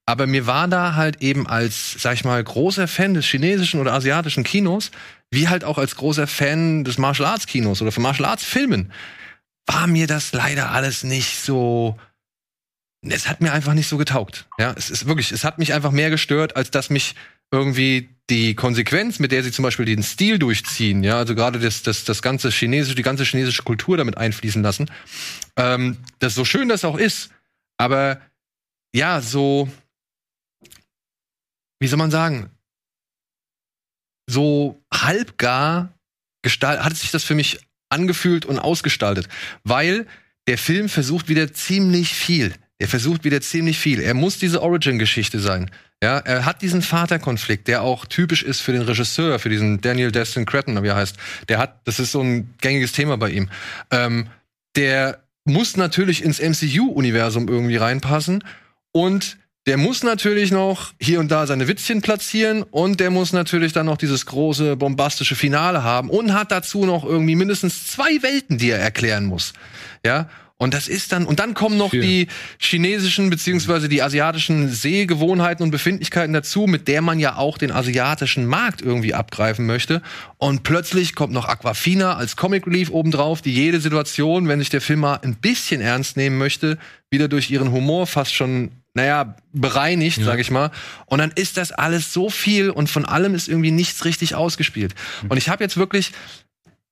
[0.05, 3.93] Aber mir war da halt eben als, sag ich mal, großer Fan des chinesischen oder
[3.93, 4.91] asiatischen Kinos,
[5.29, 8.91] wie halt auch als großer Fan des Martial Arts Kinos oder von Martial Arts Filmen,
[9.65, 11.99] war mir das leider alles nicht so.
[13.03, 14.47] Es hat mir einfach nicht so getaugt.
[14.59, 17.15] Ja, es ist wirklich, es hat mich einfach mehr gestört, als dass mich
[17.51, 21.83] irgendwie die Konsequenz, mit der sie zum Beispiel den Stil durchziehen, ja, also gerade das,
[21.83, 24.89] das, das ganze chinesische, die ganze chinesische Kultur damit einfließen lassen.
[25.57, 27.29] Ähm, das so schön das auch ist,
[27.77, 28.21] aber
[28.95, 29.69] ja, so,
[31.79, 32.49] wie soll man sagen,
[34.29, 35.93] so halbgar
[36.41, 37.59] gestalt, hat sich das für mich
[37.91, 39.27] angefühlt und ausgestaltet,
[39.63, 40.05] weil
[40.47, 42.53] der Film versucht wieder ziemlich viel.
[42.79, 44.01] Er versucht wieder ziemlich viel.
[44.01, 45.69] Er muss diese Origin-Geschichte sein.
[46.03, 50.11] Ja, er hat diesen Vaterkonflikt, der auch typisch ist für den Regisseur, für diesen Daniel
[50.11, 51.15] Destin Cretton, wie er heißt.
[51.47, 53.49] Der hat, das ist so ein gängiges Thema bei ihm.
[53.91, 54.27] Ähm,
[54.75, 58.43] der muss natürlich ins MCU-Universum irgendwie reinpassen
[58.91, 59.37] und
[59.67, 63.85] der muss natürlich noch hier und da seine Witzchen platzieren und der muss natürlich dann
[63.85, 68.71] noch dieses große bombastische Finale haben und hat dazu noch irgendwie mindestens zwei Welten, die
[68.71, 69.53] er erklären muss.
[70.03, 70.29] Ja,
[70.61, 72.01] und das ist dann, und dann kommen noch Schön.
[72.01, 72.27] die
[72.59, 78.45] chinesischen beziehungsweise die asiatischen Sehgewohnheiten und Befindlichkeiten dazu, mit der man ja auch den asiatischen
[78.45, 80.03] Markt irgendwie abgreifen möchte.
[80.37, 84.81] Und plötzlich kommt noch Aquafina als Comic Relief obendrauf, die jede Situation, wenn sich der
[84.81, 86.77] Film mal ein bisschen ernst nehmen möchte,
[87.09, 90.25] wieder durch ihren Humor fast schon naja, bereinigt, ja.
[90.25, 90.71] sag ich mal.
[91.05, 94.95] Und dann ist das alles so viel und von allem ist irgendwie nichts richtig ausgespielt.
[95.29, 96.11] Und ich habe jetzt wirklich,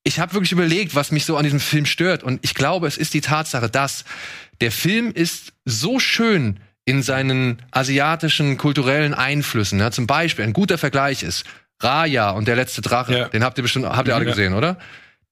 [0.02, 2.22] ich habe wirklich überlegt, was mich so an diesem Film stört.
[2.22, 4.04] Und ich glaube, es ist die Tatsache, dass
[4.60, 9.78] der Film ist so schön in seinen asiatischen kulturellen Einflüssen.
[9.78, 11.44] Ja, zum Beispiel ein guter Vergleich ist
[11.80, 13.16] Raya und der letzte Drache.
[13.16, 13.28] Ja.
[13.28, 14.78] Den habt ihr bestimmt, habt ihr alle gesehen, oder?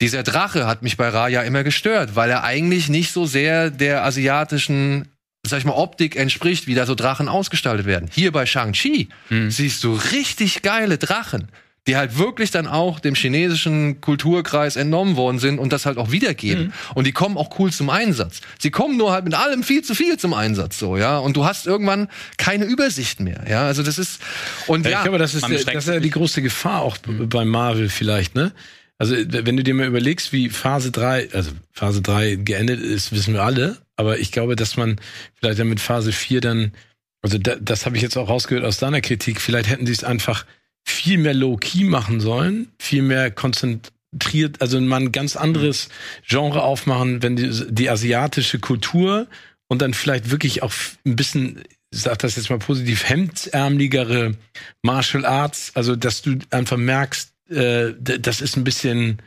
[0.00, 4.04] Dieser Drache hat mich bei Raya immer gestört, weil er eigentlich nicht so sehr der
[4.04, 5.08] asiatischen
[5.48, 8.08] sag ich mal, Optik entspricht, wie da so Drachen ausgestaltet werden.
[8.12, 9.50] Hier bei Shang-Chi Hm.
[9.50, 11.48] siehst du richtig geile Drachen,
[11.86, 16.10] die halt wirklich dann auch dem chinesischen Kulturkreis entnommen worden sind und das halt auch
[16.12, 16.64] wiedergeben.
[16.64, 16.72] Hm.
[16.94, 18.40] Und die kommen auch cool zum Einsatz.
[18.58, 21.18] Sie kommen nur halt mit allem viel zu viel zum Einsatz, so, ja.
[21.18, 23.62] Und du hast irgendwann keine Übersicht mehr, ja.
[23.66, 24.20] Also das ist,
[24.66, 24.96] und Ja, ja.
[24.98, 25.50] ich glaube, das ist, das
[25.86, 28.52] ist ja die große Gefahr auch b- bei Marvel vielleicht, ne?
[29.00, 33.32] Also, wenn du dir mal überlegst, wie Phase 3, also Phase 3 geendet ist, wissen
[33.32, 34.96] wir alle, aber ich glaube, dass man
[35.34, 36.72] vielleicht dann mit Phase 4 dann,
[37.20, 40.04] also da, das habe ich jetzt auch rausgehört aus deiner Kritik, vielleicht hätten sie es
[40.04, 40.46] einfach
[40.86, 45.88] viel mehr low-key machen sollen, viel mehr konzentriert, also mal ein ganz anderes
[46.26, 49.26] Genre aufmachen, wenn die, die asiatische Kultur
[49.66, 50.72] und dann vielleicht wirklich auch
[51.04, 54.36] ein bisschen, ich sag das jetzt mal positiv, hemdsärmeligere
[54.82, 59.20] Martial Arts, also dass du einfach merkst, äh, das ist ein bisschen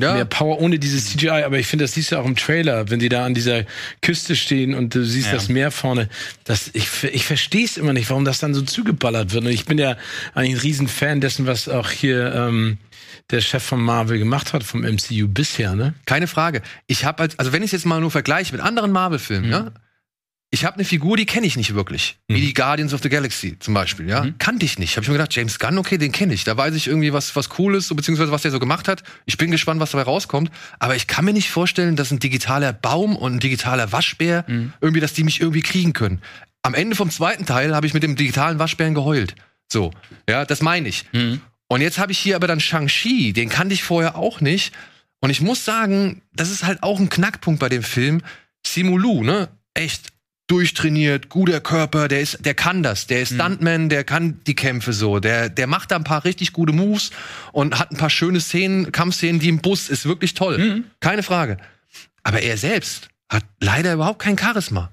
[0.00, 0.14] ja.
[0.14, 2.98] mehr Power ohne dieses CGI, aber ich finde, das siehst du auch im Trailer, wenn
[2.98, 3.64] die da an dieser
[4.02, 5.34] Küste stehen und du siehst Ja.
[5.34, 6.08] das Meer vorne.
[6.44, 9.44] Das, ich ich verstehe es immer nicht, warum das dann so zugeballert wird.
[9.44, 9.96] Und ich bin ja
[10.34, 12.78] eigentlich ein Riesenfan dessen, was auch hier ähm,
[13.30, 15.94] der Chef von Marvel gemacht hat, vom MCU bisher, ne?
[16.06, 16.62] Keine Frage.
[16.86, 19.70] Ich habe als, also wenn ich jetzt mal nur vergleiche mit anderen Marvel-Filmen, ja,
[20.50, 22.40] ich habe eine Figur, die kenne ich nicht wirklich, wie Mhm.
[22.40, 24.96] die Guardians of the Galaxy zum Beispiel, ja, kannte ich nicht.
[24.96, 26.44] Habe ich mir gedacht, James Gunn, okay, den kenne ich.
[26.44, 29.02] Da weiß ich irgendwie was was Cooles, so, beziehungsweise was der so gemacht hat.
[29.26, 30.50] Ich bin gespannt, was dabei rauskommt.
[30.78, 34.44] Aber ich kann mir nicht vorstellen, dass ein digitaler Baum und ein digitaler Waschbär
[34.80, 36.22] irgendwie, dass die mich irgendwie kriegen können.
[36.62, 39.34] Am Ende vom zweiten Teil habe ich mit dem digitalen Waschbären geheult.
[39.70, 39.92] So,
[40.28, 41.04] ja, das meine ich.
[41.12, 41.40] Mhm.
[41.68, 44.72] Und jetzt habe ich hier aber dann Shang-Chi, den kannte ich vorher auch nicht.
[45.20, 48.22] Und ich muss sagen, das ist halt auch ein Knackpunkt bei dem Film.
[48.66, 49.48] Simu Lu, ne?
[49.74, 50.08] Echt
[50.48, 54.92] durchtrainiert, guter Körper, der ist, der kann das, der ist Stuntman, der kann die Kämpfe
[54.92, 57.10] so, der, der macht da ein paar richtig gute Moves
[57.52, 61.58] und hat ein paar schöne Szenen, Kampfszenen, die im Bus ist wirklich toll, keine Frage.
[62.22, 64.90] Aber er selbst hat leider überhaupt kein Charisma.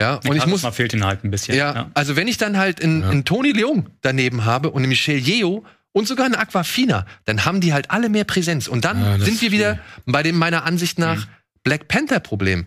[0.00, 1.56] Ja, und ich muss, Charisma fehlt ihm halt ein bisschen.
[1.56, 5.18] ja, also wenn ich dann halt in, in Tony Leung daneben habe und eine Michelle
[5.18, 8.68] Yeo und sogar eine Aquafina, dann haben die halt alle mehr Präsenz.
[8.68, 11.26] Und dann Ja, sind wir wieder bei dem meiner Ansicht nach
[11.64, 12.66] Black Panther Problem.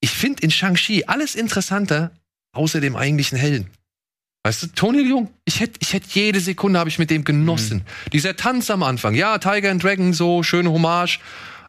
[0.00, 2.12] Ich finde in Shang-Chi alles interessanter,
[2.54, 3.68] außer dem eigentlichen Helden.
[4.44, 7.84] Weißt du, Tony Leung, ich hätte ich hätt jede Sekunde habe ich mit dem genossen.
[8.12, 11.18] Dieser Tanz am Anfang, ja, Tiger and Dragon, so schöne Hommage,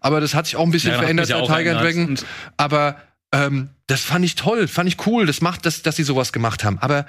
[0.01, 1.81] aber das hat sich auch ein bisschen Ja, verändert auch Tiger and.
[1.83, 2.05] Dragon.
[2.09, 2.25] Und-
[2.57, 3.01] Aber
[3.33, 5.25] ähm, das fand ich toll, fand ich cool.
[5.25, 6.77] Das macht, dass, dass sie sowas gemacht haben.
[6.79, 7.05] Aber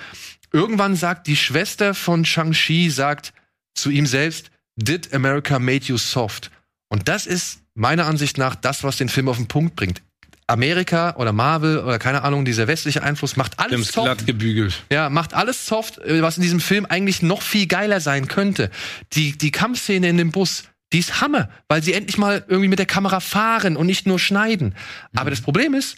[0.52, 3.32] irgendwann sagt die Schwester von Shang-Chi, sagt
[3.74, 6.50] zu ihm selbst, Did America made you soft?
[6.88, 10.02] Und das ist meiner Ansicht nach das, was den Film auf den Punkt bringt.
[10.50, 14.04] Amerika oder Marvel oder keine Ahnung, dieser westliche Einfluss macht alles es soft.
[14.06, 14.82] glatt gebügelt.
[14.92, 18.70] Ja, macht alles soft, äh, was in diesem Film eigentlich noch viel geiler sein könnte.
[19.14, 22.78] Die, die Kampfszene in dem Bus, die ist Hammer, weil sie endlich mal irgendwie mit
[22.78, 24.74] der Kamera fahren und nicht nur schneiden.
[25.14, 25.96] Aber das Problem ist,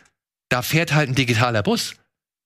[0.51, 1.95] da fährt halt ein digitaler Bus.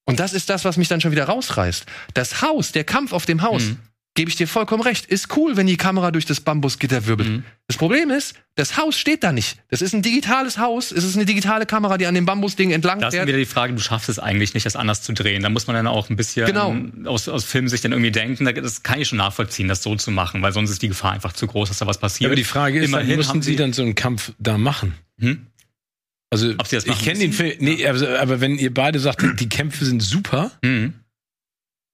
[0.08, 1.84] Und das ist das, was mich dann schon wieder rausreißt.
[2.14, 3.78] Das Haus, der Kampf auf dem Haus, Mhm.
[4.16, 7.28] Gebe ich dir vollkommen recht, ist cool, wenn die Kamera durch das Bambusgitter wirbelt.
[7.28, 7.44] Mhm.
[7.68, 9.58] Das Problem ist, das Haus steht da nicht.
[9.68, 12.98] Das ist ein digitales Haus, es ist eine digitale Kamera, die an dem Bambusding entlang
[12.98, 13.28] Da ist fährt.
[13.28, 15.42] wieder die Frage, du schaffst es eigentlich nicht, das anders zu drehen.
[15.42, 16.74] Da muss man dann auch ein bisschen Genau.
[17.04, 20.10] aus, aus Filmsicht dann irgendwie denken, da- das kann ich schon nachvollziehen, das so zu
[20.10, 22.26] machen, weil sonst ist die Gefahr einfach zu groß, dass da was passiert.
[22.28, 24.94] Aber die Frage ist, dann Immerhin müssen haben sie dann so einen Kampf da machen?
[25.20, 25.46] Hm?
[26.30, 27.32] Also, Ob sie das ich kenne den müssen?
[27.32, 30.94] Film, nee, aber, aber wenn ihr beide sagt, die Kämpfe sind super, Mhm.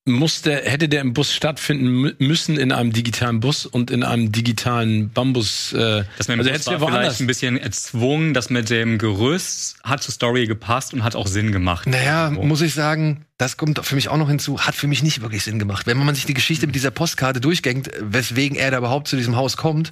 [0.04, 4.02] Muss der, hätte der im Bus stattfinden mü- müssen in einem digitalen Bus und in
[4.02, 5.72] einem digitalen Bambus.
[5.72, 8.98] Äh, Das mit dem also Bus war ja vielleicht ein bisschen erzwungen, das mit dem
[8.98, 11.86] Gerüst hat zur Story gepasst und hat auch Sinn gemacht.
[11.86, 12.42] Naja, Irgendwo.
[12.44, 15.44] muss ich sagen, das kommt für mich auch noch hinzu, hat für mich nicht wirklich
[15.44, 15.86] Sinn gemacht.
[15.86, 19.36] Wenn man sich die Geschichte mit dieser Postkarte durchgängt, weswegen er da überhaupt zu diesem
[19.36, 19.90] Haus kommt,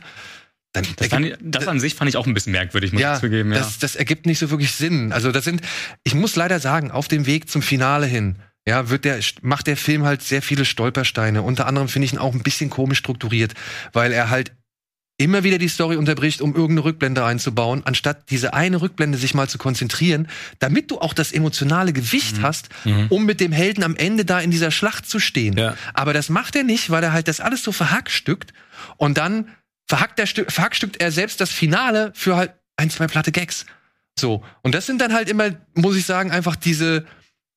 [0.72, 3.14] dann das, fand ich, das an sich fand ich auch ein bisschen merkwürdig, muss ja,
[3.14, 3.52] ich zugeben.
[3.52, 3.58] Ja.
[3.58, 5.12] das, das ergibt nicht so wirklich Sinn.
[5.12, 5.62] Also das sind,
[6.02, 8.36] ich muss leider sagen, auf dem Weg zum Finale hin,
[8.70, 11.42] ja, wird der, macht der Film halt sehr viele Stolpersteine.
[11.42, 13.52] Unter anderem finde ich ihn auch ein bisschen komisch strukturiert,
[13.92, 14.52] weil er halt
[15.18, 19.48] immer wieder die Story unterbricht, um irgendeine Rückblende einzubauen, anstatt diese eine Rückblende sich mal
[19.50, 20.28] zu konzentrieren,
[20.60, 22.42] damit du auch das emotionale Gewicht Mhm.
[22.42, 22.68] hast,
[23.10, 25.58] um mit dem Helden am Ende da in dieser Schlacht zu stehen.
[25.58, 25.76] Ja.
[25.92, 28.54] Aber das macht er nicht, weil er halt das alles so verhackstückt
[28.96, 29.48] und dann
[29.88, 33.66] verhackt er, Stü- verhackstückt er selbst das Finale für halt ein, zwei platte Gags.
[34.18, 34.42] So.
[34.62, 37.04] Und das sind dann halt immer, muss ich sagen, einfach diese,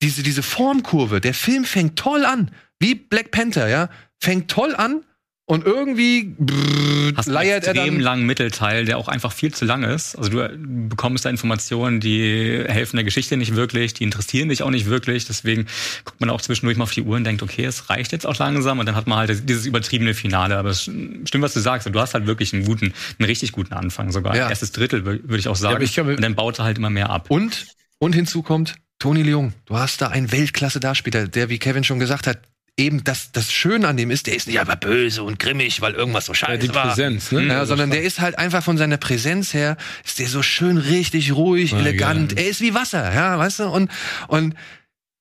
[0.04, 1.22] diese, diese Formkurve.
[1.22, 2.51] Der Film fängt toll an.
[2.80, 3.89] Wie Black Panther, ja.
[4.20, 5.04] Fängt toll an
[5.45, 9.66] und irgendwie brrr, Hast einen leiert er extrem langen Mittelteil, der auch einfach viel zu
[9.66, 10.16] lang ist.
[10.16, 14.64] Also du äh, bekommst da Informationen, die helfen der Geschichte nicht wirklich, die interessieren dich
[14.64, 15.26] auch nicht wirklich.
[15.26, 15.68] Deswegen
[16.06, 18.38] guckt man auch zwischendurch mal auf die Uhr und denkt, okay, es reicht jetzt auch
[18.38, 18.80] langsam.
[18.80, 20.58] Und dann hat man halt dieses übertriebene Finale.
[20.58, 21.88] Aber es stimmt, was du sagst.
[21.93, 24.36] Du hast halt wirklich einen guten, einen richtig guten Anfang sogar.
[24.38, 24.49] Ja.
[24.49, 25.76] Erstes Drittel, wür- würde ich auch sagen.
[25.76, 27.26] aber ich glaube- und dann baut er halt immer mehr ab.
[27.30, 27.68] Und,
[27.99, 32.26] und hinzu kommt, Tony Leung, du hast da einen Weltklasse-Darsteller, der, wie Kevin schon gesagt
[32.28, 32.39] hat,
[32.78, 35.94] eben das, das Schöne an dem ist, der ist nicht einfach böse und grimmig, weil
[35.94, 36.88] irgendwas so Ja, scheiße die war.
[36.88, 37.46] Präsenz, ne?
[37.46, 41.34] Ja, sondern der ist halt einfach von seiner Präsenz her, ist der so schön richtig
[41.36, 42.36] ruhig, Ja, elegant.
[42.36, 42.46] geil.
[42.46, 43.64] Er ist wie Wasser, ja, weißt du?
[43.70, 43.91] Und,
[44.28, 44.56] und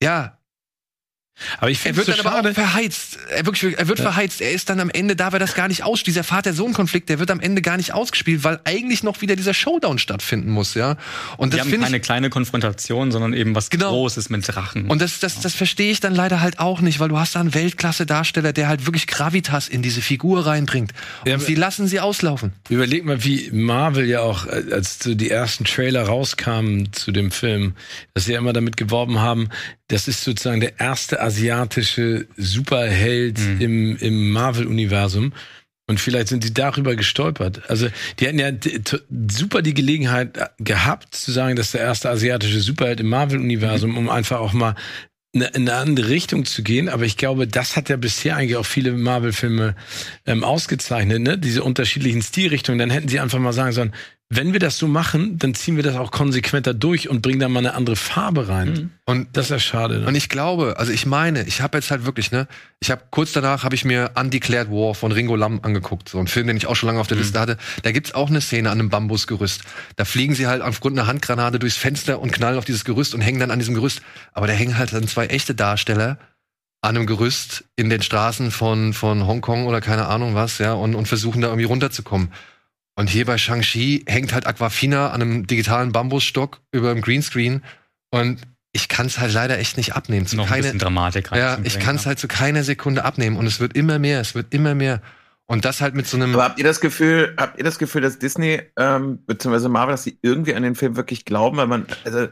[0.02, 0.38] ja,
[1.58, 2.50] Aber ich er finde wird so dann aber schade.
[2.50, 3.18] auch verheizt.
[3.30, 4.40] Er, wirklich, er wird verheizt.
[4.40, 6.02] Er ist dann am Ende, darf er das gar nicht aus.
[6.02, 9.98] Dieser Vater-Sohn-Konflikt, der wird am Ende gar nicht ausgespielt, weil eigentlich noch wieder dieser Showdown
[9.98, 10.96] stattfinden muss, ja.
[11.38, 12.02] Und Wir das haben finde keine ich.
[12.02, 13.90] kleine Konfrontation, sondern eben was Genau.
[13.90, 14.88] Großes mit Drachen.
[14.88, 17.40] Und das, das, das verstehe ich dann leider halt auch nicht, weil du hast da
[17.40, 20.92] einen Weltklasse-Darsteller, der halt wirklich Gravitas in diese Figur reinbringt.
[21.24, 22.52] Ja, Und aber- sie lassen sie auslaufen.
[22.68, 27.30] Überleg mal, wie Marvel ja auch, äh, als so die ersten Trailer rauskamen zu dem
[27.30, 27.74] Film,
[28.14, 29.48] dass sie ja immer damit geworben haben,
[29.88, 35.32] das ist sozusagen der erste asiatische Superheld im, im Marvel-Universum.
[35.88, 37.68] Und vielleicht sind sie darüber gestolpert.
[37.68, 38.50] Also, die hätten ja
[39.30, 44.08] super die Gelegenheit gehabt, zu sagen, das ist der erste asiatische Superheld im Marvel-Universum, um
[44.08, 44.74] einfach auch mal
[45.34, 46.88] eine, in eine andere Richtung zu gehen.
[46.88, 49.74] Aber ich glaube, das hat ja bisher eigentlich auch viele Marvel-Filme
[50.24, 51.36] ähm, ausgezeichnet, ne?
[51.36, 52.78] Diese unterschiedlichen Stilrichtungen.
[52.78, 53.92] Dann hätten sie einfach mal sagen sollen,
[54.34, 57.50] wenn wir das so machen, dann ziehen wir das auch konsequenter durch und bringen da
[57.50, 58.90] mal eine andere Farbe rein.
[59.04, 60.00] Und Das ist ja schade.
[60.00, 60.06] Ne?
[60.06, 62.48] Und ich glaube, also ich meine, ich habe jetzt halt wirklich, ne,
[62.80, 66.28] ich habe kurz danach habe ich mir Undeclared War von Ringo Lam angeguckt, so ein
[66.28, 67.58] Film, den ich auch schon lange auf der Liste hatte.
[67.82, 69.64] Da gibt's auch eine Szene an einem Bambusgerüst.
[69.96, 73.20] Da fliegen sie halt aufgrund einer Handgranate durchs Fenster und knallen auf dieses Gerüst und
[73.20, 74.00] hängen dann an diesem Gerüst.
[74.32, 76.16] Aber da hängen halt dann zwei echte Darsteller
[76.80, 80.94] an einem Gerüst in den Straßen von von Hongkong oder keine Ahnung was, ja, und,
[80.94, 82.32] und versuchen da irgendwie runterzukommen.
[82.94, 87.62] Und hier bei Shang-Chi hängt halt Aquafina an einem digitalen Bambusstock über dem Greenscreen
[88.10, 90.26] und ich kann es halt leider echt nicht abnehmen.
[90.26, 93.04] Zu noch ein keine, bisschen Dramatik ja, reinzubringen, ich kann es halt zu keiner Sekunde
[93.04, 95.00] abnehmen und es wird immer mehr, es wird immer mehr.
[95.46, 96.32] Und das halt mit so einem.
[96.34, 99.68] Aber habt ihr das Gefühl, habt ihr das Gefühl, dass Disney ähm, bzw.
[99.68, 102.28] Marvel, dass sie irgendwie an den Film wirklich glauben, weil man also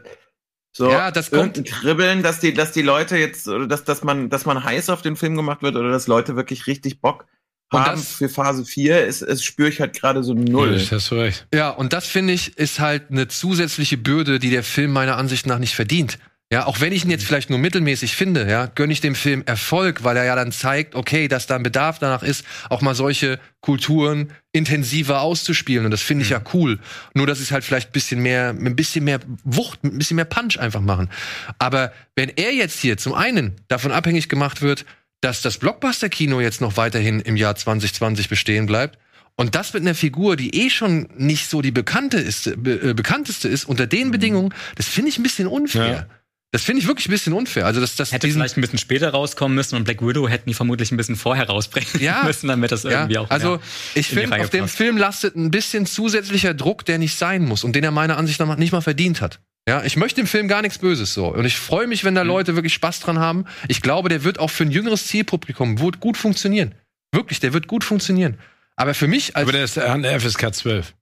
[0.75, 4.29] so Ja, das kommt- Kribbeln, dass die, dass die Leute jetzt oder dass, dass man,
[4.29, 7.25] dass man heiß auf den Film gemacht wird oder dass Leute wirklich richtig Bock
[7.71, 10.77] haben das- für Phase 4, ist, ist spüre ich halt gerade so null.
[10.77, 11.47] Ja, hast du recht.
[11.53, 15.45] Ja, und das finde ich ist halt eine zusätzliche Bürde, die der Film meiner Ansicht
[15.45, 16.17] nach nicht verdient.
[16.53, 19.41] Ja, auch wenn ich ihn jetzt vielleicht nur mittelmäßig finde, ja, gönne ich dem Film
[19.45, 22.93] Erfolg, weil er ja dann zeigt, okay, dass da ein Bedarf danach ist, auch mal
[22.93, 25.85] solche Kulturen intensiver auszuspielen.
[25.85, 26.79] Und das finde ich ja cool.
[27.13, 29.97] Nur, dass es halt vielleicht ein bisschen mehr, mit ein bisschen mehr Wucht, mit ein
[29.97, 31.09] bisschen mehr Punch einfach machen.
[31.57, 34.83] Aber wenn er jetzt hier zum einen davon abhängig gemacht wird,
[35.21, 38.97] dass das Blockbuster-Kino jetzt noch weiterhin im Jahr 2020 bestehen bleibt,
[39.37, 42.93] und das mit einer Figur, die eh schon nicht so die bekannte ist, be, äh,
[42.93, 45.87] bekannteste ist, unter den Bedingungen, das finde ich ein bisschen unfair.
[45.87, 46.05] Ja.
[46.51, 47.65] Das finde ich wirklich ein bisschen unfair.
[47.65, 50.53] Also, das, das Hätte vielleicht ein bisschen später rauskommen müssen und Black Widow hätten die
[50.53, 52.23] vermutlich ein bisschen vorher rausbringen Ja.
[52.25, 53.61] müssen, damit das ja, irgendwie auch also
[53.95, 54.67] ich finde, auf dem.
[54.67, 58.39] Film lastet ein bisschen zusätzlicher Druck, der nicht sein muss und den er meiner Ansicht
[58.39, 59.39] nach nicht mal verdient hat.
[59.67, 61.27] Ja, ich möchte dem Film gar nichts Böses so.
[61.27, 62.07] Und ich freue mich, Mhm.
[62.07, 63.45] wenn da Leute wirklich Spaß dran haben.
[63.67, 66.73] Ich glaube, der wird auch für ein jüngeres Zielpublikum gut funktionieren.
[67.13, 68.39] Wirklich, der wird gut funktionieren.
[68.75, 70.93] Aber für mich als Aber der ist der hat eine FSK 12.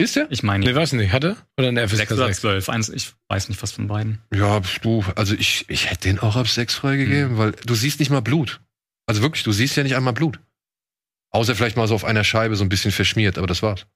[0.00, 0.28] ist er?
[0.30, 1.10] Ich meine, Nee, weiß nicht.
[1.12, 1.36] Hat er?
[1.58, 2.40] Oder eine FSK 6 oder 6?
[2.40, 2.68] 12.
[2.68, 4.22] Eins, ich weiß nicht, was von beiden.
[4.32, 7.38] Ja, du, also ich, ich hätte den auch ab 6 freigegeben, Hm.
[7.38, 8.60] weil du siehst nicht mal Blut.
[9.06, 10.38] Also wirklich, du siehst ja nicht einmal Blut.
[11.30, 13.86] Außer vielleicht mal so auf einer Scheibe so ein bisschen verschmiert, aber das war's.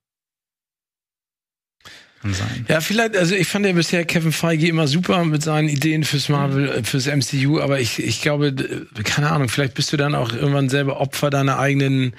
[2.23, 2.67] Kann sein.
[2.69, 6.29] Ja, vielleicht, also ich fand ja bisher Kevin Feige immer super mit seinen Ideen fürs
[6.29, 8.55] Marvel, äh, fürs MCU, aber ich, ich glaube,
[9.03, 12.15] keine Ahnung, vielleicht bist du dann auch irgendwann selber Opfer deiner eigenen,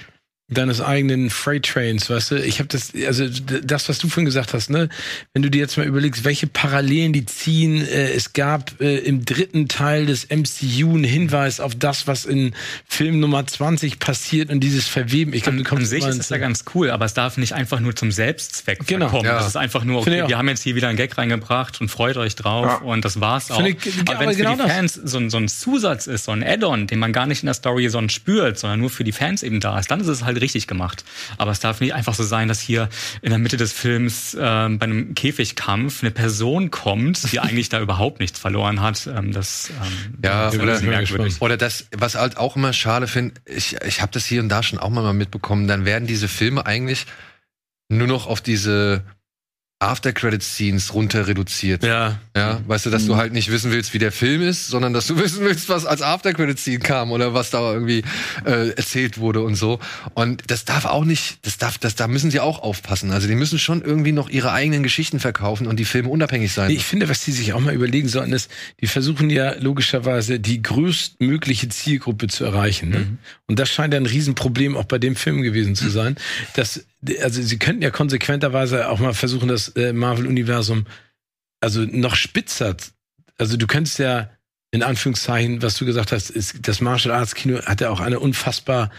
[0.50, 2.36] deines eigenen Freight Trains, weißt du?
[2.44, 3.28] Ich habe das, also
[3.64, 4.90] das, was du vorhin gesagt hast, ne?
[5.34, 9.24] Wenn du dir jetzt mal überlegst, welche Parallelen die ziehen, äh, es gab äh, im
[9.26, 12.54] dritten Teil des MCU einen Hinweis auf das, was in
[12.88, 15.34] Film Nummer 20 passiert und dieses Verweben.
[15.34, 17.54] Ich glaube, du kommst an sich ist es ja ganz cool, aber es darf nicht
[17.54, 19.08] einfach nur zum Selbstzweck Genau.
[19.08, 19.26] kommen.
[19.26, 19.36] Ja.
[19.38, 22.18] Das ist einfach nur, okay, wir haben jetzt hier wieder einen Gag reingebracht und freut
[22.18, 22.76] euch drauf Ja.
[22.80, 23.66] und das war's auch.
[23.66, 24.72] Ich- aber aber wenn es genau für die das.
[24.74, 27.48] Fans so ein, so ein Zusatz ist, so ein Add-on, den man gar nicht in
[27.48, 30.24] der Story sonst spürt, sondern nur für die Fans eben da ist, dann ist es
[30.24, 31.04] halt richtig gemacht.
[31.38, 32.90] Aber es darf nicht einfach so sein, dass hier
[33.22, 37.80] in der Mitte des Films ähm, bei einem Käfigkampf eine Person kommt, die eigentlich da
[37.82, 39.08] überhaupt nichts verloren hat.
[39.08, 41.42] Ähm, das ähm, Ja, das oder- merkwürdig.
[41.42, 44.64] Oder das, was halt auch immer schade finde, ich, ich habe das hier und da
[44.64, 47.06] schon auch mal mitbekommen, dann werden diese Filme eigentlich
[47.90, 49.04] nur noch auf diese
[49.84, 51.84] After-Credit-Scenes runter reduziert.
[51.84, 52.20] Ja.
[52.36, 55.08] Ja, weißt du, dass du halt nicht wissen willst, wie der Film ist, sondern dass
[55.08, 58.04] du wissen willst, was als After-Credit-Scene kam oder was da irgendwie
[58.46, 59.80] äh, erzählt wurde und so.
[60.16, 63.12] Und das darf auch nicht, das darf, das, da müssen sie auch aufpassen.
[63.12, 66.72] Also die müssen schon irgendwie noch ihre eigenen Geschichten verkaufen und die Filme unabhängig sein.
[66.72, 68.50] Ich finde, was die sich auch mal überlegen sollten, ist,
[68.82, 72.90] die versuchen ja logischerweise die größtmögliche Zielgruppe zu erreichen.
[72.90, 73.18] Ne?
[73.48, 76.16] Und das scheint ja ein Riesenproblem auch bei dem Film gewesen zu sein.
[76.56, 76.84] Dass,
[77.22, 80.86] also sie könnten ja konsequenterweise auch mal versuchen, das äh, Marvel-Universum
[81.64, 82.76] also noch spitzer
[83.38, 84.30] Also du könntest ja
[84.72, 88.20] in Anführungszeichen, was du gesagt hast, ist, das Martial Arts Kino hat ja auch eine
[88.20, 88.90] unfassbar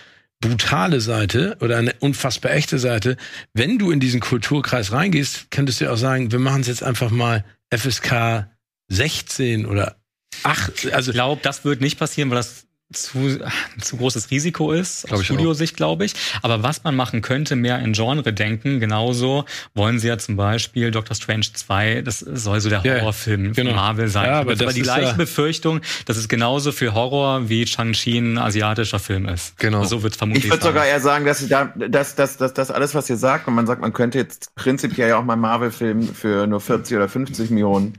[0.41, 3.17] brutale Seite oder eine unfassbar echte Seite.
[3.55, 6.83] Wenn du in diesen Kulturkreis reingehst, könntest du ja auch sagen, wir machen es jetzt
[6.83, 7.45] einfach mal
[7.75, 8.47] FSK
[8.89, 9.97] 16 oder
[10.43, 10.93] 8.
[10.93, 13.39] Also Ich glaube, das wird nicht passieren, weil das zu,
[13.81, 15.25] zu großes Risiko ist, Glaub aus.
[15.25, 16.15] Studiosicht, glaube ich.
[16.43, 20.91] Aber was man machen könnte, mehr in Genre denken, genauso wollen sie ja zum Beispiel
[20.91, 23.71] Doctor Strange 2, das soll so der Horrorfilm genau.
[23.71, 24.27] von Marvel sein.
[24.27, 28.19] Ja, aber das aber die gleiche ja- Befürchtung, dass es genauso für Horror wie Shang-Chi
[28.19, 29.59] ein asiatischer Film ist.
[29.59, 29.85] Genau.
[29.85, 32.71] So wird es vermutlich Ich würde sogar eher sagen, dass, da, dass, dass, dass das
[32.71, 36.15] alles, was ihr sagt, und man sagt, man könnte jetzt prinzipiell ja auch mal Marvel-Film
[36.15, 37.95] für nur 40 oder 50 Millionen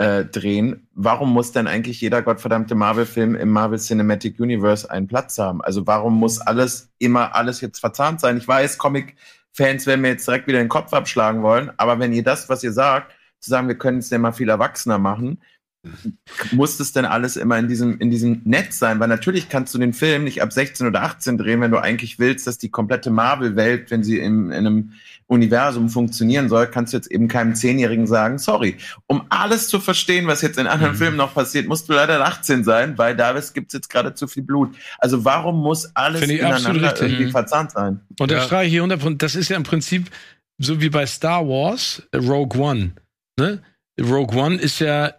[0.00, 0.88] äh, drehen.
[0.94, 5.60] Warum muss denn eigentlich jeder gottverdammte Marvel-Film im Marvel Cinematic Universe einen Platz haben?
[5.60, 8.38] Also warum muss alles immer alles jetzt verzahnt sein?
[8.38, 12.24] Ich weiß, Comic-Fans werden mir jetzt direkt wieder den Kopf abschlagen wollen, aber wenn ihr
[12.24, 15.42] das, was ihr sagt, zu sagen, wir können es ja mal viel erwachsener machen,
[16.52, 19.00] muss das denn alles immer in diesem, in diesem Netz sein?
[19.00, 22.18] Weil natürlich kannst du den Film nicht ab 16 oder 18 drehen, wenn du eigentlich
[22.18, 24.92] willst, dass die komplette Marvel-Welt, wenn sie in, in einem
[25.26, 28.76] Universum funktionieren soll, kannst du jetzt eben keinem Zehnjährigen sagen, sorry.
[29.06, 30.98] Um alles zu verstehen, was jetzt in anderen Mhm.
[30.98, 34.42] Filmen noch passiert, musst du leider 18 sein, weil da gibt's jetzt gerade zu viel
[34.42, 34.74] Blut.
[34.98, 37.30] Also warum muss alles ich ineinander irgendwie Mhm.
[37.30, 38.00] verzahnt sein?
[38.18, 40.10] Unterstreiche hier 100 Das ist ja im Prinzip
[40.58, 42.92] so wie bei Star Wars, Rogue One.
[43.38, 43.62] Ne?
[44.00, 45.12] Rogue One ist ja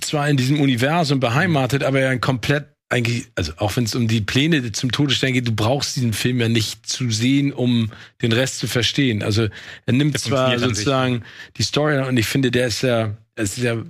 [0.00, 4.06] zwar in diesem Universum beheimatet, aber ja ein komplett eigentlich, also auch wenn es um
[4.06, 8.32] die Pläne zum Todesstern geht, du brauchst diesen Film ja nicht zu sehen, um den
[8.32, 9.22] Rest zu verstehen.
[9.22, 9.48] Also
[9.86, 11.22] er nimmt zwar sozusagen
[11.56, 13.82] die Story und ich finde, der ist ja, es ist ja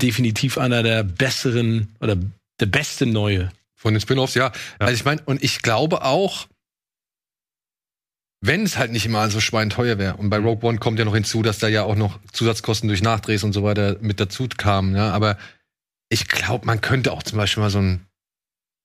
[0.00, 2.16] definitiv einer der besseren oder
[2.60, 3.50] der beste neue.
[3.74, 4.52] Von den Spin-offs, ja.
[4.78, 6.46] Also ich meine, und ich glaube auch,
[8.40, 11.14] wenn es halt nicht immer so schweinteuer wäre, und bei Rogue One kommt ja noch
[11.14, 14.94] hinzu, dass da ja auch noch Zusatzkosten durch Nachdrehs und so weiter mit dazu kamen,
[14.96, 15.10] ja.
[15.10, 15.36] Aber
[16.08, 18.06] ich glaube, man könnte auch zum Beispiel mal so einen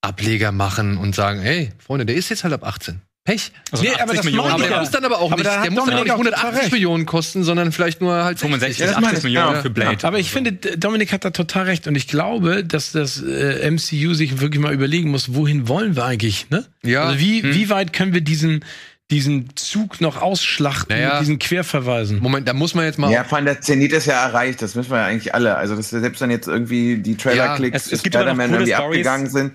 [0.01, 3.01] Ableger machen und sagen, ey, Freunde, der ist jetzt halt ab 18.
[3.26, 3.54] Pech.
[3.72, 4.51] Also Nee, 80 aber das Millionen.
[4.51, 4.80] Aber ich der ja.
[4.82, 6.72] muss dann aber auch Aber nicht, der muss dann auch nicht auch total 180 recht.
[6.74, 9.62] Millionen kosten, sondern vielleicht nur halt 65, Ja, das meine 80 ich, Millionen ja.
[9.62, 10.06] für Blade.
[10.06, 14.14] Aber ich finde, Dominik hat da total recht und ich glaube, dass das äh, MCU
[14.14, 16.66] sich wirklich mal überlegen muss, wohin wollen wir eigentlich, ne?
[16.84, 17.06] Ja.
[17.06, 17.56] Also wie, Hm.
[17.56, 18.66] wie weit können wir diesen,
[19.12, 21.14] diesen Zug noch ausschlachten Naja.
[21.14, 22.20] mit diesen Querverweisen?
[22.20, 23.12] Moment, da muss man jetzt mal.
[23.12, 25.56] Ja, vor allem der Zenit ist ja erreicht, das müssen wir ja eigentlich alle.
[25.58, 28.86] Also das, selbst wenn jetzt irgendwie die Trailer-Klicks es- es noch Spider-Man irgendwie Stories.
[29.08, 29.54] abgegangen sind,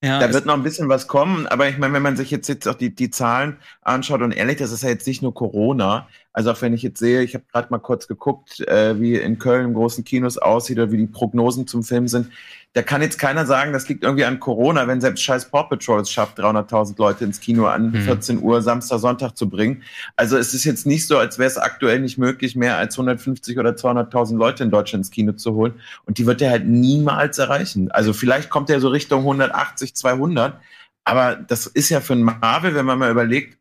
[0.00, 2.46] Ja, Da wird noch ein bisschen was kommen, aber ich meine, wenn man sich jetzt,
[2.48, 6.06] jetzt auch die, die Zahlen anschaut und ehrlich, das ist ja jetzt nicht nur Corona.
[6.32, 9.40] Also auch wenn ich jetzt sehe, ich habe gerade mal kurz geguckt, äh, wie in
[9.40, 12.30] Köln im großen Kinos aussieht oder wie die Prognosen zum Film sind.
[12.78, 16.00] Da kann jetzt keiner sagen, das liegt irgendwie an Corona, wenn selbst scheiß Paw Patrol
[16.00, 18.02] es schafft, 300.000 Leute ins Kino an Hm.
[18.02, 19.82] 14 Uhr Samstag, Sonntag zu bringen.
[20.14, 23.58] Also es ist jetzt nicht so, als wäre es aktuell nicht möglich, mehr als 150
[23.58, 25.74] oder 200.000 Leute in Deutschland ins Kino zu holen.
[26.04, 27.90] Und die wird er halt niemals erreichen.
[27.90, 30.54] Also vielleicht kommt er so Richtung 180, 200.
[31.02, 33.57] Aber das ist ja für einen Marvel, wenn man mal überlegt,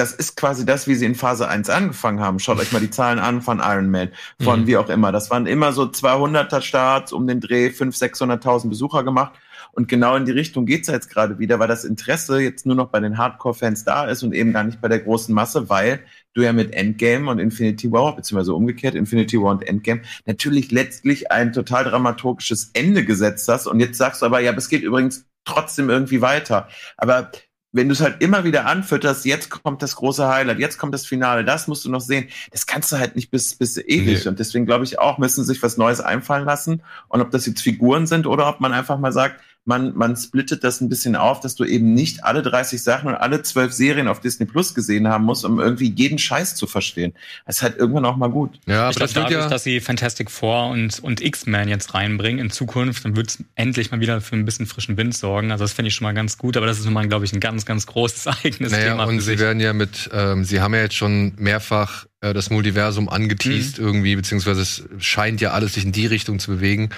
[0.00, 2.38] das ist quasi das, wie sie in Phase 1 angefangen haben.
[2.38, 4.08] Schaut euch mal die Zahlen an von Iron Man,
[4.40, 4.66] von Mhm.
[4.66, 5.12] wie auch immer.
[5.12, 9.34] Das waren immer so 200er Starts um den Dreh, 500.000, 600.000 Besucher gemacht.
[9.72, 12.76] Und genau in die Richtung geht's ja jetzt gerade wieder, weil das Interesse jetzt nur
[12.76, 16.00] noch bei den Hardcore-Fans da ist und eben gar nicht bei der großen Masse, weil
[16.32, 21.30] du ja mit Endgame und Infinity War, beziehungsweise umgekehrt, Infinity War und Endgame, natürlich letztlich
[21.30, 23.66] ein total dramaturgisches Ende gesetzt hast.
[23.66, 26.68] Und jetzt sagst du aber, ja, aber es geht übrigens trotzdem irgendwie weiter.
[26.96, 27.30] Aber
[27.72, 31.06] wenn du es halt immer wieder anfütterst, jetzt kommt das große Highlight, jetzt kommt das
[31.06, 34.24] Finale, das musst du noch sehen, das kannst du halt nicht bis, bis ewig.
[34.24, 34.28] Nee.
[34.28, 36.82] Und deswegen glaube ich auch, müssen sich was Neues einfallen lassen.
[37.08, 40.64] Und ob das jetzt Figuren sind oder ob man einfach mal sagt, man, man splittet
[40.64, 44.08] das ein bisschen auf, dass du eben nicht alle 30 Sachen und alle 12 Serien
[44.08, 47.12] auf Disney Plus gesehen haben musst, um irgendwie jeden Scheiß zu verstehen.
[47.46, 48.58] Das ist halt irgendwann auch mal gut.
[48.66, 49.50] Ja, aber ich das glaube, wird dadurch, ja.
[49.50, 53.90] dass sie Fantastic Four und, und X-Men jetzt reinbringen in Zukunft, dann wird es endlich
[53.90, 55.52] mal wieder für ein bisschen frischen Wind sorgen.
[55.52, 57.40] Also das finde ich schon mal ganz gut, aber das ist nochmal, glaube ich, ein
[57.40, 60.80] ganz, ganz großes eigenes Naja, Thema und sie werden ja mit, ähm, sie haben ja
[60.80, 63.84] jetzt schon mehrfach äh, das Multiversum angeteased Mhm.
[63.84, 66.90] irgendwie, beziehungsweise es scheint ja alles sich in die Richtung zu bewegen.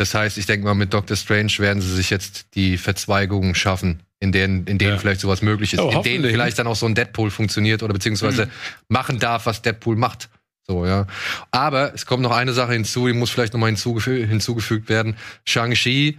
[0.00, 4.00] Das heißt, ich denke mal, mit Doctor Strange werden sie sich jetzt die Verzweigungen schaffen,
[4.18, 4.98] in denen, in denen Ja.
[4.98, 7.92] vielleicht sowas möglich ist, Oh, in denen vielleicht dann auch so ein Deadpool funktioniert oder
[7.92, 8.50] beziehungsweise Mhm.
[8.88, 10.30] machen darf, was Deadpool macht.
[10.66, 11.06] So, ja.
[11.50, 15.16] Aber es kommt noch eine Sache hinzu, die muss vielleicht noch mal hinzugefü hinzugefügt werden.
[15.44, 16.16] Shang-Chi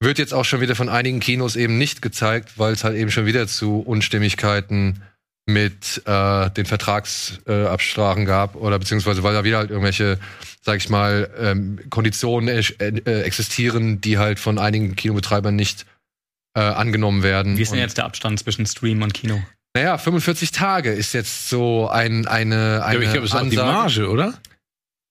[0.00, 3.10] wird jetzt auch schon wieder von einigen Kinos eben nicht gezeigt, weil es halt eben
[3.10, 5.00] schon wieder zu Unstimmigkeiten
[5.46, 10.18] mit äh, den Vertragsabsprachen äh, gab oder beziehungsweise weil da wieder halt irgendwelche,
[10.62, 15.84] sag ich mal, ähm, Konditionen äh, existieren, die halt von einigen Kinobetreibern nicht
[16.56, 17.58] äh, angenommen werden.
[17.58, 19.42] Wie ist denn Und- jetzt der Abstand zwischen Stream und Kino?
[19.76, 23.40] Naja, 45 Tage ist jetzt so ein, eine, Ja, eine aber ich glaube, es ist
[23.40, 23.56] auch die.
[23.56, 24.34] Marge, oder?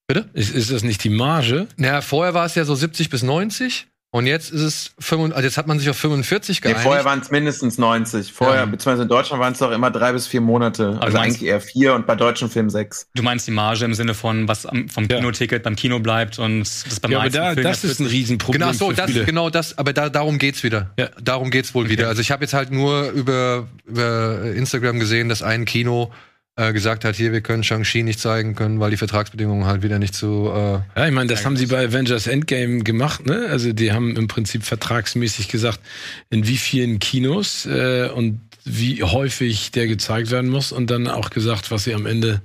[0.08, 0.30] Bitte?
[0.34, 1.68] Ist, ist das nicht die Marge?
[1.76, 5.48] Naja, vorher war es ja so 70 bis 90 und jetzt ist es 45, also
[5.48, 6.84] jetzt hat man sich auf 45 Nee, geeinigt.
[6.84, 8.32] vorher waren es mindestens 90.
[8.32, 8.66] Vorher, Ja.
[8.66, 10.98] beziehungsweise in Deutschland waren es doch immer drei bis vier Monate.
[11.02, 13.08] Also meinst- eigentlich eher vier und bei deutschen Filmen sechs.
[13.16, 15.18] Du meinst die Marge im Sinne von, was am, vom Ja.
[15.18, 18.06] Kinoticket beim Kino bleibt und das beim Ja, aber meisten da, Film das ist ein
[18.06, 18.62] Riesenproblem.
[18.62, 19.26] Genau, so, für das, viele.
[19.26, 20.92] genau das, aber da, darum geht's wieder.
[21.00, 21.10] Ja.
[21.20, 22.08] Darum geht's wohl wieder.
[22.08, 27.04] Also ich habe jetzt halt nur über, über Instagram gesehen, dass ein Kino äh, gesagt
[27.04, 30.54] hat, hier, wir können Shang-Chi nicht zeigen können, weil die Vertragsbedingungen halt wieder nicht so
[30.54, 33.48] äh, Ja, ich meine, das haben sie bei Avengers Endgame gemacht, ne?
[33.50, 35.80] Also die haben im Prinzip vertragsmäßig gesagt,
[36.30, 41.32] in wie vielen Kinos äh, und wie häufig der gezeigt werden muss und dann auch
[41.32, 42.42] gesagt, was sie am Ende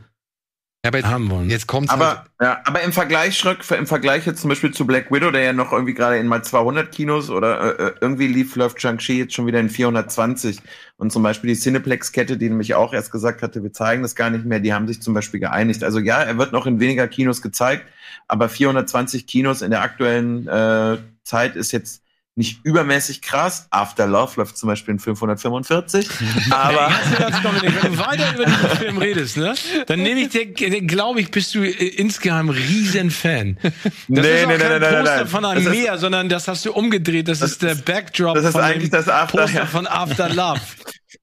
[0.85, 1.51] ja, aber jetzt, haben wollen.
[1.51, 4.87] jetzt kommt's halt, Aber, ja, aber im Vergleich, Schröck, im Vergleich jetzt zum Beispiel zu
[4.87, 8.55] Black Widow, der ja noch irgendwie gerade in mal 200 Kinos oder äh, irgendwie lief,
[8.55, 10.61] läuft Shang-Chi jetzt schon wieder in 420.
[10.97, 14.31] Und zum Beispiel die Cineplex-Kette, die nämlich auch erst gesagt hatte, wir zeigen das gar
[14.31, 15.83] nicht mehr, die haben sich zum Beispiel geeinigt.
[15.83, 17.85] Also ja, er wird noch in weniger Kinos gezeigt,
[18.29, 22.03] aber 420 Kinos in der aktuellen äh, Zeit ist jetzt
[22.39, 23.67] nicht übermäßig krass.
[23.71, 26.09] After Love läuft zum Beispiel in 545.
[26.51, 29.55] aber Ganz Dominik, wenn du weiter über diesen Film redest, ne,
[29.87, 33.59] dann nehme ich dir, glaube ich, bist du insgeheim riesen Fan.
[33.63, 33.73] Das
[34.07, 35.27] Nee, ist auch nee, nee, kein nee, Poster nein.
[35.27, 37.27] von einem Das Meer, sondern das hast du umgedreht.
[37.27, 39.67] Das, ist der Backdrop das ist von eigentlich das After, Poster ja.
[39.67, 40.61] von After Love.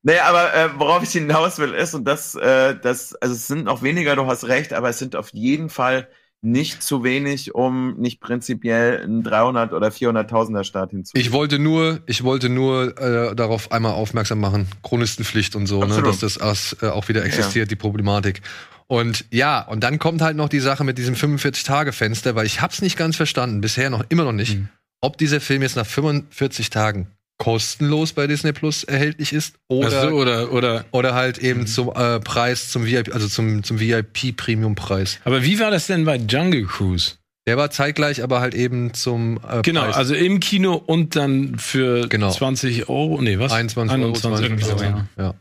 [0.02, 3.66] Nee, aber äh, worauf ich hinaus will, ist, und das, äh, das, also es sind
[3.66, 6.08] noch weniger, du hast recht, aber es sind auf jeden Fall
[6.46, 11.12] nicht zu wenig, um nicht prinzipiell einen 300 oder 400.000er Start hinzu.
[11.16, 16.02] ich wollte nur, ich wollte nur äh, darauf einmal aufmerksam machen, Chronistenpflicht und so, ne,
[16.04, 18.42] dass das as- äh, auch wieder existiert, die Problematik.
[18.88, 22.82] Und ja, und dann kommt halt noch die Sache mit diesem 45-Tage-Fenster, weil ich hab's
[22.82, 24.70] nicht ganz verstanden, bisher noch immer noch nicht, Mhm.
[25.02, 30.08] ob dieser Film jetzt nach 45 Tagen kostenlos bei Disney Plus erhältlich ist oder so,
[30.16, 34.76] oder, oder, oder halt eben zum äh, Preis zum VIP, also zum zum VIP Premium
[34.76, 35.20] Preis.
[35.26, 37.14] aber wie war das denn bei Jungle Cruise?
[37.48, 39.96] Der war zeitgleich, aber halt eben zum äh, Genau, Preis.
[39.96, 42.32] also im Kino und dann für Genau.
[42.32, 43.52] 20 Euro, nee, was?
[43.52, 45.06] 21 Euro, 21 irgendwie so, ja.
[45.18, 45.34] ja.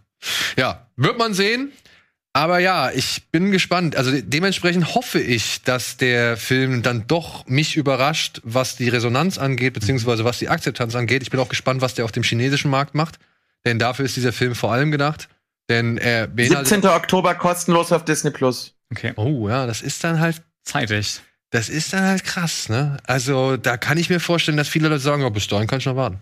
[0.58, 1.72] ja, wird man sehen.
[2.36, 3.94] Aber ja, ich bin gespannt.
[3.94, 9.38] Also de dementsprechend hoffe ich, dass der Film dann doch mich überrascht, was die Resonanz
[9.38, 11.22] angeht, beziehungsweise was die Akzeptanz angeht.
[11.22, 13.20] Ich bin auch gespannt, was der auf dem chinesischen Markt macht.
[13.64, 15.28] Denn dafür ist dieser Film vor allem gedacht.
[15.68, 16.66] Denn er beinhaltet.
[16.66, 16.90] 17.
[16.90, 18.74] Oktober kostenlos auf Disney Plus.
[18.90, 21.20] Okay, Oh ja, das ist dann halt zeitig.
[21.50, 22.96] Das ist dann halt krass, ne?
[23.06, 25.86] Also, da kann ich mir vorstellen, dass viele Leute sagen, oh, bis dahin kann ich
[25.86, 26.20] noch warten.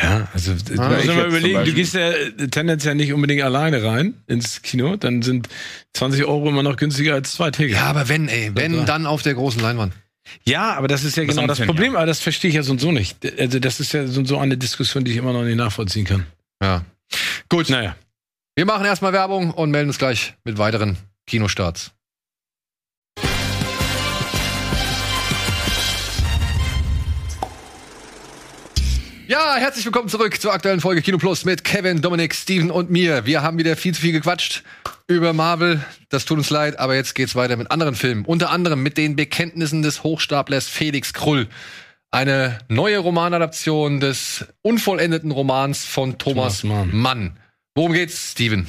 [0.00, 3.42] Ja, also Ah, du musst ich mal überlegen, du gehst ja äh, tendenziell nicht unbedingt
[3.42, 5.48] alleine rein ins Kino, dann sind
[5.92, 7.78] 20 Euro immer noch günstiger als zwei Tickets.
[7.78, 8.84] Ja, aber wenn, ey, wenn, Ja.
[8.84, 9.92] dann auf der großen Leinwand.
[10.44, 12.80] Ja, aber das ist ja genau das Problem, aber das verstehe ich ja so und
[12.80, 13.18] so nicht.
[13.38, 16.06] Also das ist ja so und so eine Diskussion, die ich immer noch nicht nachvollziehen
[16.06, 16.26] kann.
[16.62, 16.84] Ja.
[17.48, 17.94] Gut, Naja.
[18.56, 21.92] wir machen erstmal Werbung und melden uns gleich mit weiteren Kinostarts.
[29.26, 33.24] Ja, herzlich willkommen zurück zur aktuellen Folge Kino Plus mit Kevin, Dominik, Steven und mir.
[33.24, 34.62] Wir haben wieder viel zu viel gequatscht
[35.06, 35.82] über Marvel.
[36.10, 38.26] Das tut uns leid, aber jetzt geht's weiter mit anderen Filmen.
[38.26, 41.48] Unter anderem mit den Bekenntnissen des Hochstaplers Felix Krull.
[42.10, 46.94] Eine neue Romanadaption des unvollendeten Romans von Thomas, Thomas Mann.
[46.94, 47.38] Mann.
[47.74, 48.66] Worum geht's, Steven?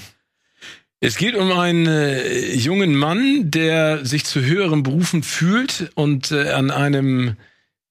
[1.01, 6.51] Es geht um einen äh, jungen Mann, der sich zu höheren Berufen fühlt und äh,
[6.51, 7.35] an einem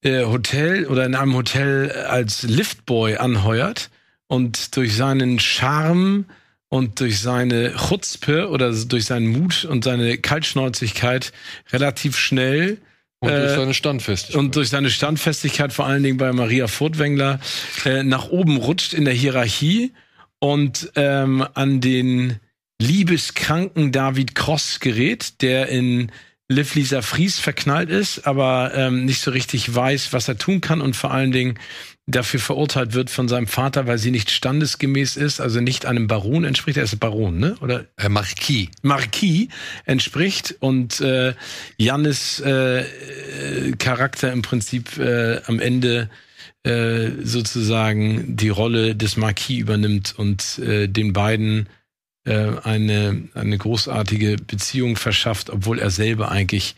[0.04, 3.90] äh, Hotel oder in einem Hotel als Liftboy anheuert
[4.28, 6.26] und durch seinen Charme
[6.68, 11.32] und durch seine Chutzpe oder durch seinen Mut und seine Kaltschnäuzigkeit
[11.72, 12.78] relativ schnell
[13.20, 14.36] Und durch Äh, seine Standfestigkeit.
[14.38, 17.40] und durch seine Standfestigkeit, vor allen Dingen bei Maria Furtwängler,
[17.84, 19.92] äh, nach oben rutscht in der Hierarchie
[20.40, 22.40] und ähm, an den
[22.80, 26.10] liebeskranken David Cross gerät, der in
[26.48, 30.82] Liv Lisa Fries verknallt ist, aber ähm, nicht so richtig weiß, was er tun kann
[30.82, 31.58] und vor allen Dingen
[32.06, 36.44] dafür verurteilt wird von seinem Vater, weil sie nicht standesgemäß ist, also nicht einem Baron
[36.44, 36.76] entspricht.
[36.76, 37.56] Er ist Baron, ne?
[37.62, 38.68] Oder äh, Marquis.
[38.82, 39.48] Marquis
[39.86, 41.32] entspricht und äh,
[41.78, 42.84] Jannis äh,
[43.78, 46.10] Charakter im Prinzip äh, am Ende
[46.62, 51.68] äh, sozusagen die Rolle des Marquis übernimmt und äh, den beiden
[52.32, 56.74] eine, eine großartige Beziehung verschafft, obwohl er selber eigentlich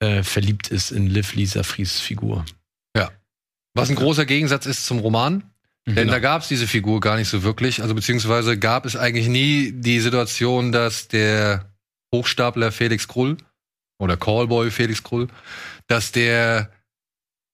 [0.00, 2.44] äh, verliebt ist in Liv Lisa Fries Figur.
[3.74, 5.44] Was ein großer Gegensatz ist zum Roman.
[5.86, 6.12] Denn Genau.
[6.12, 7.82] da gab es diese Figur gar nicht so wirklich.
[7.82, 11.72] Also beziehungsweise gab es eigentlich nie die Situation, dass der
[12.14, 13.38] Hochstapler Felix Krull
[13.98, 15.28] oder Callboy Felix Krull,
[15.86, 16.70] dass der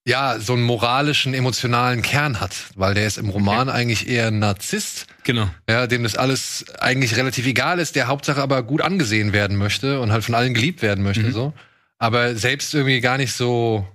[0.07, 4.39] ja, so einen moralischen, emotionalen Kern hat, weil der ist im Roman eigentlich eher ein
[4.39, 5.49] Narzisst, Genau.
[5.69, 9.99] ja, dem das alles eigentlich relativ egal ist, der Hauptsache aber gut angesehen werden möchte
[9.99, 11.31] und halt von allen geliebt werden möchte, Mhm.
[11.33, 11.53] so.
[11.99, 13.85] Aber selbst irgendwie gar nicht so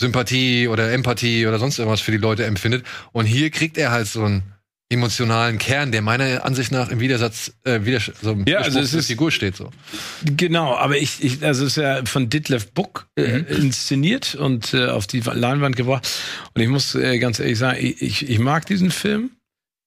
[0.00, 2.84] Sympathie oder Empathie oder sonst irgendwas für die Leute empfindet.
[3.12, 4.42] Und hier kriegt er halt so einen
[4.90, 8.92] emotionalen Kern, der meiner Ansicht nach im Widersatz, äh, Widers so im Ja, also es
[8.92, 9.70] ist- Figur steht, so.
[10.24, 13.46] Genau, aber ich, ich also es ist ja von Ditlef Buck äh, Mhm.
[13.46, 16.08] inszeniert und äh, auf die Leinwand gebracht.
[16.54, 19.30] Und ich muss äh, ganz ehrlich sagen, ich, ich, ich mag diesen Film.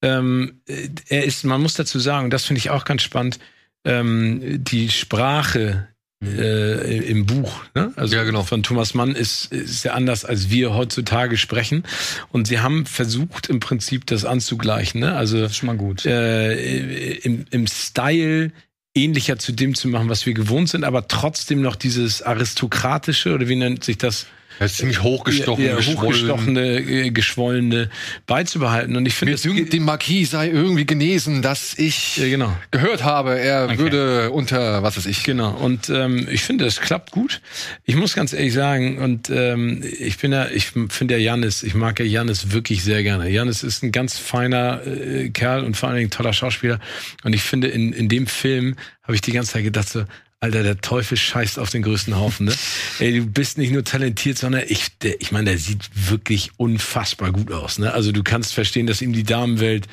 [0.02, 3.40] Ähm, äh, er ist, man muss dazu sagen, und das finde ich auch ganz spannend,
[3.86, 5.90] ähm, die Sprache
[6.26, 7.92] äh, im Buch, ne?
[7.96, 8.16] also.
[8.16, 8.44] Ja, genau.
[8.44, 11.84] von Thomas Mann ist, ist ja anders, als wir heutzutage sprechen.
[12.32, 15.02] Und sie haben versucht, im Prinzip das anzugleichen.
[15.02, 15.16] Ne?
[15.16, 16.06] Also Das ist schon mal gut.
[16.06, 18.52] äh, im, im Style
[18.96, 23.48] ähnlicher zu dem zu machen, was wir gewohnt sind, aber trotzdem noch dieses aristokratische oder
[23.48, 24.28] wie nennt sich das?
[24.60, 27.90] Er ist ziemlich hochgestochen, Ja, hochgestochene, äh, geschwollene
[28.28, 28.96] beizubehalten.
[28.96, 32.56] Und ich finde, dem Marquis sei irgendwie genesen, dass ich ja, genau.
[32.72, 33.78] gehört habe, er Okay.
[33.78, 35.24] würde unter, was weiß ich.
[35.24, 37.42] Genau, und ähm, ich finde, es klappt gut.
[37.86, 41.74] Ich muss ganz ehrlich sagen, und ähm, ich bin ja, ich finde ja Janis, ich
[41.74, 43.30] mag ja Janis wirklich sehr gerne.
[43.30, 46.80] Janis ist ein ganz feiner äh, Kerl und vor allen Dingen ein toller Schauspieler.
[47.24, 50.06] Und ich finde, in, in dem Film habe ich die ganze Zeit gedacht so,
[50.44, 52.54] Alter, der Teufel scheißt auf den größten Haufen, ne?
[53.00, 57.32] Ey, du bist nicht nur talentiert, sondern ich, der, ich meine, der sieht wirklich unfassbar
[57.32, 57.94] gut aus, ne?
[57.94, 59.88] Also du kannst verstehen, dass ihm die Damenwelt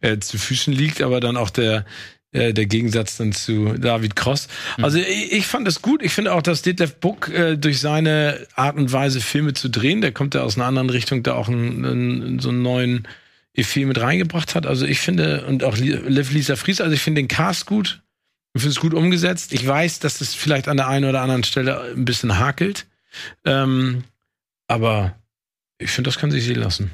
[0.00, 1.84] äh, zu Füßen liegt, aber dann auch der,
[2.32, 4.48] äh, der Gegensatz dann zu David Cross.
[4.78, 6.02] Also ich, ich fand es gut.
[6.02, 10.00] Ich finde auch, dass Detlef Buck äh, durch seine Art und Weise Filme zu drehen,
[10.00, 13.06] der kommt ja aus einer anderen Richtung, da auch einen, einen, so einen neuen
[13.54, 14.66] Effekt mit reingebracht hat.
[14.66, 18.00] Also ich finde, und auch Li- Liv Lisa Fries, also ich finde den Cast gut.
[18.54, 19.52] Ich finde es gut umgesetzt.
[19.52, 22.86] Ich weiß, dass es vielleicht an der einen oder anderen Stelle ein bisschen hakelt.
[23.44, 24.04] Ähm,
[24.68, 25.16] aber
[25.78, 26.90] ich finde, das kann sich sehen lassen.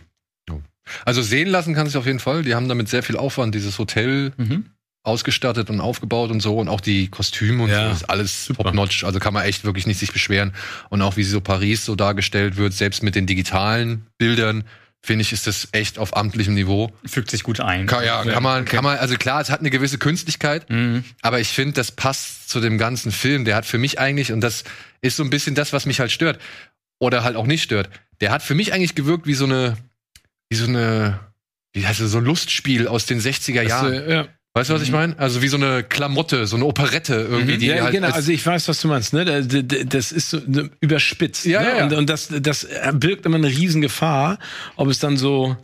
[1.04, 2.42] Also sehen lassen kann sich auf jeden Fall.
[2.42, 4.70] Die haben damit sehr viel Aufwand, dieses Hotel Mhm.
[5.02, 8.64] ausgestattet und aufgebaut und so und auch die Kostüme und Ja, so ist alles super.
[8.64, 9.04] top-notch.
[9.04, 10.54] Also kann man echt wirklich nicht sich beschweren.
[10.88, 14.64] Und auch wie so Paris so dargestellt wird, selbst mit den digitalen Bildern,
[15.03, 16.92] finde ich, ist das echt auf amtlichem Niveau.
[17.07, 17.86] Fügt sich gut ein.
[17.86, 21.05] Kann, ja, kann man, kann man, also klar, es hat eine gewisse Künstlichkeit, Mhm.
[21.22, 23.44] aber ich finde, das passt zu dem ganzen Film.
[23.44, 24.64] Der hat für mich eigentlich, und das
[25.01, 26.40] ist so ein bisschen das, was mich halt stört,
[26.99, 27.88] oder halt auch nicht stört,
[28.20, 29.76] der hat für mich eigentlich gewirkt wie so eine,
[30.51, 31.20] wie so eine,
[31.72, 34.11] wie heißt das, so ein Lustspiel aus den 60er Jahren.
[34.11, 34.28] Ja.
[34.59, 35.16] Weißt du, was ich meine?
[35.18, 37.59] Also wie so eine Klamotte, so eine Operette irgendwie, Mhm.
[37.61, 38.09] die ja, halt genau.
[38.09, 39.12] als- Also ich weiß, was du meinst.
[39.12, 39.24] Ne?
[39.24, 41.44] Da- da- da- Das ist so ne, überspitzt.
[41.46, 41.78] Ja, ne?
[41.78, 41.84] ja.
[41.84, 44.38] Und, und das, das birgt immer eine Riesengefahr,
[44.76, 45.56] ob es dann so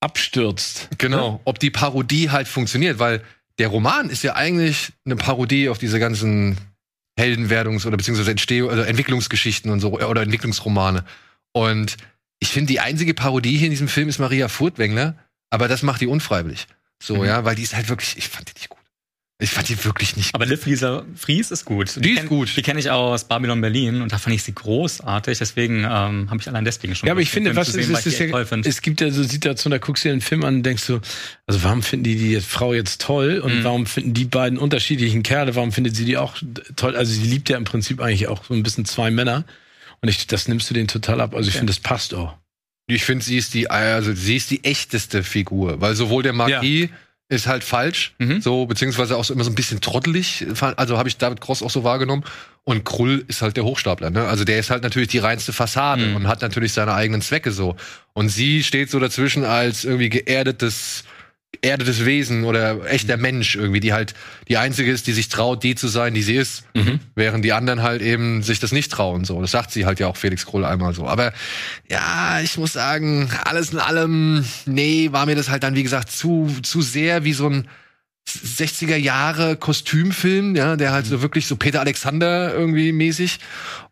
[0.00, 0.88] abstürzt.
[0.98, 3.22] genau, ob die Parodie halt funktioniert, weil
[3.58, 6.58] der Roman ist ja eigentlich eine Parodie auf diese ganzen
[7.18, 11.04] Heldenwerdungs- oder beziehungsweise Entstehung, also Entwicklungsgeschichten und so oder Entwicklungsromane.
[11.52, 11.96] Und
[12.40, 15.16] ich finde, die einzige Parodie hier in diesem Film ist Maria Furtwängler,
[15.50, 16.66] aber das macht die unfreiwillig.
[17.02, 17.24] So, Mhm.
[17.24, 18.78] ja, weil die ist halt wirklich, ich fand die nicht gut.
[19.40, 21.96] Ich fand die wirklich nicht Aber Liv Lisa Fries ist gut.
[21.96, 22.56] Die ist kenn- gut.
[22.56, 25.36] Die kenne ich aus Babylon Berlin und da fand ich sie großartig.
[25.38, 27.08] Deswegen ähm, habe ich allein deswegen schon.
[27.08, 28.68] Ja, aber ich finde, was ist, sehen, ist die echt ja, toll finde.
[28.68, 31.00] es gibt ja so Situationen, da guckst du dir einen Film an und denkst so,
[31.48, 33.64] also warum finden die die Frau jetzt toll und Mhm.
[33.64, 36.36] warum finden die beiden unterschiedlichen Kerle, warum findet sie die auch
[36.76, 36.94] toll?
[36.94, 39.44] Also sie liebt ja im Prinzip eigentlich auch so ein bisschen zwei Männer
[40.02, 41.34] und ich, das nimmst du denen total ab.
[41.34, 41.58] Also ich Ja.
[41.58, 42.36] finde, das passt auch.
[42.94, 46.88] Ich finde, sie ist die, also sie ist die echteste Figur, weil sowohl der Marquis
[47.28, 48.42] ist halt falsch, Mhm.
[48.42, 51.70] so beziehungsweise auch so immer so ein bisschen trottelig, also habe ich David Cross auch
[51.70, 52.24] so wahrgenommen.
[52.64, 54.28] Und Krull ist halt der Hochstapler, ne?
[54.28, 56.16] Also der ist halt natürlich die reinste Fassade Mhm.
[56.16, 57.74] und hat natürlich seine eigenen Zwecke so.
[58.12, 61.04] Und sie steht so dazwischen als irgendwie geerdetes,
[61.62, 64.14] geerdetes Wesen oder echter Mensch irgendwie, die halt
[64.48, 66.64] die einzige ist, die sich traut, die zu sein, die sie ist.
[67.14, 69.40] Während die anderen halt eben sich das nicht trauen, so.
[69.40, 71.06] Das sagt sie halt ja auch Felix Krull einmal so.
[71.06, 71.32] Aber
[71.88, 76.10] ja, ich muss sagen, alles in allem, nee, war mir das halt dann, wie gesagt,
[76.10, 77.68] zu, zu sehr wie so ein
[78.28, 83.38] 60er Jahre Kostümfilm, ja, der halt so wirklich so Peter Alexander irgendwie mäßig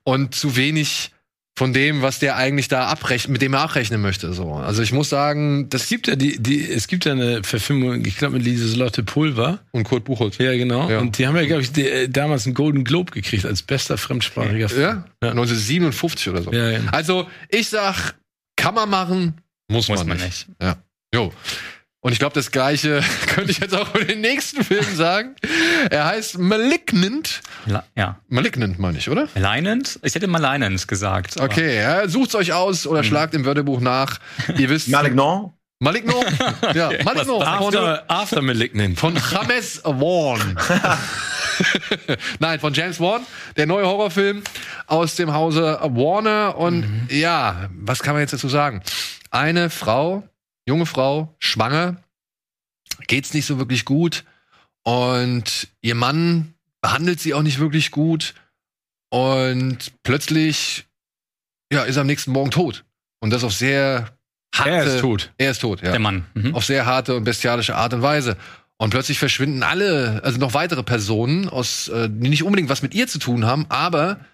[0.03, 1.13] und zu wenig
[1.59, 4.55] von dem, was der eigentlich da abrechnen, mit dem er abrechnen möchte, so.
[4.55, 8.03] Also ich muss sagen, Es das gibt ja die, die, es gibt ja eine Verfilmung,
[8.07, 9.59] ich glaube mit Lieselotte Pulver.
[9.73, 10.39] und Kurt Buchholz.
[10.39, 10.89] Ja, genau.
[10.89, 11.01] Ja.
[11.01, 13.99] Und die haben ja, glaube ich, die, äh, damals einen Golden Globe gekriegt als bester
[13.99, 14.81] fremdsprachiger Film.
[14.81, 15.05] Ja?
[15.23, 15.31] Ja.
[15.31, 16.53] 1957 oder so.
[16.53, 16.81] Ja, ja.
[16.93, 18.15] Also, ich sag,
[18.57, 19.35] kann man machen,
[19.71, 20.49] muss, Muss man, man nicht.
[20.49, 20.63] nicht.
[20.63, 20.77] Ja.
[21.15, 21.33] Jo.
[22.03, 25.37] Und ich glaube, das gleiche könnte ich jetzt auch über den nächsten Film sagen.
[25.91, 27.41] Er heißt Malignant.
[27.67, 28.19] La ja.
[28.29, 29.29] Malignant meine ich, oder?
[29.35, 29.99] Leinend?
[30.03, 31.37] Ich hätte mal Leinend gesagt.
[31.37, 34.19] aber- Okay, ja, sucht's euch aus oder schlagt im Wörterbuch nach.
[34.57, 34.89] Ihr wisst.
[34.89, 35.53] Malignant?
[35.83, 36.23] Maligno?
[36.75, 37.39] Ja, Maligno.
[37.41, 38.99] Von, After, after Malignant.
[38.99, 40.57] von James Vaughn.
[42.39, 43.23] Nein, von James Wan,
[43.57, 44.43] der neue Horrorfilm
[44.87, 46.57] aus dem Hause Warner.
[46.57, 48.83] Und ja, was kann man jetzt dazu sagen?
[49.31, 50.23] Eine Frau,
[50.71, 52.03] junge Frau, schwanger,
[53.09, 54.25] geht's nicht so wirklich gut.
[54.85, 58.35] Und ihr Mann behandelt sie auch nicht wirklich gut.
[59.11, 60.87] Und plötzlich,
[61.73, 62.85] ja, ist er am nächsten Morgen tot.
[63.19, 64.17] Und das auf sehr
[64.55, 64.71] harte.
[64.71, 65.33] Er ist tot.
[65.39, 65.91] Er ist tot, ja.
[65.91, 66.25] Der Mann.
[66.35, 66.55] Mhm.
[66.55, 68.37] Auf sehr harte und bestialische Art und Weise.
[68.79, 72.95] Und plötzlich verschwinden alle, also noch weitere Personen, aus, äh, die nicht unbedingt was mit
[72.95, 74.25] ihr zu tun haben, aber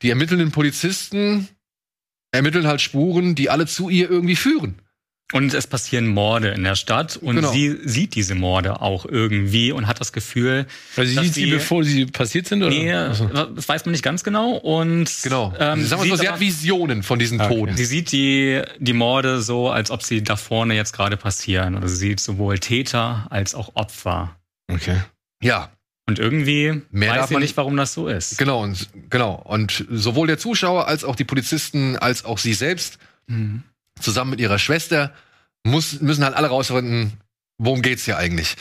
[0.00, 1.48] die ermittelnden Polizisten
[2.30, 4.80] ermitteln halt Spuren, die alle zu ihr irgendwie führen.
[5.32, 7.52] Und es passieren Morde in der Stadt und Genau.
[7.52, 10.66] sie sieht diese Morde auch irgendwie und hat das Gefühl,
[10.96, 12.62] Also dass sieht sie, sie- bevor sie passiert sind?
[12.64, 12.70] Oder?
[12.74, 12.90] nee,
[13.54, 14.54] das weiß man nicht ganz genau.
[14.56, 15.54] Und Genau.
[15.58, 17.54] ähm, Sagen wir so, sie hat Visionen von diesen Okay.
[17.54, 17.76] Toten.
[17.76, 21.76] Sie sieht die, die Morde so, als ob sie da vorne jetzt gerade passieren.
[21.76, 24.36] Also sie sieht sowohl Täter als auch Opfer.
[24.68, 24.96] Okay.
[25.42, 25.70] Ja,
[26.08, 28.36] Und irgendwie Mehr weiß sie man nicht, warum das so ist.
[28.36, 28.62] genau.
[28.64, 29.34] Und, genau.
[29.44, 33.62] Und sowohl der Zuschauer als auch die Polizisten als auch sie selbst Mhm.
[34.00, 35.12] Zusammen mit ihrer Schwester
[35.64, 37.12] muss, müssen halt alle rausfinden,
[37.58, 38.56] worum geht's hier eigentlich.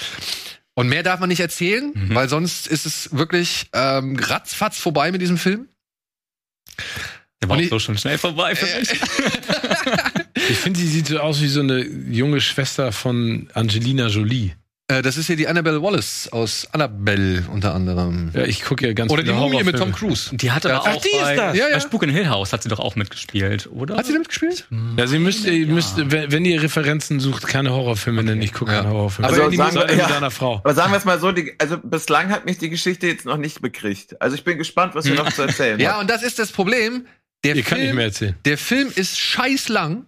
[0.76, 2.16] Und mehr darf man nicht erzählen, Mhm.
[2.16, 5.68] weil sonst ist es wirklich ähm, ratzfatz vorbei mit diesem Film.
[7.42, 8.90] Der war auch ich- so schon schnell vorbei für mich.
[10.50, 14.52] Ich finde, sie sieht so aus wie so eine junge Schwester von Angelina Jolie.
[14.90, 18.32] Äh, das ist hier die Annabelle Wallace aus Annabelle unter anderem.
[18.34, 19.92] Ja, ich gucke ja ganz Oder die Mumie mit Tom.
[19.92, 20.36] Cruise.
[20.36, 21.56] Die hat aber Ja, ach, auch die ist bei, das.
[21.58, 21.76] Ja, ja.
[21.76, 23.98] bei Spuk in Hill House hat sie doch auch mitgespielt, oder?
[23.98, 24.66] Hat sie damit gespielt?
[24.98, 28.42] Ja, sie müsste, ihr müsst, wenn, wenn ihr Referenzen sucht, keine Horrorfilme nennen.
[28.42, 28.82] Ich gucke Ja.
[28.82, 29.28] keine Horrorfilme.
[29.30, 30.08] Also Aber die sagen wir- mit ja.
[30.10, 30.56] deiner Frau.
[30.64, 33.38] Aber sagen wir es mal so, die, also bislang hat mich die Geschichte jetzt noch
[33.38, 34.20] nicht bekriegt.
[34.20, 37.06] Also ich bin gespannt, was ihr noch zu erzählen Ja, und das ist das Problem.
[37.44, 38.36] Der Ihr kann nicht Film, mehr erzählen.
[38.46, 40.08] der Film ist scheiß lang.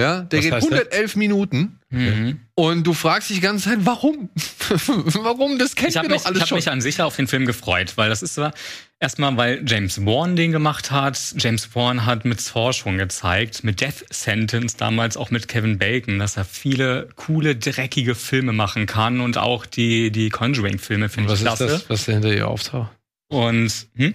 [0.00, 0.72] Ja, der Was geht heißt das?
[0.72, 1.78] 111 Minuten.
[1.90, 2.40] Mhm.
[2.54, 4.30] Und du fragst dich die ganze Zeit, warum?
[4.78, 5.58] warum?
[5.58, 6.56] Das kennen Ich wir habe doch mich, alles ich hab schon.
[6.56, 8.54] mich an sich auf den Film gefreut, weil das ist zwar
[9.00, 11.34] erstmal, weil James Wan den gemacht hat.
[11.36, 16.18] James Wan hat mit Saw schon gezeigt, mit Death Sentence damals auch mit Kevin Bacon,
[16.18, 21.40] dass er viele coole, dreckige Filme machen kann und auch die, die Conjuring-Filme finde Was
[21.40, 21.66] ich ist klasse.
[21.66, 22.90] das, was da hinter ihr auftaucht?
[23.28, 24.14] Und, hm?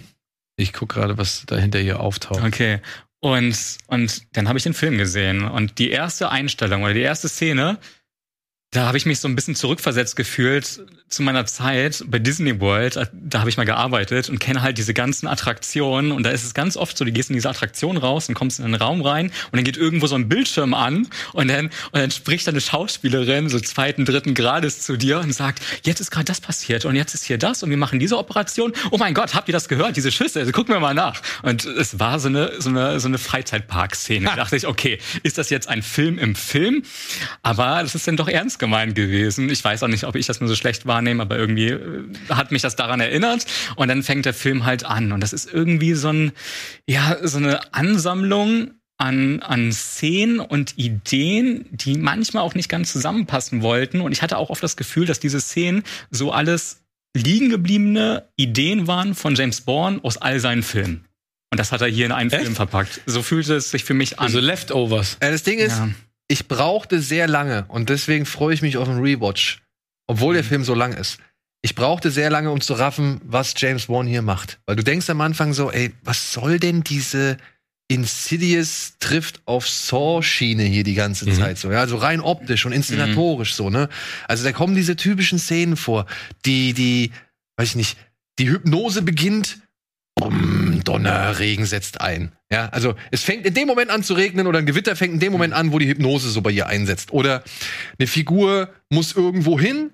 [0.59, 2.43] Ich gucke gerade, was da hinter ihr auftaucht.
[2.43, 2.79] Okay.
[3.19, 5.43] Und, und dann habe ich den Film gesehen.
[5.43, 7.79] Und die erste Einstellung oder die erste Szene,
[8.71, 12.99] da habe ich mich so ein bisschen zurückversetzt gefühlt zu meiner Zeit bei Disney World.
[13.13, 16.11] Da habe ich mal gearbeitet und kenne halt diese ganzen Attraktionen.
[16.11, 18.59] Und da ist es ganz oft so, du gehst in diese Attraktion raus und kommst
[18.59, 21.73] in einen Raum rein und dann geht irgendwo so ein Bildschirm an und dann, und
[21.93, 26.25] dann spricht eine Schauspielerin so zweiten, dritten Grades zu dir und sagt, jetzt ist gerade
[26.25, 28.73] das passiert und jetzt ist hier das und wir machen diese Operation.
[28.91, 29.95] Oh mein Gott, habt ihr das gehört?
[29.95, 31.21] Diese Schüsse, also gucken wir mal nach.
[31.41, 34.25] Und es war so eine, so eine, so eine Freizeitpark-Szene.
[34.25, 36.83] Da dachte ich, okay, ist das jetzt ein Film im Film?
[37.43, 39.49] Aber das ist dann doch ernst gemeint gewesen.
[39.49, 42.51] Ich weiß auch nicht, ob ich das nur so schlecht wahrnehme, aber irgendwie äh, hat
[42.51, 43.45] mich das daran erinnert.
[43.75, 45.11] Und dann fängt der Film halt an.
[45.11, 46.31] Und das ist irgendwie so ein,
[46.87, 53.61] ja, so eine Ansammlung an, an Szenen und Ideen, die manchmal auch nicht ganz zusammenpassen
[53.61, 54.01] wollten.
[54.01, 56.81] Und ich hatte auch oft das Gefühl, dass diese Szenen so alles
[57.15, 61.05] liegen gebliebene Ideen waren von James Bourne aus all seinen Filmen.
[61.51, 62.43] Und das hat er hier in einen Echt?
[62.43, 63.01] Film verpackt.
[63.05, 64.25] So fühlte es sich für mich an.
[64.25, 65.17] Also Leftovers.
[65.19, 65.89] Das Ding ist, ja.
[66.27, 69.61] Ich brauchte sehr lange und deswegen freue ich mich auf einen Rewatch,
[70.07, 71.19] obwohl der Film so lang ist.
[71.61, 74.59] Ich brauchte sehr lange, um zu raffen, was James Wan hier macht.
[74.65, 77.37] Weil du denkst am Anfang so, ey, was soll denn diese
[77.89, 81.35] Insidious trifft auf Saw-Schiene hier die ganze Mhm.
[81.35, 83.89] Zeit so, ja, also rein optisch und inszenatorisch so, ne?
[84.27, 86.05] Also da kommen diese typischen Szenen vor,
[86.45, 87.11] die, die,
[87.57, 87.97] weiß ich nicht,
[88.39, 89.59] die Hypnose beginnt,
[90.17, 92.31] Bumm, Donner, Regen setzt ein.
[92.51, 95.19] Ja, also es fängt in dem Moment an zu regnen oder ein Gewitter fängt in
[95.19, 97.13] dem Moment an, wo die Hypnose so bei ihr einsetzt.
[97.13, 97.43] Oder
[97.99, 99.91] eine Figur muss irgendwo hin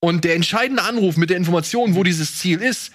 [0.00, 2.90] und der entscheidende Anruf mit der Information, wo dieses Ziel ist,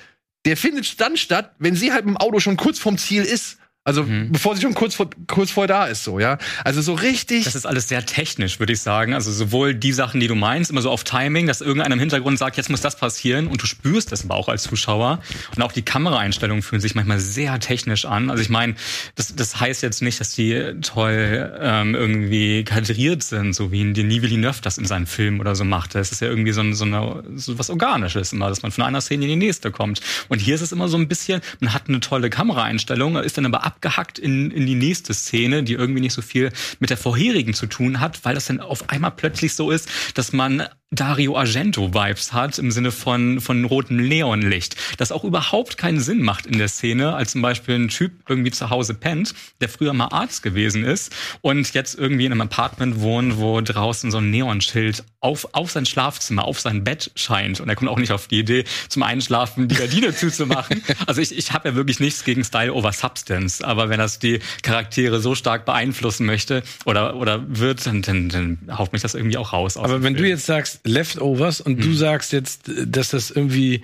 [0.45, 3.59] der findet dann statt, wenn sie halt mit dem Auto schon kurz vorm Ziel ist.
[3.83, 4.31] Also Mhm.
[4.31, 6.37] bevor sie schon kurz vor, kurz vor da ist, so, ja.
[6.63, 7.45] Also so richtig.
[7.45, 9.15] Das ist alles sehr technisch, würde ich sagen.
[9.15, 12.37] Also sowohl die Sachen, die du meinst, immer so auf Timing, dass irgendeiner im Hintergrund
[12.37, 15.19] sagt, jetzt muss das passieren und du spürst es aber auch als Zuschauer.
[15.55, 18.29] Und auch die Kameraeinstellungen fühlen sich manchmal sehr technisch an.
[18.29, 18.75] Also ich meine,
[19.15, 23.95] das, das heißt jetzt nicht, dass die toll ähm, irgendwie kadriert sind, so wie in
[23.95, 25.95] Denis Villeneuve das in seinen Filmen oder so macht.
[25.95, 28.83] Das ist ja irgendwie so, ein, so, eine, so was Organisches immer, dass man von
[28.83, 30.01] einer Szene in die nächste kommt.
[30.29, 33.47] Und hier ist es immer so ein bisschen, man hat eine tolle Kameraeinstellung, ist dann
[33.47, 37.53] aber abgehackt in, in die nächste Szene, die irgendwie nicht so viel mit der vorherigen
[37.53, 42.33] zu tun hat, weil das dann auf einmal plötzlich so ist, dass man Dario Argento-Vibes
[42.33, 44.75] hat, im Sinne von, von rotem Neonlicht.
[44.97, 48.51] Das auch überhaupt keinen Sinn macht in der Szene, als zum Beispiel ein Typ irgendwie
[48.51, 52.99] zu Hause pennt, der früher mal Arzt gewesen ist und jetzt irgendwie in einem Apartment
[52.99, 57.61] wohnt, wo draußen so ein Neonschild auf, auf sein Schlafzimmer, auf sein Bett scheint.
[57.61, 60.83] Und er kommt auch nicht auf die Idee, zum Einschlafen die Gardine zuzumachen.
[61.07, 64.39] Also ich, ich habe ja wirklich nichts gegen Style over Substance, aber wenn das die
[64.61, 69.37] Charaktere so stark beeinflussen möchte oder, oder wird, dann, dann, dann haut mich das irgendwie
[69.37, 69.77] auch raus.
[69.77, 70.31] aus Aber wenn du Film.
[70.31, 73.83] jetzt sagst Leftovers und du sagst jetzt, dass das irgendwie,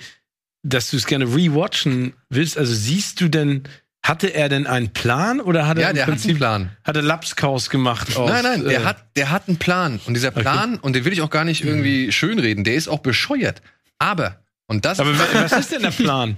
[0.64, 3.64] dass du es gerne rewatchen willst, also siehst du denn,
[4.06, 6.70] hatte er denn einen Plan oder hat er Ja, im der hat Prinzip einen Plan.
[6.84, 8.16] hat er Lapskaus gemacht?
[8.16, 10.00] Aus, Nein, nein, der äh, hat, der hat einen Plan.
[10.06, 13.00] Und dieser Plan, und den will ich auch gar nicht irgendwie schönreden, der ist auch
[13.00, 13.62] bescheuert.
[14.00, 16.38] Aber, und das, Aber wa- was ist denn der Plan?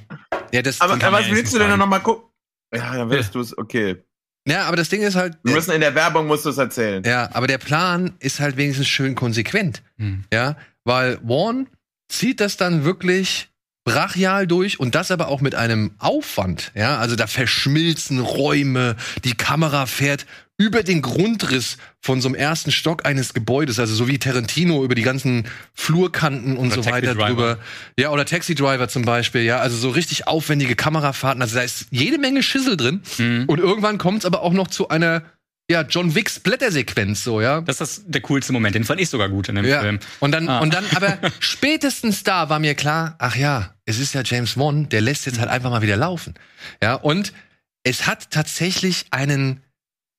[0.52, 1.80] ja, das, Aber, aber was ja willst du denn sagen.
[1.80, 2.26] noch mal gucken?
[2.74, 4.04] Ja, dann willst du es, okay.
[4.50, 7.04] Ja, aber das Ding ist halt, Wir müssen in der Werbung musst du es erzählen.
[7.06, 9.82] ja, aber der Plan ist halt wenigstens schön konsequent.
[9.98, 10.24] Hm.
[10.34, 11.68] Ja, weil Warren
[12.10, 13.50] zieht das dann wirklich
[13.86, 16.72] brachial durch und das aber auch mit einem Aufwand.
[16.76, 20.26] Ja, also da verschmilzen Räume, die Kamera fährt
[20.60, 24.94] über den Grundriss von so einem ersten Stock eines Gebäudes, also so wie Tarantino über
[24.94, 27.58] die ganzen Flurkanten und Oder so weiter drüber.
[27.98, 31.42] Ja, oder Taxi Driver zum Beispiel, ja, also so richtig aufwendige Kamerafahrten.
[31.42, 33.02] Also da ist jede Menge Schissel drin.
[33.18, 33.46] Mhm.
[33.48, 35.24] Und irgendwann kommt es aber auch noch zu einer,
[35.72, 37.62] ja, John Wicks Blättersequenz, so, ja.
[37.62, 39.80] Das ist der coolste Moment, den fand ich sogar gut in dem Ja.
[39.80, 40.00] Film.
[40.20, 40.60] Und dann, Ah.
[40.60, 44.90] und dann, aber spätestens da war mir klar, ach ja, es ist ja James Wan,
[44.90, 46.34] der lässt jetzt halt einfach mal wieder laufen.
[46.84, 47.32] Ja, und
[47.84, 49.62] es hat tatsächlich einen,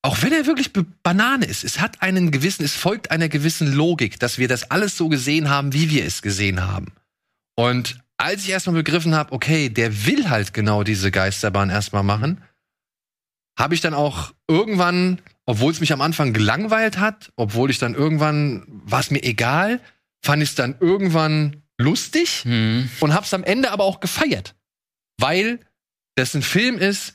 [0.03, 0.71] auch wenn er wirklich
[1.03, 4.97] Banane ist, es hat einen gewissen, es folgt einer gewissen Logik, dass wir das alles
[4.97, 6.93] so gesehen haben, wie wir es gesehen haben.
[7.55, 12.41] Und als ich erstmal begriffen habe, okay, der will halt genau diese Geisterbahn erstmal machen,
[13.59, 17.93] habe ich dann auch irgendwann, obwohl es mich am Anfang gelangweilt hat, obwohl ich dann
[17.93, 19.79] irgendwann, war es mir egal,
[20.23, 22.89] fand ich es dann irgendwann lustig Mhm.
[22.99, 24.55] und hab's am Ende aber auch gefeiert.
[25.19, 25.59] Weil
[26.15, 27.13] das ein Film ist,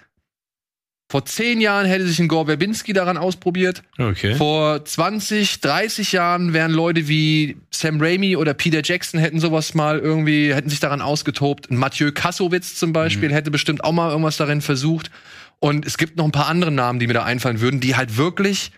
[1.08, 3.84] vor zehn Jahren hätte sich ein Gore Verbinski daran ausprobiert.
[3.96, 4.34] Okay.
[4.34, 10.00] Vor 20, 30 Jahren wären Leute wie Sam Raimi oder Peter Jackson hätten sowas mal
[10.00, 11.70] irgendwie, hätten sich daran ausgetobt.
[11.70, 15.12] Mathieu Kassowitz zum Beispiel hätte bestimmt auch mal irgendwas darin versucht.
[15.60, 18.16] Und es gibt noch ein paar andere Namen, die mir da einfallen würden, die halt
[18.16, 18.72] wirklich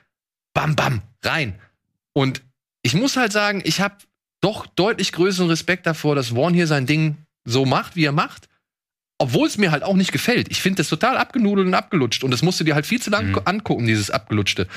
[0.52, 1.54] bam, bam, rein.
[2.12, 2.42] Und
[2.82, 3.96] ich muss halt sagen, ich habe
[4.40, 8.47] doch deutlich größeren Respekt davor, dass Vaughn hier sein Ding so macht, wie er macht.
[9.18, 10.46] Obwohl es mir halt auch nicht gefällt.
[10.50, 12.22] Ich finde das total abgenudelt und abgelutscht.
[12.22, 13.40] Und das musst du dir halt viel zu lang Mhm.
[13.44, 14.68] angucken, dieses Abgelutschte.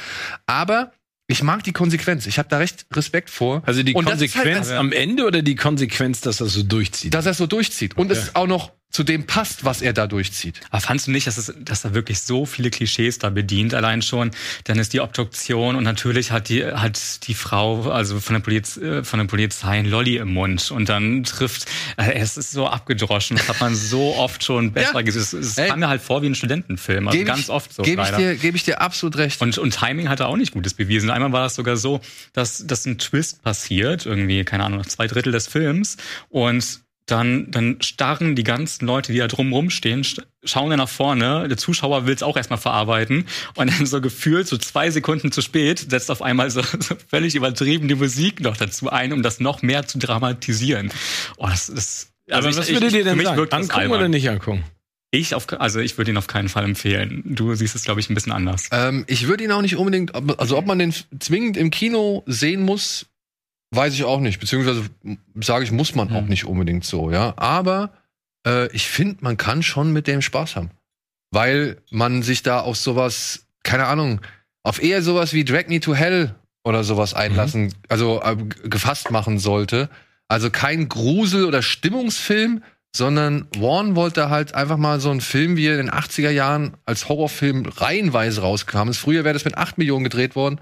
[0.47, 0.91] Aber
[1.27, 2.26] ich mag die Konsequenz.
[2.26, 3.61] Ich habe da recht Respekt vor.
[3.65, 7.13] Also die Und ist halt- Konsequenz am Ende oder die Konsequenz, dass er so durchzieht?
[7.13, 7.95] dass er so durchzieht.
[7.97, 10.61] Und es auch noch zu dem passt, was er da durchzieht.
[10.69, 14.01] Aber fandst du nicht, dass, es, dass er wirklich so viele Klischees da bedient, allein
[14.01, 14.31] schon?
[14.65, 18.77] Dann ist die Obduktion und natürlich hat die, hat die Frau, also von der, Poliz,
[18.77, 21.65] äh, von der Polizei, ein Lolli im Mund und dann trifft,
[21.97, 25.01] äh, es ist so abgedroschen, das hat man so oft schon besser Ja.
[25.01, 25.22] gesehen.
[25.22, 25.69] Es, es Ey.
[25.69, 27.84] kam mir halt vor wie ein Studentenfilm, also Geb ganz ich, oft so.
[27.84, 29.41] Gebe ich, dir- geb ich dir absolut recht.
[29.41, 31.09] Und, und Timing hat er auch nicht Gutes bewiesen.
[31.09, 32.01] Einmal war das sogar so,
[32.34, 35.97] dass, dass ein Twist passiert, irgendwie, keine Ahnung, nach zwei Drittel des Films.
[36.30, 40.88] Und dann, dann starren die ganzen Leute, die da drumrum stehen, st- schauen dann nach
[40.90, 41.48] vorne.
[41.48, 43.26] Der Zuschauer will es auch erstmal verarbeiten.
[43.56, 47.36] Und dann so gefühlt, so zwei Sekunden zu spät, setzt auf einmal so, so völlig
[47.36, 50.91] übertrieben die Musik noch dazu ein, um das noch mehr zu dramatisieren.
[51.38, 53.40] Oh, das, das, Aber ich- was ich- würdet ihr denn sagen?
[53.52, 53.98] Angucken albern.
[53.99, 54.64] oder nicht angucken?
[55.14, 57.22] Ich auf, also ich würde ihn auf keinen Fall empfehlen.
[57.26, 58.69] Du siehst es, glaube ich, ein bisschen anders.
[58.72, 62.61] Ähm, ich würde ihn auch nicht unbedingt, also ob man den zwingend im Kino sehen
[62.61, 63.07] muss,
[63.72, 64.39] weiß ich auch nicht.
[64.39, 64.84] Beziehungsweise
[65.41, 66.15] sage ich, muss man Hm.
[66.15, 67.34] auch nicht unbedingt so, ja.
[67.38, 67.91] Aber
[68.45, 70.72] äh, ich finde, man kann schon mit dem Spaß haben.
[71.31, 74.19] Weil man sich da auf sowas, keine Ahnung,
[74.64, 78.35] auf eher sowas wie Drag Me to Hell oder sowas einlassen, also äh,
[78.68, 79.89] gefasst machen sollte.
[80.27, 82.64] Also kein Grusel- oder Stimmungsfilm,
[82.95, 86.76] sondern Warren wollte halt einfach mal so einen Film, wie er in den 80er Jahren
[86.85, 88.91] als Horrorfilm reihenweise rauskam.
[88.91, 90.60] Früher wäre das mit 8 Millionen gedreht worden.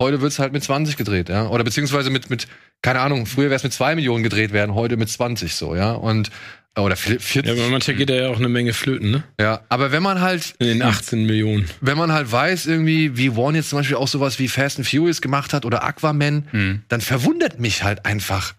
[0.00, 1.48] Heute wird es halt mit 20 gedreht, ja.
[1.48, 2.46] Oder beziehungsweise mit, mit
[2.82, 5.92] keine Ahnung, früher wäre es mit 2 Millionen gedreht werden, heute mit 20 so, ja.
[5.92, 6.30] Und,
[6.78, 7.46] oder 40.
[7.46, 9.24] Ja, aber manchmal geht da ja auch eine Menge flöten, ne?
[9.40, 11.70] Ja, aber wenn man halt In den 18 Millionen.
[11.80, 14.86] wenn man halt weiß, irgendwie, wie Warren jetzt zum Beispiel auch sowas wie Fast and
[14.86, 16.82] Furious gemacht hat oder Aquaman, Hm.
[16.88, 18.54] dann verwundert mich halt einfach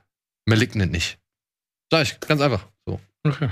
[0.46, 1.20] Malignant nicht.
[1.92, 2.66] Sag ich, ganz einfach.
[2.88, 3.00] So.
[3.24, 3.50] Okay.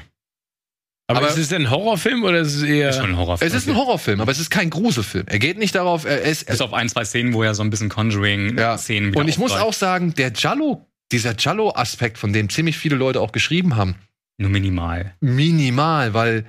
[1.08, 2.90] Aber, Aber- ist es denn ein Horrorfilm oder ist es eher.
[2.90, 3.48] Ist schon ein Horrorfilm.
[3.48, 5.26] Es ist ein Horrorfilm, aber es ist kein Gruselfilm.
[5.28, 6.48] Er geht nicht darauf, er ist.
[6.48, 9.52] Bis auf ein, zwei Szenen, wo er so ein bisschen Conjuring-Szenen wieder Und ich muss
[9.52, 13.96] auch sagen, der Jallo, dieser Jallo-Aspekt, von dem ziemlich viele Leute auch geschrieben haben,
[14.40, 15.14] Nur minimal.
[15.22, 16.46] minimal, weil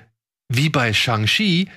[0.49, 1.69] wie bei Shang-Chi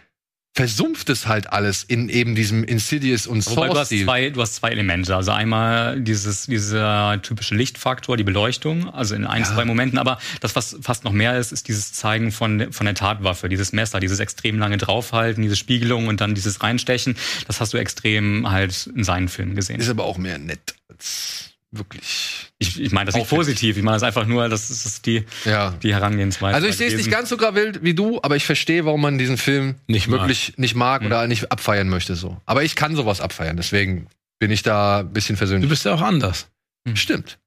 [0.54, 4.56] versumpft es halt alles in eben diesem Insidious und Wobei du hast, zwei, du hast
[4.56, 5.16] zwei Elemente.
[5.16, 9.54] Also einmal dieses, dieser typische Lichtfaktor, die Beleuchtung, also in ein, Ja.
[9.54, 9.98] zwei Momenten.
[9.98, 13.72] Aber das, was fast noch mehr ist, ist dieses Zeigen von, von der Tatwaffe, dieses
[13.72, 17.16] Messer, dieses extrem lange draufhalten, diese Spiegelung und dann dieses Reinstechen.
[17.48, 19.80] Das hast du extrem halt in seinen Filmen gesehen.
[19.80, 22.52] Ist aber auch mehr nett als wirklich.
[22.58, 25.06] Ich, ich meine das nicht positiv, ich meine das einfach nur, das ist, das ist
[25.06, 25.72] die, Ja.
[25.84, 26.56] die Herangehensweise.
[26.56, 29.18] Also ich sehe es nicht ganz so gravelt wie du, aber ich verstehe, warum man
[29.18, 30.22] diesen Film Nicht mag.
[30.22, 32.42] wirklich nicht mag oder nicht abfeiern möchte so.
[32.46, 34.08] Aber ich kann sowas abfeiern, deswegen
[34.40, 35.70] bin ich da ein bisschen Du versöhnlich.
[35.70, 36.48] bist ja auch anders.
[36.96, 37.38] Stimmt.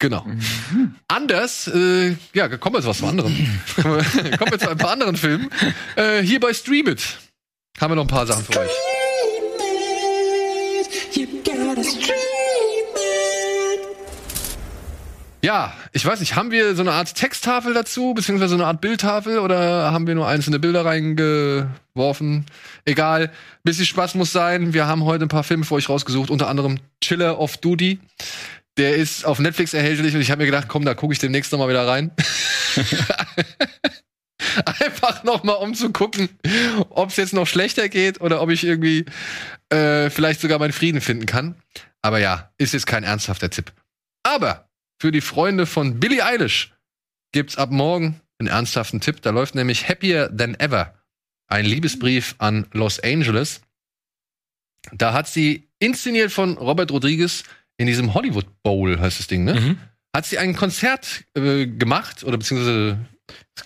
[0.00, 0.24] Genau.
[1.08, 3.34] Anders, äh, ja, kommen wir zu was anderem.
[3.82, 5.50] kommen wir kommen wir zu ein paar anderen Filmen.
[5.96, 7.18] Äh, hier bei Stream It
[7.80, 8.70] haben wir noch ein paar Sachen für euch.
[15.42, 18.80] Ja, ich weiß nicht, haben wir so eine Art Texttafel dazu, beziehungsweise so eine Art
[18.80, 22.44] Bildtafel oder haben wir nur einzelne Bilder reingeworfen?
[22.84, 23.30] Egal,
[23.62, 24.74] bisschen Spaß muss sein.
[24.74, 28.00] Wir haben heute ein paar Filme für euch rausgesucht, unter anderem Chiller of Duty.
[28.78, 31.52] Der ist auf Netflix erhältlich und ich habe mir gedacht, komm, da gucke ich demnächst
[31.52, 32.10] noch mal wieder rein.
[34.80, 36.28] Einfach noch mal, um zu gucken,
[36.90, 39.04] ob es jetzt noch schlechter geht oder ob ich irgendwie
[39.70, 41.54] äh, vielleicht sogar meinen Frieden finden kann.
[42.02, 43.72] Aber ja, ist jetzt kein ernsthafter Tipp.
[44.22, 44.67] Aber
[44.98, 46.72] für die Freunde von Billie Eilish
[47.32, 49.22] gibt's ab morgen einen ernsthaften Tipp.
[49.22, 50.94] Da läuft nämlich Happier Than Ever.
[51.46, 53.60] Ein Liebesbrief an Los Angeles.
[54.92, 57.44] Da hat sie inszeniert von Robert Rodriguez
[57.76, 59.54] in diesem Hollywood Bowl, heißt das Ding, ne?
[59.54, 59.78] Mhm.
[60.14, 62.98] Hat sie ein Konzert äh, gemacht oder beziehungsweise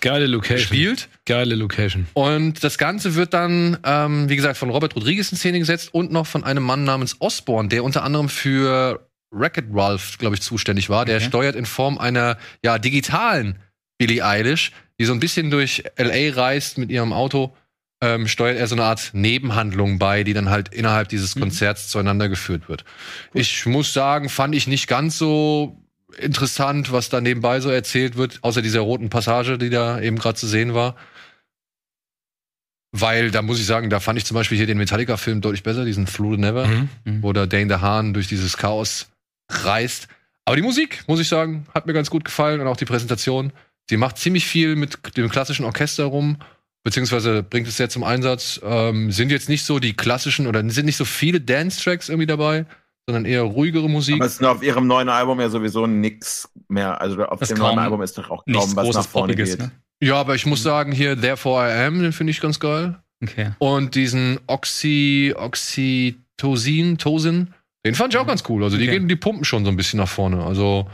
[0.01, 0.57] Geile Location.
[0.57, 1.09] gespielt.
[1.25, 2.07] Geile Location.
[2.13, 6.11] Und das Ganze wird dann, ähm, wie gesagt, von Robert Rodriguez in Szene gesetzt und
[6.11, 10.89] noch von einem Mann namens Osborne, der unter anderem für Racket Ralph, glaube ich, zuständig
[10.89, 11.05] war.
[11.05, 11.25] Der Okay.
[11.25, 13.57] steuert in Form einer ja, digitalen
[13.97, 17.55] Billie Eilish, die so ein bisschen durch LA reist mit ihrem Auto.
[18.01, 22.27] Ähm, steuert er so eine Art Nebenhandlung bei, die dann halt innerhalb dieses Konzerts zueinander
[22.27, 22.83] geführt wird.
[23.33, 25.79] Ich muss sagen, fand ich nicht ganz so
[26.17, 30.37] interessant, was da nebenbei so erzählt wird, außer dieser roten Passage, die da eben gerade
[30.37, 30.95] zu sehen war.
[32.95, 35.83] Weil da muss ich sagen, da fand ich zum Beispiel hier den Metallica-Film deutlich besser,
[35.85, 36.89] diesen Through the Never, Mhm.
[37.21, 39.07] wo der Dane DeHaan durch dieses Chaos
[39.65, 40.07] reist.
[40.45, 43.53] Aber die Musik, muss ich sagen, hat mir ganz gut gefallen und auch die Präsentation.
[43.89, 46.37] Sie macht ziemlich viel mit dem klassischen Orchester rum,
[46.83, 48.59] beziehungsweise bringt es sehr zum Einsatz.
[48.63, 52.65] Ähm, sind jetzt nicht so die klassischen oder sind nicht so viele Dance-Tracks irgendwie dabei,
[53.05, 54.15] sondern eher ruhigere Musik.
[54.15, 56.99] Aber es ist auf ihrem neuen Album ja sowieso nix mehr.
[56.99, 59.33] Also auf Das dem neuen Album ist doch auch nichts kaum was großes nach vorne
[59.33, 59.59] Poppiges, geht.
[59.59, 59.71] ne?
[60.01, 62.99] Ja, aber ich muss sagen, hier Therefore I Am, den finde ich ganz geil.
[63.21, 63.51] Okay.
[63.59, 67.53] Und diesen Oxy, Oxytocin, Tosin,
[67.85, 68.63] den fand ich auch ganz cool.
[68.63, 68.99] Also die Okay.
[68.99, 70.43] gehen, die pumpen schon so ein bisschen nach vorne.
[70.43, 70.89] Also,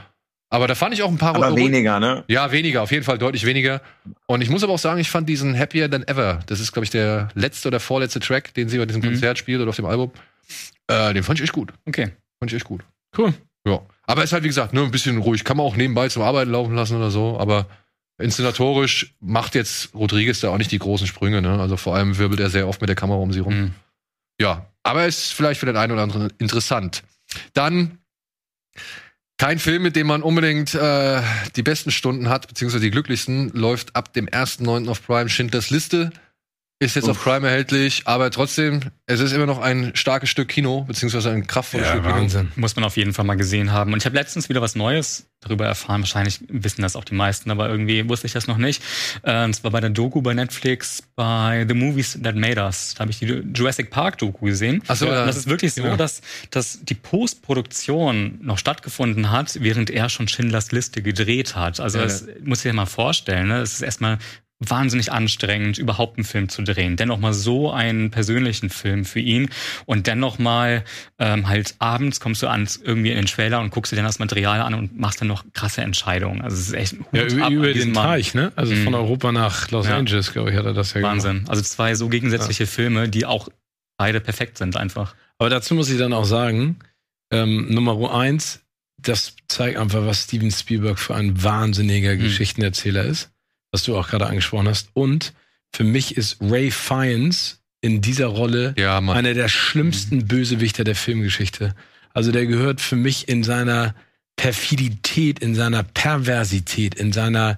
[0.50, 2.24] aber da fand ich auch ein paar Aber Ru- weniger, ne?
[2.28, 3.82] Ja, weniger, auf jeden Fall deutlich weniger.
[4.26, 6.86] Und ich muss aber auch sagen, ich fand diesen Happier Than Ever, das ist, glaube
[6.86, 9.08] ich, der letzte oder vorletzte Track, den sie bei diesem Mhm.
[9.08, 10.12] Konzert spielt oder auf dem Album.
[10.88, 11.72] Äh, den fand ich echt gut.
[11.86, 12.10] Okay.
[12.40, 12.82] Fand ich echt gut.
[13.18, 13.34] Cool.
[13.68, 13.82] Ja.
[14.08, 15.44] Aber ist halt, wie gesagt, nur ein bisschen ruhig.
[15.44, 17.38] Kann man auch nebenbei zum Arbeiten laufen lassen oder so.
[17.40, 17.68] Aber
[18.20, 21.42] inszenatorisch macht jetzt Rodriguez da auch nicht die großen Sprünge.
[21.42, 21.60] Ne?
[21.60, 23.54] Also vor allem wirbelt er sehr oft mit der Kamera um sie rum.
[23.54, 23.72] Mhm.
[24.42, 27.04] Ja, aber ist vielleicht für den einen oder anderen interessant.
[27.54, 28.00] Dann
[29.38, 31.22] kein Film, mit dem man unbedingt äh,
[31.56, 34.90] die besten Stunden hat, beziehungsweise die glücklichsten, läuft ab dem 1.9.
[34.90, 36.12] auf Prime Schindlers Liste.
[36.82, 37.18] Ist jetzt Uff.
[37.18, 41.46] auf Prime erhältlich, aber trotzdem, es ist immer noch ein starkes Stück Kino, beziehungsweise ein
[41.46, 42.16] kraftvolles Ja, Stück Kino.
[42.16, 42.52] Wahnsinn.
[42.56, 43.92] Muss man auf jeden Fall mal gesehen haben.
[43.92, 46.00] Und ich habe letztens wieder was Neues darüber erfahren.
[46.02, 48.82] Wahrscheinlich wissen das auch die meisten, aber irgendwie wusste ich das noch nicht.
[49.24, 52.94] Äh, Und zwar bei der Doku bei Netflix bei The Movies That Made Us.
[52.96, 54.82] Da habe ich die Jurassic Park Doku gesehen.
[54.88, 55.26] Ach so, Und ja.
[55.26, 55.98] das ist wirklich so, Ja.
[55.98, 61.82] dass, dass die Postproduktion noch stattgefunden hat, während er schon Schindlers Liste gedreht hat.
[61.82, 63.50] Also Ja, das muss ich dir mal vorstellen.
[63.50, 63.58] Ne?
[63.60, 64.18] Es ist erstmal
[64.60, 66.98] wahnsinnig anstrengend, überhaupt einen Film zu drehen.
[66.98, 69.50] Dennoch mal so einen persönlichen Film für ihn
[69.86, 70.84] und dennoch mal
[71.18, 74.20] ähm, halt abends kommst du an irgendwie in den Trailer und guckst dir dann das
[74.20, 76.42] Material an und machst dann noch krasse Entscheidungen.
[76.42, 78.04] Also es ist echt Ja, über, über den Mann.
[78.06, 78.52] Teich, ne?
[78.58, 78.84] Also Mhm.
[78.84, 79.98] von Europa nach Los Ja.
[79.98, 81.14] Angeles, glaube ich, hat er das ja gemacht.
[81.14, 81.46] Wahnsinn.
[81.48, 83.48] Also zwei so gegensätzliche Filme, die auch
[83.98, 85.16] beide perfekt sind einfach.
[85.38, 86.80] Aber dazu muss ich dann auch sagen,
[87.32, 88.62] ähm, Nummer eins,
[88.98, 92.20] das zeigt einfach, was Steven Spielberg für ein wahnsinniger Mhm.
[92.24, 93.32] Geschichtenerzähler ist,
[93.72, 94.90] was du auch gerade angesprochen hast.
[94.94, 95.34] Und
[95.74, 101.76] für mich ist Ray Fiennes in dieser Rolle Ja, einer der schlimmsten Bösewichter der Filmgeschichte.
[102.14, 103.96] Also der gehört für mich in seiner
[104.36, 107.58] Perfidität, in seiner Perversität, in seiner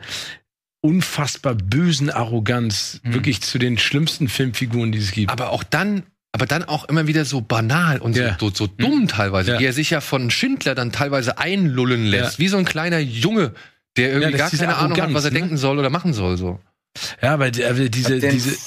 [0.82, 3.14] unfassbar bösen Arroganz Mhm.
[3.14, 5.32] wirklich zu den schlimmsten Filmfiguren, die es gibt.
[5.32, 8.36] aber auch dann, aber dann auch immer wieder so banal und Ja.
[8.40, 9.60] so, so, so dumm teilweise, Ja.
[9.60, 12.40] wie er sich ja von Schindler dann teilweise einlullen lässt, Ja.
[12.40, 13.54] wie so ein kleiner Junge,
[13.98, 15.40] der irgendwie Ja, gar keine Ahnung hat, was er ne?
[15.40, 16.38] denken soll oder machen soll.
[16.38, 16.60] So.
[17.22, 18.58] Ja, aber die- aber diese, diese,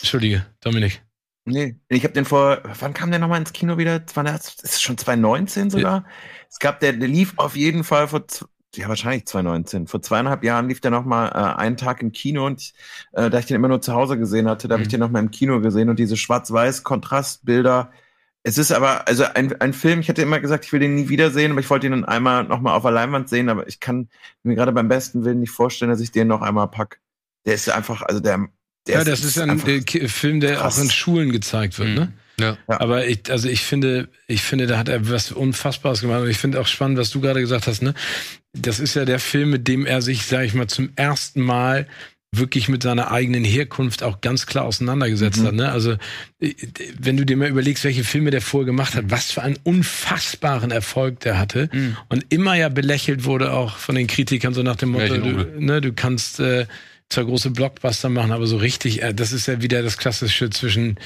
[0.00, 1.02] Entschuldige, Dominik.
[1.44, 3.98] Nee, ich habe den vor, wann kam der nochmal ins Kino wieder?
[3.98, 6.04] Das war das ist schon 2019 sogar.
[6.48, 8.24] Es gab, der, der lief auf jeden Fall vor,
[8.76, 9.88] ja wahrscheinlich 2019.
[9.88, 12.74] Vor zweieinhalb Jahren lief der nochmal äh, einen Tag im Kino und ich,
[13.12, 14.92] äh, da ich den immer nur zu Hause gesehen hatte, da habe ich Mhm.
[14.92, 17.90] den nochmal im Kino gesehen und diese schwarz-weiß Kontrastbilder.
[18.44, 21.08] Es ist aber, also ein, ein Film, ich hätte immer gesagt, ich will den nie
[21.08, 24.08] wiedersehen, aber ich wollte ihn dann einmal nochmal auf der Leinwand sehen, aber ich kann
[24.42, 27.00] mir gerade beim besten Willen nicht vorstellen, dass ich den noch einmal pack.
[27.46, 28.48] Der ist einfach, also der,
[28.88, 30.76] der ja, das ist ein der Ki- Film, der krass.
[30.78, 31.94] auch in Schulen gezeigt wird, Mhm.
[31.94, 32.12] ne?
[32.40, 32.56] Ja.
[32.68, 32.80] Ja.
[32.80, 36.22] Aber ich, also ich finde, ich finde, da hat er was Unfassbares gemacht.
[36.22, 37.94] Und ich finde auch spannend, was du gerade gesagt hast, ne?
[38.54, 41.86] Das ist ja der Film, mit dem er sich, sag ich mal, zum ersten Mal
[42.34, 45.46] wirklich mit seiner eigenen Herkunft auch ganz klar auseinandergesetzt Mhm.
[45.46, 45.54] hat.
[45.54, 45.70] Ne?
[45.70, 45.92] Also
[46.40, 46.54] äh,
[46.98, 50.70] wenn du dir mal überlegst, welche Filme der vorher gemacht hat, was für einen unfassbaren
[50.70, 51.96] Erfolg der hatte Mhm.
[52.08, 55.80] und immer ja belächelt wurde auch von den Kritikern so nach dem Motto, du, ne,
[55.82, 56.66] du kannst äh,
[57.10, 60.96] zwar große Blockbuster machen, aber so richtig, äh, das ist ja wieder das Klassische zwischen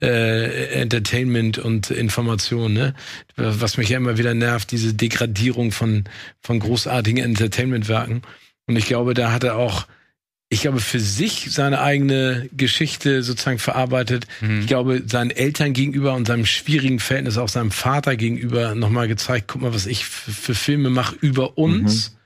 [0.00, 2.94] äh, Entertainment und Information, ne?
[3.36, 6.04] Was mich ja immer wieder nervt, diese Degradierung von,
[6.42, 8.20] von großartigen Entertainmentwerken.
[8.66, 9.86] Und ich glaube, da hat er auch,
[10.48, 14.26] ich glaube, für sich seine eigene Geschichte sozusagen verarbeitet.
[14.40, 14.60] Mhm.
[14.60, 19.48] Ich glaube, seinen Eltern gegenüber und seinem schwierigen Verhältnis auch seinem Vater gegenüber nochmal gezeigt,
[19.48, 22.16] guck mal, was ich für, Filme mache über uns,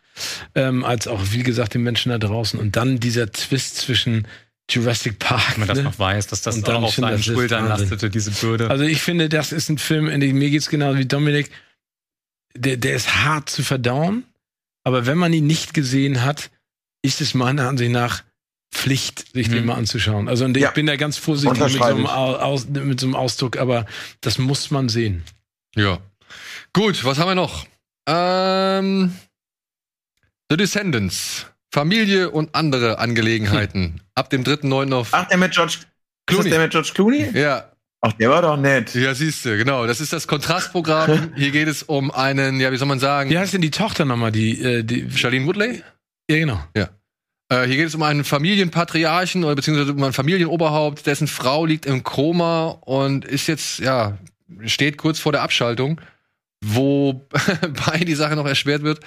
[0.55, 2.61] ähm, als auch, wie gesagt, den Menschen da draußen.
[2.61, 4.27] Und dann dieser Twist zwischen
[4.69, 5.53] Jurassic Park.
[5.53, 5.85] Wenn man das ne?
[5.85, 8.69] noch weiß, dass das Und dann auf seinen das Schultern lastete, diese Bürde.
[8.69, 11.51] Also ich finde, das ist ein Film, in dem mir geht's genau wie Dominik.
[12.55, 14.25] Der, der ist hart zu verdauen,
[14.85, 16.51] aber wenn man ihn nicht gesehen hat,
[17.03, 18.23] ist es meiner Ansicht nach
[18.73, 19.67] Pflicht, sich den Mhm.
[19.67, 20.29] mal anzuschauen.
[20.29, 20.69] Also Ja.
[20.69, 23.85] ich bin da ganz vorsichtig mit so, einem aus, mit so einem Ausdruck, aber
[24.21, 25.25] das muss man sehen.
[25.77, 25.99] Ja.
[26.73, 27.67] Gut, was haben wir noch?
[28.09, 29.13] Ähm,
[30.51, 31.47] The Descendants.
[31.73, 34.01] Familie und andere Angelegenheiten.
[34.17, 34.93] Ab dem 3.9.
[34.93, 35.09] auf.
[35.13, 35.87] Ach, der mit George Ist
[36.27, 36.45] Clooney.
[36.45, 37.31] das der mit George Clooney?
[37.39, 37.71] Ja,
[38.03, 38.95] Ach, der war doch nett.
[38.95, 39.87] ja, siehst du, genau.
[39.87, 41.33] Das ist das Kontrastprogramm.
[41.37, 44.05] Hier geht es um einen, ja, wie soll man sagen, Wie heißt denn die Tochter
[44.05, 45.83] nochmal, die, äh, die Charlene Woodley?
[46.31, 46.61] Ja genau.
[47.51, 51.85] Äh, hier geht es um einen Familienpatriarchen oder beziehungsweise um ein Familienoberhaupt, dessen Frau liegt
[51.85, 54.19] im Koma und ist jetzt, ja,
[54.65, 56.01] steht kurz vor der Abschaltung,
[56.65, 59.01] wobei die Sache noch erschwert wird,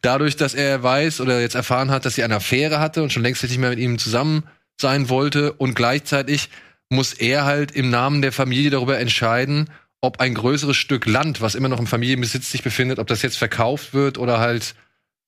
[0.00, 3.24] dadurch, dass er weiß oder jetzt erfahren hat, dass sie eine Affäre hatte und schon
[3.24, 4.44] längst nicht mehr mit ihm zusammen
[4.80, 6.50] sein wollte und gleichzeitig
[6.90, 11.56] muss er halt im Namen der Familie darüber entscheiden, ob ein größeres Stück Land, was
[11.56, 14.76] immer noch im Familienbesitz sich befindet, ob das jetzt verkauft wird oder halt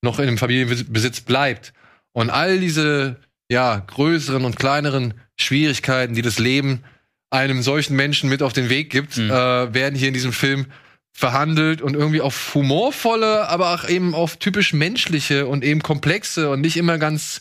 [0.03, 1.73] noch in dem Familienbesitz bleibt.
[2.13, 3.17] Und all diese,
[3.51, 6.83] ja, größeren und kleineren Schwierigkeiten, die das Leben
[7.31, 9.31] einem solchen Menschen mit auf den Weg gibt, Mhm.
[9.31, 10.67] äh, werden hier in diesem Film
[11.13, 16.61] verhandelt und irgendwie auf humorvolle, aber auch eben auf typisch menschliche und eben komplexe und
[16.61, 17.41] nicht immer ganz,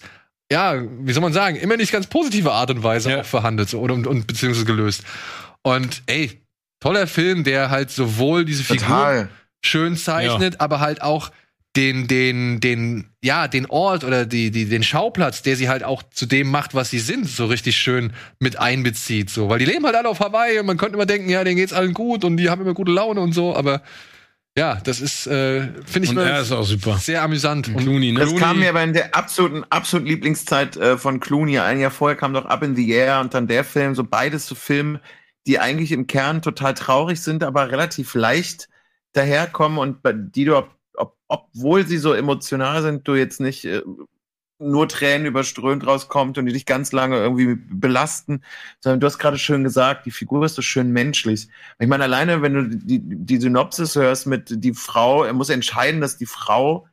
[0.52, 3.22] ja, wie soll man sagen, immer nicht ganz positive Art und Weise Ja.
[3.22, 5.04] auch verhandelt so, oder, und, und beziehungsweise gelöst.
[5.62, 6.42] Und ey,
[6.80, 9.30] toller Film, der halt sowohl diese Figur
[9.64, 11.32] schön zeichnet, aber halt auch
[11.80, 16.04] den, den, den, ja, den Ort oder die, die, den Schauplatz, der sie halt auch
[16.12, 19.48] zu dem macht, was sie sind, so richtig schön mit einbezieht, so.
[19.48, 21.72] Weil die leben halt alle auf Hawaii und man könnte immer denken, ja, denen geht's
[21.72, 23.82] allen gut und die haben immer gute Laune und so, aber
[24.58, 26.98] ja, das ist, äh, finde ich Und er ist auch super.
[26.98, 27.70] sehr amüsant.
[27.70, 28.20] Und Clooney, ne?
[28.20, 31.60] Das kam mir aber in der absoluten, absoluten Lieblingszeit äh, von Clooney.
[31.60, 34.48] Ein Jahr vorher kam doch Up in the Air und dann der Film, so beides
[34.48, 35.00] so Filme,
[35.48, 38.68] die eigentlich im Kern total traurig sind, aber relativ leicht
[39.14, 40.62] daherkommen und bei, die du,
[41.00, 43.82] ob, obwohl sie so emotional sind, du jetzt nicht äh,
[44.60, 48.44] nur Tränen überströmt rauskommt und die dich ganz lange irgendwie belasten,
[48.82, 51.48] sondern du hast gerade schön gesagt, die Figur ist so schön menschlich.
[51.80, 56.02] Ich meine, alleine, wenn du die, die Synopsis hörst mit die Frau, er muss entscheiden,
[56.02, 56.88] dass die Frau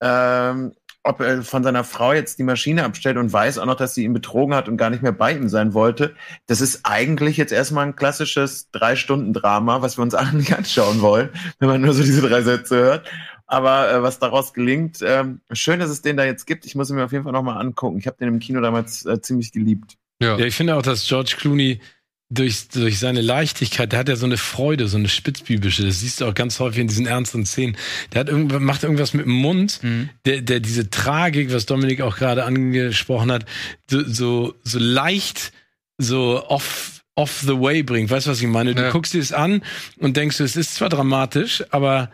[0.00, 0.72] ähm,
[1.06, 4.04] ob er von seiner Frau jetzt die Maschine abstellt und weiß auch noch, dass sie
[4.04, 6.14] ihn betrogen hat und gar nicht mehr bei ihm sein wollte.
[6.46, 11.30] Das ist eigentlich jetzt erstmal ein klassisches Drei-Stunden-Drama, was wir uns alle nicht anschauen wollen,
[11.58, 13.10] wenn man nur so diese drei Sätze hört.
[13.46, 16.66] Aber äh, was daraus gelingt, ähm, schön, dass es den da jetzt gibt.
[16.66, 17.98] Ich muss ihn mir auf jeden Fall nochmal angucken.
[17.98, 19.96] Ich habe den im Kino damals äh, ziemlich geliebt.
[20.20, 20.36] ja.
[20.38, 21.80] Ja, ich finde auch, dass George Clooney
[22.28, 26.20] durch, durch seine Leichtigkeit, der hat ja so eine Freude, so eine spitzbübische, das siehst
[26.20, 27.76] du auch ganz häufig in diesen ernsten Szenen.
[28.12, 30.08] Der hat irgendwas, macht irgendwas mit dem Mund, Mhm.
[30.24, 33.44] der, der diese Tragik, was Dominik auch gerade angesprochen hat,
[33.88, 35.52] so, so, so leicht,
[35.98, 38.10] so off, off the way bringt.
[38.10, 38.74] Weißt du, was ich meine?
[38.74, 38.90] Du Ja.
[38.90, 39.62] guckst dir es an
[39.98, 42.10] und denkst, es ist zwar dramatisch, aber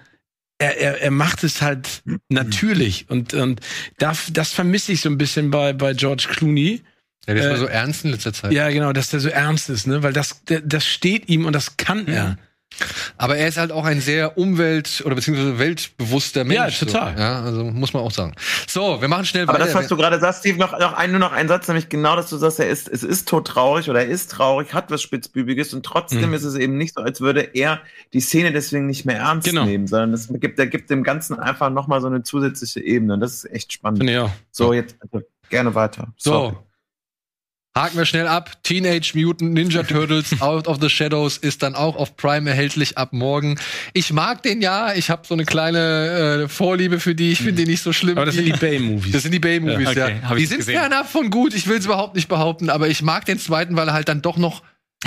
[0.63, 3.07] er, er, er macht es halt natürlich.
[3.09, 3.61] Und, und
[3.99, 6.83] da, das vermisse ich so ein bisschen bei, bei George Clooney.
[7.27, 8.53] ja, der ist äh, mal so ernst in letzter Zeit.
[8.53, 10.03] Ja, genau, dass der so ernst ist, ne?
[10.03, 12.39] Weil das, das steht ihm und das kann er.
[13.19, 16.81] Aber er ist halt auch ein sehr umwelt- oder beziehungsweise weltbewusster Mensch.
[16.81, 17.15] Ja, total.
[17.17, 17.23] So.
[17.23, 18.35] Ja, also muss man auch sagen.
[18.67, 19.65] So, wir machen schnell Aber weiter.
[19.67, 22.17] das, was du gerade sagst, Steve, noch, noch ein, nur noch ein Satz, nämlich genau,
[22.17, 25.75] dass du sagst, er ist, es ist todtraurig oder er ist traurig, hat was Spitzbübiges
[25.75, 26.35] und trotzdem Mhm.
[26.35, 27.81] ist es eben nicht so, als würde er
[28.13, 29.65] die Szene deswegen nicht mehr ernst Genau.
[29.65, 33.21] nehmen, sondern es gibt, er gibt dem Ganzen einfach nochmal so eine zusätzliche Ebene und
[33.21, 34.09] das ist echt spannend.
[34.19, 34.31] Auch.
[34.51, 36.09] So, jetzt also, gerne weiter.
[36.17, 36.55] Sorry.
[37.75, 38.51] Haken wir schnell ab.
[38.63, 43.15] Teenage Mutant Ninja Turtles Out of the Shadows ist dann auch auf Prime erhältlich ab
[43.15, 43.59] morgen.
[43.95, 44.93] Ich mag den ja.
[44.95, 47.33] Ich habe so eine kleine äh, Vorliebe für die.
[47.33, 48.19] Ich finde die nicht so schlimm.
[48.19, 49.13] Aber das sind die Bay-Movies.
[49.13, 50.17] Das sind die Bay-Movies, Ja, ja.
[50.17, 51.55] okay, ich Die sind fernab von gut.
[51.55, 54.21] Ich will es überhaupt nicht behaupten, aber ich mag den zweiten, weil er halt dann
[54.21, 54.63] doch noch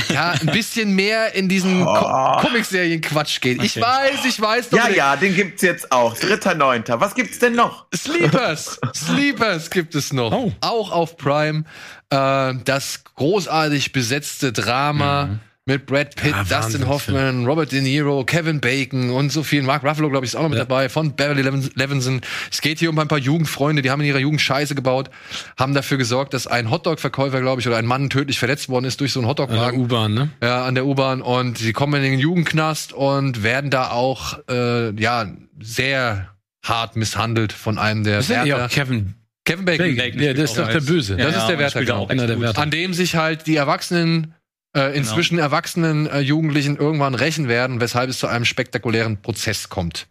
[0.09, 1.93] ja, ein bisschen mehr in diesen Oh.
[1.93, 3.61] Co Comic-Serien-Quatsch geht.
[3.63, 3.85] Ich Okay.
[3.85, 4.69] weiß, ich weiß.
[4.71, 4.97] Ja, Dominik.
[4.97, 6.15] ja, den gibt's jetzt auch.
[6.17, 6.99] Dritter, neunter.
[6.99, 7.85] Was gibt's denn noch?
[7.95, 10.31] Sleepers, Sleepers gibt es noch.
[10.31, 10.51] Oh.
[10.61, 11.63] Auch auf Prime.
[12.09, 18.59] Äh, das großartig besetzte Drama mit Brad Pitt, Ja, Dustin Hoffman, Robert De Niro, Kevin
[18.61, 19.65] Bacon und so vielen.
[19.65, 20.65] Mark Ruffalo, glaube ich, ist auch noch mit Ja.
[20.65, 22.21] dabei, von Beverly Levinson-.
[22.51, 25.09] Es geht hier um ein paar Jugendfreunde, die haben in ihrer Jugend Scheiße gebaut,
[25.57, 29.01] haben dafür gesorgt, dass ein Hotdog-Verkäufer, glaube ich, oder ein Mann tödlich verletzt worden ist
[29.01, 29.79] durch so einen An der Hotdog-Wagen.
[29.79, 30.29] U-Bahn, ne?
[30.43, 34.91] Ja, an der U-Bahn und sie kommen in den Jugendknast und werden da auch äh,
[35.01, 35.25] ja
[35.59, 36.29] sehr
[36.63, 38.65] hart misshandelt von einem der Das ist ja Wärter.
[38.65, 39.15] auch Kevin
[39.45, 39.95] Kevin Bacon.
[39.95, 40.21] Bacon.
[40.21, 41.17] Ja, der ist doch der Böse.
[41.17, 42.07] Das ist der Wärter, er genau.
[42.07, 42.39] Einer der.
[42.39, 42.61] Wärter.
[42.61, 44.33] An dem sich halt die Erwachsenen,
[44.75, 50.07] äh, inzwischen erwachsenen äh, Jugendlichen irgendwann rächen werden, weshalb es zu einem spektakulären Prozess kommt.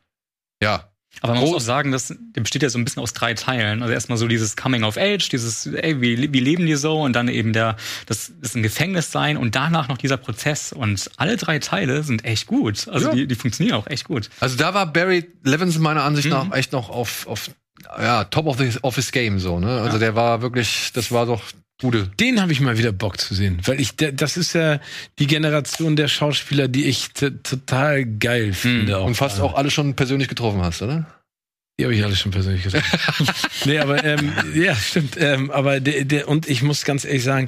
[0.62, 0.90] Ja.
[1.20, 3.34] Aber man muss Groß- auch sagen, das, der besteht ja so ein bisschen aus drei
[3.34, 3.82] Teilen.
[3.82, 7.00] Also erstmal so dieses Coming of Age, dieses, ey, wie, wie leben die so?
[7.02, 7.76] Und dann eben der,
[8.06, 10.72] das ist ein Gefängnis sein und danach noch dieser Prozess.
[10.72, 12.88] Und alle drei Teile sind echt gut.
[12.88, 13.14] Also Ja.
[13.14, 14.28] die, die funktionieren auch echt gut.
[14.40, 16.32] Also da war Barry Levinson meiner Ansicht Mhm.
[16.34, 17.48] nach echt noch auf, auf
[17.96, 19.82] ja, top of, the, of his game so, ne?
[19.82, 19.98] Also Ja.
[19.98, 21.44] der war wirklich, das war doch
[21.80, 22.08] gute.
[22.20, 24.80] Den habe ich mal wieder Bock zu sehen, weil ich das ist ja
[25.18, 29.00] die Generation der Schauspieler, die ich total geil finde.
[29.00, 31.06] Und fast auch alle schon persönlich getroffen hast, oder?
[31.78, 32.84] Die habe ich alle schon persönlich gesagt.
[33.64, 35.16] nee, aber ähm, ja, stimmt.
[35.18, 37.46] Ähm, aber der, der, und ich muss ganz ehrlich sagen,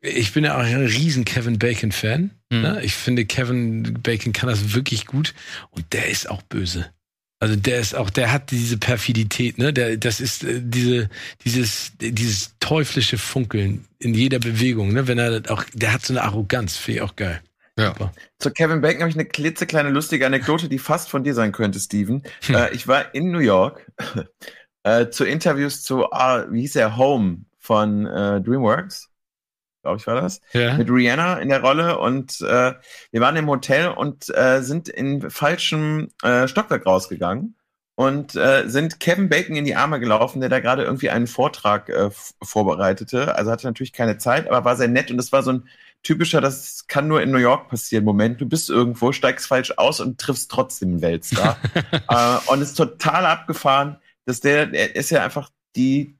[0.00, 2.30] ich bin ja auch ein riesen Kevin Bacon-Fan.
[2.50, 2.60] Mhm.
[2.62, 2.80] Ne?
[2.82, 5.34] Ich finde, Kevin Bacon kann das wirklich gut
[5.70, 6.90] und der ist auch böse.
[7.38, 9.72] Also der ist auch, der hat diese Perfidität, ne?
[9.72, 11.10] Der, das ist äh, diese,
[11.44, 15.06] dieses, dieses teuflische Funkeln in jeder Bewegung, ne?
[15.06, 17.42] Wenn er auch, der hat so eine Arroganz, finde ich auch geil.
[17.78, 17.88] Ja.
[17.88, 18.12] Super.
[18.38, 21.78] Zu Kevin Bacon habe ich eine klitzekleine lustige Anekdote, die fast von dir sein könnte,
[21.78, 22.22] Steven.
[22.48, 23.86] Äh, ich war in New York
[24.82, 29.10] äh, zu Interviews zu, ah, wie hieß er, Home von äh, DreamWorks,
[29.86, 30.76] glaube ich war das, Ja.
[30.76, 32.74] mit Rihanna in der Rolle und äh,
[33.12, 37.54] wir waren im Hotel und äh, sind in falschem äh, Stockwerk rausgegangen
[37.94, 41.88] und äh, sind Kevin Bacon in die Arme gelaufen, der da gerade irgendwie einen Vortrag
[41.88, 42.10] äh,
[42.42, 43.34] vorbereitete.
[43.36, 45.68] Also hatte natürlich keine Zeit, aber war sehr nett und das war so ein
[46.02, 48.04] typischer, das kann nur in New York passieren.
[48.04, 51.56] Moment, du bist irgendwo, steigst falsch aus und triffst trotzdem einen Weltstar.
[52.08, 53.96] äh, und ist total abgefahren,
[54.26, 56.15] dass der, der ist ja einfach die,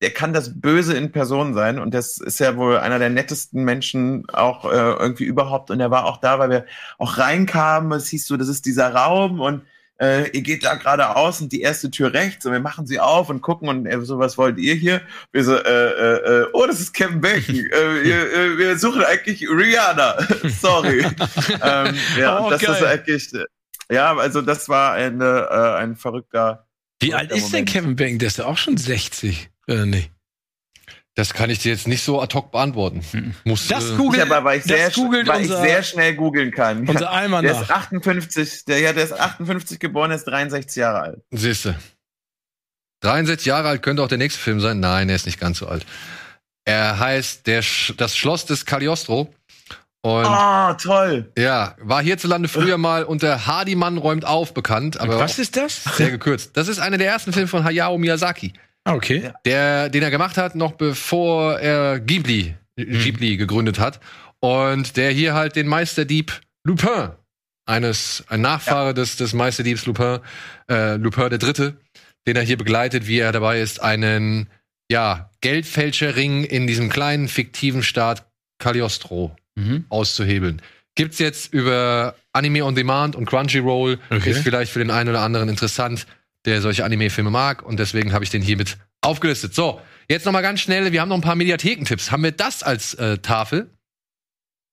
[0.00, 3.64] der kann das Böse in Person sein und das ist ja wohl einer der nettesten
[3.64, 6.66] Menschen auch äh, irgendwie überhaupt und er war auch da, weil wir
[6.98, 9.62] auch reinkamen, es hieß so, das ist dieser Raum und
[10.00, 13.30] äh, ihr geht da geradeaus und die erste Tür rechts und wir machen sie auf
[13.30, 15.00] und gucken und er so, was wollt ihr hier?
[15.32, 17.56] Wir so, äh, äh, äh, oh, das ist Kevin Bacon.
[17.72, 20.16] äh, wir, äh, wir suchen eigentlich Rihanna.
[20.60, 21.00] Sorry.
[21.62, 22.86] ähm, ja, Oh, das ist geil.
[22.86, 23.44] eigentlich, äh,
[23.92, 26.68] ja, also das war eine, äh, ein verrückter.
[27.00, 27.68] Wie alt ist denn Moment.
[27.70, 28.18] Kevin Bacon?
[28.20, 30.10] Der ist ja auch schon 60, oder nicht?
[31.14, 33.04] Das kann ich dir jetzt nicht so ad hoc beantworten.
[33.12, 33.34] Mhm.
[33.44, 35.82] Muss, Das äh, Google- Ich aber, weil ich das sehr, googelt weil ich unser- sehr
[35.82, 36.88] schnell googeln kann.
[36.88, 37.70] Unser Ja, Eimer der ist nach.
[37.70, 41.20] 58, der, ja, der ist 58 geboren, der ist 63 Jahre alt.
[41.32, 41.74] Siehste.
[43.02, 44.80] 63 Jahre alt könnte auch der nächste Film sein.
[44.80, 45.84] Nein, er ist nicht ganz so alt.
[46.64, 49.32] Er heißt der Sch das Schloss des Cagliostro.
[50.02, 51.32] Und Ah, toll.
[51.36, 55.82] ja, war hierzulande früher mal unter Hardiman räumt auf bekannt, aber Was ist das?
[55.96, 56.56] sehr gekürzt.
[56.56, 58.52] Das ist einer der ersten Filme von Hayao Miyazaki,
[58.88, 59.32] Ah, okay.
[59.44, 64.00] der, den er gemacht hat, noch bevor er Ghibli, Ghibli gegründet hat.
[64.40, 67.10] Und der hier halt den Meisterdieb Lupin,
[67.66, 70.20] eines, ein Nachfahre des, des Meisterdiebs Lupin,
[70.70, 71.76] äh, Lupin der Dritte,
[72.26, 74.48] den er hier begleitet, wie er dabei ist, einen,
[74.90, 78.26] ja, Geldfälscherring in diesem kleinen fiktiven Staat
[78.58, 79.84] Cagliostro Mhm.
[79.88, 80.62] auszuhebeln.
[80.94, 83.98] Gibt's jetzt über Anime on Demand und Crunchyroll.
[84.10, 84.30] Okay.
[84.30, 86.06] Ist vielleicht für den einen oder anderen interessant,
[86.44, 87.62] der solche Anime-Filme mag.
[87.62, 89.54] Und deswegen habe ich den hiermit aufgelistet.
[89.54, 90.92] So, jetzt noch mal ganz schnell.
[90.92, 92.10] Wir haben noch ein paar Mediathekentipps.
[92.10, 93.70] Haben wir das als äh, Tafel?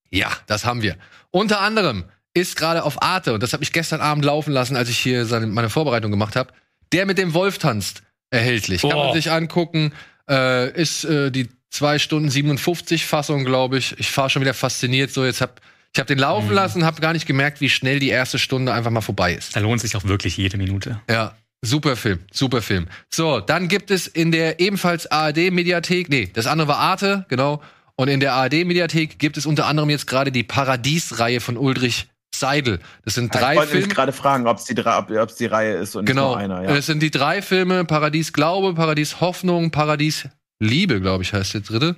[0.09, 0.97] Ja, das haben wir.
[1.31, 4.89] Unter anderem ist gerade auf Arte, und das habe ich gestern Abend laufen lassen, als
[4.89, 6.53] ich hier seine, meine Vorbereitung gemacht habe,
[6.91, 8.81] der mit dem Wolf tanzt erhältlich.
[8.81, 9.13] Kann man Boah.
[9.13, 9.93] sich angucken.
[10.29, 13.97] Äh, ist äh, die 2 Stunden 57 Fassung, glaube ich.
[13.99, 15.11] Ich fahre schon wieder fasziniert.
[15.11, 15.61] So, jetzt hab
[15.93, 16.53] Ich habe den laufen Mhm.
[16.55, 19.55] lassen, habe gar nicht gemerkt, wie schnell die erste Stunde einfach mal vorbei ist.
[19.55, 20.99] Da lohnt sich auch wirklich jede Minute.
[21.09, 21.35] Ja,
[21.65, 22.87] super Film, super Film.
[23.09, 27.61] So, dann gibt es in der ebenfalls ARD-Mediathek, nee, das andere war Arte, genau.
[27.97, 32.79] Und in der ARD-Mediathek gibt es unter anderem jetzt gerade die Paradies-Reihe von Ulrich Seidel.
[33.05, 33.93] Das sind drei ich wollte mich Filme.
[33.95, 36.35] gerade fragen, ob es die, ob's die Reihe ist und Genau.
[36.37, 36.69] nicht nur einer.
[36.69, 36.75] Ja.
[36.77, 40.27] Es sind die drei Filme: Paradies Glaube, Paradies Hoffnung, Paradies
[40.59, 41.95] Liebe, glaube ich, heißt der dritte.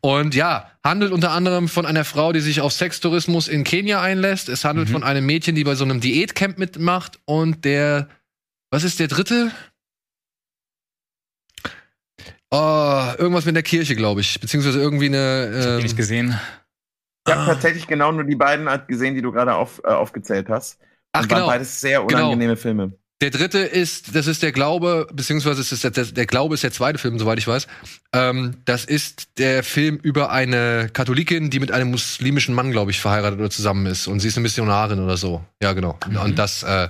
[0.00, 4.48] Und ja, handelt unter anderem von einer Frau, die sich auf Sextourismus in Kenia einlässt.
[4.48, 4.92] Es handelt Mhm.
[4.92, 7.18] von einem Mädchen, die bei so einem Diätcamp mitmacht.
[7.26, 8.08] Und der,
[8.74, 9.52] was ist der dritte?
[12.50, 14.40] Oh, irgendwas mit der Kirche, glaube ich.
[14.40, 15.48] Beziehungsweise irgendwie eine.
[15.50, 16.38] Ich hab Ähm, ihn nicht gesehen.
[17.26, 20.78] Ich habe tatsächlich genau nur die beiden gesehen, die du gerade auf, äh, aufgezählt hast.
[21.12, 21.46] ach, Und waren genau.
[21.46, 22.18] beides sehr Genau.
[22.18, 22.92] unangenehme Filme.
[23.20, 26.72] Der dritte ist, das ist der Glaube, beziehungsweise es ist der, der Glaube ist der
[26.72, 27.66] zweite Film, soweit ich weiß.
[28.12, 33.00] Ähm, das ist der Film über eine Katholikin, die mit einem muslimischen Mann, glaube ich,
[33.00, 34.08] verheiratet oder zusammen ist.
[34.08, 35.42] Und sie ist eine Missionarin oder so.
[35.62, 35.98] Ja, genau.
[36.08, 36.16] Mhm.
[36.18, 36.88] Und das äh,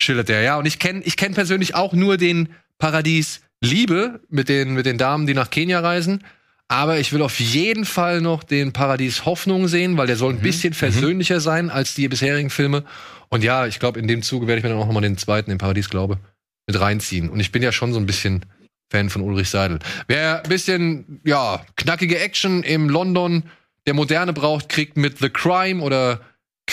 [0.00, 0.42] schildert er.
[0.42, 2.48] Ja, und ich kenne ich kenn persönlich auch nur den
[2.78, 6.22] Paradies Liebe mit den, mit den Damen, die nach Kenia reisen.
[6.68, 10.40] Aber ich will auf jeden Fall noch den Paradies Hoffnung sehen, weil der soll ein
[10.40, 12.84] bisschen versöhnlicher sein als die bisherigen Filme.
[13.28, 15.50] Und ja, ich glaube, in dem Zuge werde ich mir dann auch nochmal den zweiten,
[15.50, 16.18] den Paradies Glaube,
[16.66, 17.28] mit reinziehen.
[17.28, 18.46] Und ich bin ja schon so ein bisschen
[18.90, 19.78] Fan von Ulrich Seidel.
[20.06, 23.44] Wer ein bisschen, ja, knackige Action im London
[23.86, 26.20] der Moderne braucht, kriegt mit The Crime oder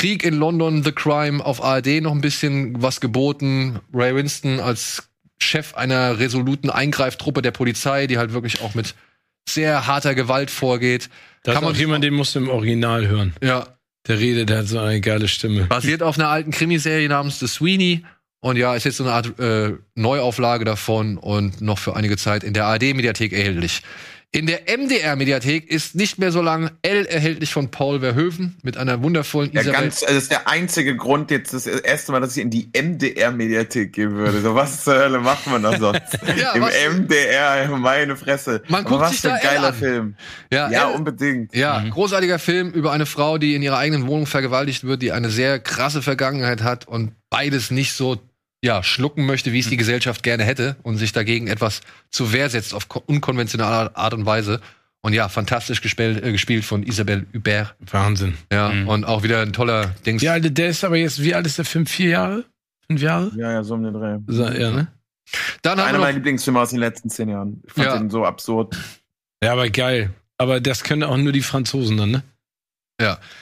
[0.02, 3.80] Krieg in London, The Crime auf ARD noch ein bisschen was geboten.
[3.94, 5.08] Ray Winston als
[5.40, 8.96] Chef einer resoluten Eingreiftruppe der Polizei, die halt wirklich auch mit
[9.48, 11.08] sehr harter Gewalt vorgeht.
[11.44, 13.36] Da Kann man jemand, den musst du im Original hören.
[13.44, 13.68] Ja,
[14.08, 15.66] Der redet, der hat so eine geile Stimme.
[15.66, 18.04] Basiert auf einer alten Krimiserie namens The Sweeney.
[18.40, 22.44] Und ja, ist jetzt so eine Art äh, Neuauflage davon und noch für einige Zeit
[22.44, 23.84] in der ARD-Mediathek erhältlich.
[24.34, 29.04] In der MDR-Mediathek ist nicht mehr so lang L erhältlich von Paul Verhoeven mit einer
[29.04, 29.82] wundervollen Ja, Isabel.
[29.82, 32.70] ganz, also das ist der einzige Grund jetzt, das erste Mal, dass ich in die
[32.72, 34.40] MDR-Mediathek gehen würde.
[34.40, 36.18] So, was zur Hölle macht man da sonst?
[36.38, 38.64] Ja, Im was- MDR, meine Fresse.
[38.70, 39.74] Man guckt was sich für da ein geiler.
[39.74, 40.16] Film.
[40.50, 41.54] ja, Ja, L- unbedingt.
[41.54, 41.90] Ja, Mhm.
[41.90, 45.60] großartiger Film über eine Frau, die in ihrer eigenen Wohnung vergewaltigt wird, die eine sehr
[45.60, 48.18] krasse Vergangenheit hat und beides nicht so
[48.64, 51.82] ja, schlucken möchte, wie es die Gesellschaft gerne hätte und sich dagegen etwas
[52.12, 54.62] zur Wehr setzt auf ko- unkonventionelle Art und Weise.
[55.04, 57.74] Und ja, fantastisch gespielt, äh, gespielt von Isabelle Hubert.
[57.80, 58.38] Wahnsinn.
[58.52, 58.88] Ja, Mhm.
[58.88, 60.22] und auch wieder ein toller Dings.
[60.22, 61.88] Wie alt, der ist aber jetzt, wie alt ist der Film?
[61.88, 62.46] Vier Jahre?
[62.86, 63.32] Fünf Jahre?
[63.36, 64.18] Ja, ja, so um den Dreh.
[64.28, 64.88] So, ja, ne?
[65.64, 67.64] Dann Einer meiner Lieblingsfilme aus den letzten zehn Jahren.
[67.66, 67.98] Ich fand Ja.
[67.98, 68.78] den so absurd.
[69.44, 70.12] Ja, aber geil.
[70.38, 72.24] Aber das können auch nur die Franzosen dann, ne?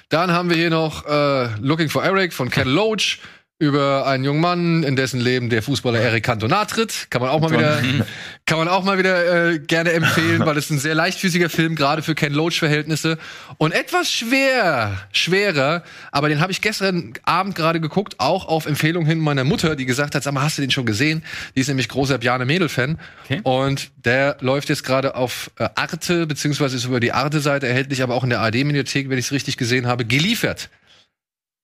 [0.08, 3.20] dann haben wir hier noch äh, Looking for Eric von Ken Loach
[3.60, 7.07] über einen jungen Mann, in dessen Leben der Fußballer Eric Cantona tritt.
[7.10, 7.81] Kann man auch mal wieder,
[8.45, 12.02] kann man auch mal wieder äh, gerne empfehlen, weil es ein sehr leichtfüßiger Film, gerade
[12.02, 13.18] für Ken Loach-Verhältnisse.
[13.57, 15.84] Und etwas schwer, schwerer,
[16.14, 19.86] aber den habe ich gestern Abend gerade geguckt, auch auf Empfehlung hin meiner Mutter, die
[19.86, 21.22] gesagt hat, sag mal, hast du den schon gesehen?
[21.57, 22.98] Die ist nämlich großer Bjarne Mädel-Fan.
[23.26, 23.41] Okay.
[23.44, 28.15] Und der läuft jetzt gerade auf äh, Arte, beziehungsweise ist über die Arte-Seite erhältlich, aber
[28.15, 30.69] auch in der ARD-Mediathek, wenn ich es richtig gesehen habe, geliefert.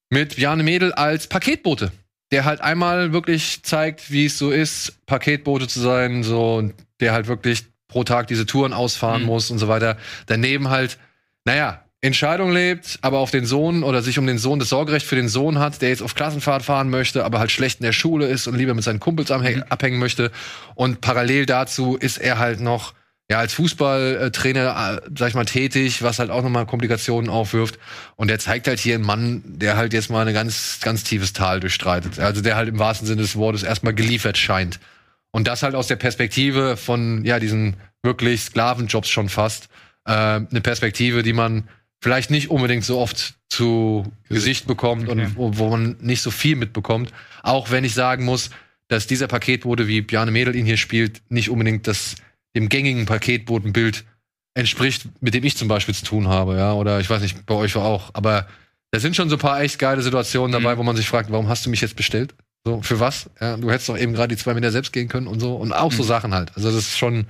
[0.09, 1.91] Mit Bjarne Mädel als Paketbote.
[2.31, 7.13] Der halt einmal wirklich zeigt, wie es so ist, Paketbote zu sein, so, und der
[7.13, 9.27] halt wirklich pro Tag diese Touren ausfahren Mhm.
[9.27, 9.97] muss und so weiter.
[10.25, 10.97] Daneben halt,
[11.45, 15.15] naja, Entscheidung lebt, aber auf den Sohn oder sich um den Sohn, das Sorgerecht für
[15.15, 18.27] den Sohn hat, der jetzt auf Klassenfahrt fahren möchte, aber halt schlecht in der Schule
[18.27, 20.31] ist und lieber mit seinen Kumpels abhängen, abhängen möchte.
[20.75, 22.93] Und parallel dazu ist er halt noch,
[23.29, 27.79] ja, als Fußballtrainer, äh, sag ich mal, tätig, was halt auch nochmal Komplikationen aufwirft.
[28.15, 31.33] Und der zeigt halt hier einen Mann, der halt jetzt mal ein ganz, ganz tiefes
[31.33, 32.19] Tal durchstreitet.
[32.19, 34.79] Also der halt im wahrsten Sinne des Wortes erstmal geliefert scheint.
[35.31, 39.69] Und das halt aus der Perspektive von, ja, diesen wirklich Sklavenjobs schon fast.
[40.05, 41.67] Äh, eine Perspektive, die man
[42.01, 45.23] vielleicht nicht unbedingt so oft zu Gesicht bekommt Okay.
[45.23, 47.11] und wo, wo man nicht so viel mitbekommt.
[47.41, 48.51] Auch wenn ich sagen muss,
[48.87, 52.15] dass dieser Paketbote, wie Bjarne Mädel ihn hier spielt, nicht unbedingt das
[52.55, 54.05] dem gängigen Paketbotenbild
[54.53, 57.55] entspricht, mit dem ich zum Beispiel zu tun habe, ja, oder ich weiß nicht, bei
[57.55, 58.11] euch auch.
[58.13, 58.47] Aber
[58.91, 60.79] da sind schon so ein paar echt geile Situationen dabei, Mhm.
[60.79, 62.33] wo man sich fragt, warum hast du mich jetzt bestellt?
[62.63, 63.29] So, für was?
[63.41, 65.55] Ja, du hättest doch eben gerade die zwei Meter selbst gehen können und so.
[65.55, 66.07] Und auch so Mhm.
[66.07, 66.51] Sachen halt.
[66.55, 67.27] Also das ist schon,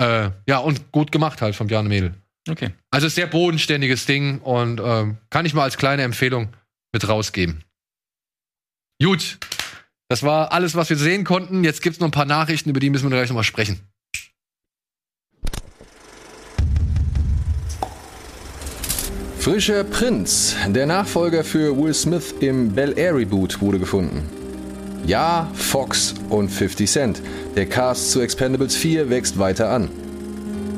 [0.00, 2.14] äh, ja, und gut gemacht halt von Bjarne Mädel.
[2.50, 2.70] Okay.
[2.90, 6.48] Also sehr bodenständiges Ding und ähm, kann ich mal als kleine Empfehlung
[6.92, 7.62] mit rausgeben.
[9.02, 9.38] Gut,
[10.08, 11.62] das war alles, was wir sehen konnten.
[11.62, 13.80] Jetzt gibt's noch ein paar Nachrichten, über die müssen wir gleich nochmal sprechen.
[19.40, 24.28] Frischer Prinz, der Nachfolger für Will Smith im Bel Air Reboot, wurde gefunden.
[25.06, 27.22] Ja, Fox und 50 Cent.
[27.54, 29.88] Der Cast zu Expendables 4 wächst weiter an.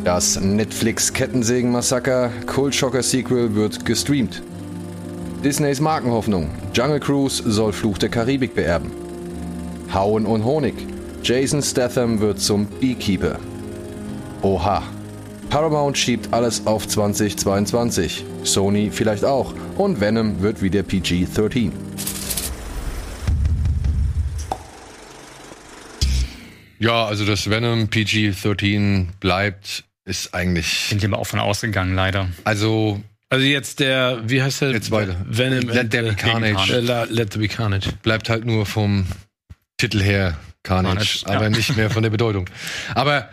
[0.04, 4.42] Das Netflix-Kettensägen-Massaker Kultschocker-Sequel wird gestreamt.
[5.42, 6.50] Disneys Markenhoffnung.
[6.74, 8.90] Jungle Cruise soll Fluch der Karibik beerben.
[9.92, 10.74] Hauen und Honig.
[11.22, 13.38] Jason Statham wird zum Beekeeper.
[14.42, 14.82] Oha.
[15.50, 18.24] Paramount schiebt alles auf 2022.
[18.44, 19.52] Sony vielleicht auch.
[19.76, 21.72] Und Venom wird wieder PG-13.
[26.78, 30.86] Ja, also dass Venom PG-13 bleibt, ist eigentlich.
[30.88, 32.28] Sind wir auch von ausgegangen, leider.
[32.44, 34.70] Also, Also jetzt der, wie heißt der?
[34.70, 35.16] Jetzt weiter.
[35.28, 35.68] Venom.
[35.68, 36.72] Let there be carnage.
[36.72, 37.90] äh, Let there be carnage.
[38.02, 39.04] bleibt halt nur vom
[39.76, 41.34] Titel her Carnage, Carnage, ja.
[41.36, 42.46] aber nicht mehr von der Bedeutung.
[42.94, 43.28] Aber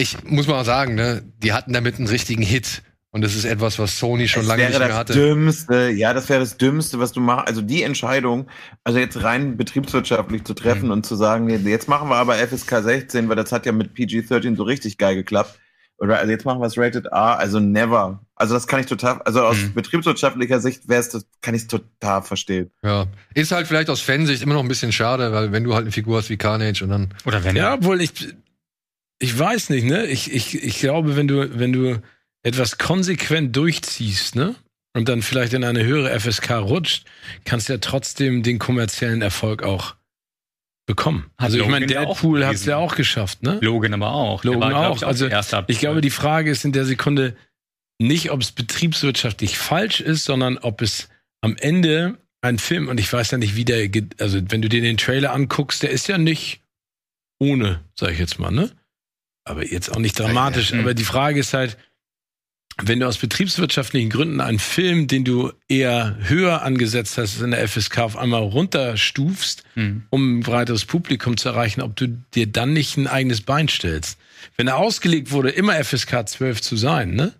[0.00, 2.82] ich muss mal sagen, ne, die hatten damit einen richtigen Hit.
[3.12, 5.12] Und das ist etwas, was Sony schon Es lange wäre nicht mehr das hatte.
[5.14, 7.48] Dümmste, ja, das wäre das Dümmste, was du machst.
[7.48, 8.46] Also die Entscheidung,
[8.84, 10.90] also jetzt rein betriebswirtschaftlich zu treffen Mhm.
[10.92, 13.94] und zu sagen, nee, jetzt machen wir aber FSK 16, weil das hat ja mit
[13.94, 15.58] PG-13 so richtig geil geklappt.
[15.98, 18.20] Oder also jetzt machen wir es Rated R, also never.
[18.36, 19.74] Also das kann ich total, also aus Mhm.
[19.74, 22.70] betriebswirtschaftlicher Sicht wäre es, das kann ich total verstehen.
[22.84, 23.06] Ja.
[23.34, 25.92] Ist halt vielleicht aus Fansicht immer noch ein bisschen schade, weil wenn du halt eine
[25.92, 27.08] Figur hast wie Carnage und dann.
[27.26, 28.12] Oder wenn Ja, obwohl ich,
[29.20, 30.06] ich weiß nicht, ne?
[30.06, 32.02] Ich, ich, ich glaube, wenn du, wenn du
[32.42, 34.56] etwas konsequent durchziehst, ne?
[34.92, 37.06] Und dann vielleicht in eine höhere FSK rutscht,
[37.44, 39.94] kannst du ja trotzdem den kommerziellen Erfolg auch
[40.86, 41.30] bekommen.
[41.38, 43.58] Hat also ich meine, Logan ja auch Deadpool hat es ja auch geschafft, ne?
[43.60, 44.42] Logan aber auch.
[44.42, 44.96] Logan glaub auch.
[44.96, 47.36] ich, Also, die erste Ich glaube, die Frage ist in der Sekunde
[48.00, 51.08] nicht, ob es betriebswirtschaftlich falsch ist, sondern ob es
[51.42, 53.88] am Ende ein Film, und ich weiß ja nicht, wie der,
[54.18, 56.62] also wenn du dir den Trailer anguckst, der ist ja nicht
[57.38, 58.70] ohne, sag ich jetzt mal, ne?
[59.50, 60.72] Aber jetzt auch nicht dramatisch.
[60.72, 61.76] Aber die Frage ist halt,
[62.82, 67.66] wenn du aus betriebswirtschaftlichen Gründen einen Film, den du eher höher angesetzt hast in der
[67.68, 70.04] FSK, auf einmal runterstufst, Hm.
[70.10, 74.18] um ein breiteres Publikum zu erreichen, ob du dir dann nicht ein eigenes Bein stellst.
[74.56, 77.34] Wenn er ausgelegt wurde, immer FSK 12 zu sein, ne?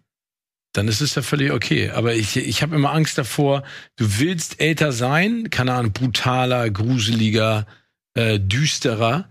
[0.72, 1.90] Dann ist es ja völlig okay.
[1.90, 3.64] Aber ich, ich habe immer Angst davor,
[3.96, 7.66] du willst älter sein, keine Ahnung, brutaler, gruseliger,
[8.14, 9.28] äh, düsterer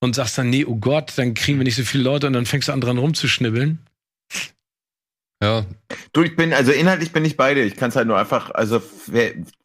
[0.00, 2.46] und sagst dann, nee, oh Gott, dann kriegen wir nicht so viele Leute und dann
[2.46, 3.78] fängst du an dran rumzuschnibbeln.
[5.42, 5.64] Ja.
[6.12, 7.62] Du, ich bin, also inhaltlich bin ich beide.
[7.62, 8.82] Ich kann es halt nur einfach, also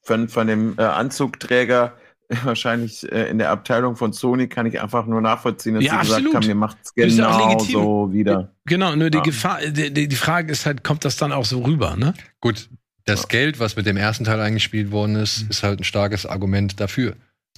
[0.04, 1.98] von, von dem äh, Anzugträger
[2.44, 5.98] wahrscheinlich äh, in der Abteilung von Sony kann ich einfach nur nachvollziehen, dass Ja, sie
[6.00, 6.26] absolut.
[6.26, 7.74] gesagt haben, ihr macht es Ist ja auch genau legitim.
[7.82, 8.54] so wieder.
[8.66, 9.24] Genau, nur die Ja.
[9.24, 12.14] Gefahr, die, die die Frage ist halt, kommt das dann auch so rüber, ne?
[12.40, 12.70] Gut,
[13.06, 15.24] das Geld, was mit dem ersten Teil eingespielt worden Mhm.
[15.24, 17.16] ist, ist halt ein starkes Argument dafür.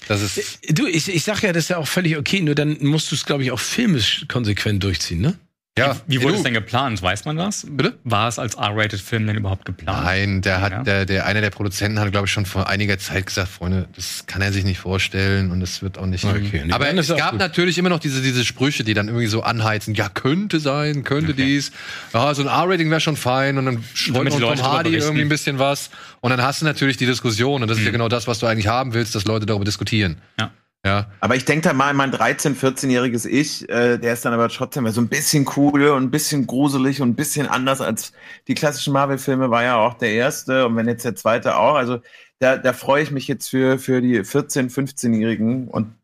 [0.08, 0.60] Das ist.
[0.70, 3.16] Du, ich, ich sag ja, das ist ja auch völlig okay, nur dann musst du
[3.16, 5.38] es, glaube ich, auch filmisch konsequent durchziehen, ne?
[5.78, 7.02] Ja, Wie wurde du- es denn geplant?
[7.02, 7.68] Weiß man das?
[7.70, 7.98] Bitte?
[8.06, 10.04] War es als R-Rated-Film denn überhaupt geplant?
[10.06, 10.84] Nein, der hat, Ja.
[10.84, 14.24] der, der, einer der Produzenten hat, glaube ich, schon vor einiger Zeit gesagt, Freunde, das
[14.26, 16.24] kann er sich nicht vorstellen und das wird auch nicht.
[16.24, 17.40] Okay, nee, Aber es gab gut.
[17.42, 21.34] natürlich immer noch diese, diese Sprüche, die dann irgendwie so anheizen, ja, könnte sein, könnte
[21.34, 21.74] dies.
[22.14, 24.30] Ja, so ein R-Rating wäre schon fein und dann die Leute
[24.62, 25.90] Tom Hardy irgendwie ein bisschen was.
[26.22, 28.46] Und dann hast du natürlich die Diskussion und das ist ja genau das, was du
[28.46, 30.20] eigentlich haben willst, dass Leute darüber diskutieren.
[30.40, 30.52] Ja.
[30.86, 31.08] Ja.
[31.20, 34.88] Aber ich denke da mal, mein 13-, 14-jähriges Ich, äh, der ist dann aber trotzdem
[34.92, 38.14] so ein bisschen cool und ein bisschen gruselig und ein bisschen anders als
[38.48, 41.74] die klassischen Marvel-Filme, war ja auch der erste und wenn jetzt der zweite auch.
[41.74, 42.02] Also
[42.38, 45.96] da, da freue ich mich jetzt für, für die 14-, 15-Jährigen und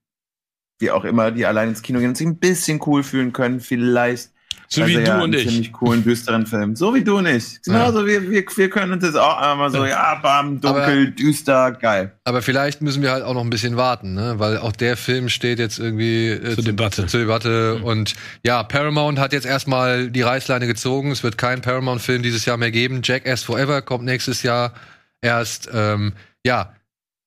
[0.79, 3.59] wie auch immer, die allein ins Kino gehen und sich ein bisschen cool fühlen können,
[3.59, 4.31] vielleicht.
[4.73, 5.49] So Also wie ja, du und ich.
[5.49, 6.77] ziemlich coolen, düsteren Film.
[6.77, 7.61] So wie du und ich.
[7.63, 12.13] Genauso wie wir, wir können uns das auch einmal so, ja, bam, dunkel, düster, geil.
[12.23, 14.35] Aber vielleicht müssen wir halt auch noch ein bisschen warten, ne?
[14.37, 17.05] weil auch der Film steht jetzt irgendwie äh, Zur Debatte.
[17.07, 17.81] Zur Debatte.
[17.83, 18.13] Und
[18.45, 21.11] ja, Paramount hat jetzt erstmal die Reißleine gezogen.
[21.11, 23.01] Es wird keinen Paramount-Film dieses Jahr mehr geben.
[23.03, 24.73] Jackass Forever kommt nächstes Jahr
[25.21, 25.69] erst.
[25.73, 26.13] Ähm,
[26.45, 26.73] ja,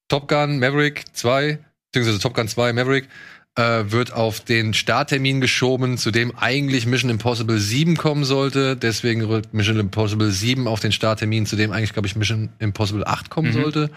[0.09, 1.59] Top Gun Maverick 2,
[1.93, 3.09] beziehungsweise Top Gun 2 Maverick,
[3.56, 8.76] äh, wird auf den Starttermin geschoben, zu dem eigentlich Mission Impossible 7 kommen sollte.
[8.76, 13.06] Deswegen rückt Mission Impossible 7 auf den Starttermin, zu dem eigentlich, glaube ich, Mission Impossible
[13.06, 13.62] 8 kommen Mhm.
[13.62, 13.90] sollte.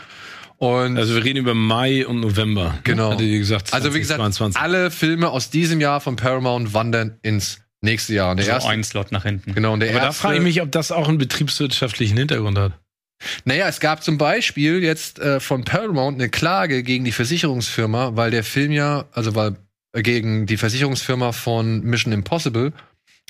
[0.57, 2.79] Und Also wir reden über Mai und November.
[2.83, 3.11] Genau.
[3.11, 4.59] Hatte die gesagt, also wie gesagt, 2022.
[4.61, 8.31] alle Filme aus diesem Jahr von Paramount wandern ins nächste Jahr.
[8.31, 9.53] Und der so erste, ein Slot nach hinten.
[9.53, 12.57] genau, und der Aber da erste, frage ich mich, ob das auch einen betriebswirtschaftlichen Hintergrund
[12.57, 12.73] hat.
[13.45, 18.31] Naja, es gab zum Beispiel jetzt äh, von Paramount eine Klage gegen die Versicherungsfirma, weil
[18.31, 19.55] der Film ja, also weil
[19.93, 22.73] äh, gegen die Versicherungsfirma von Mission Impossible,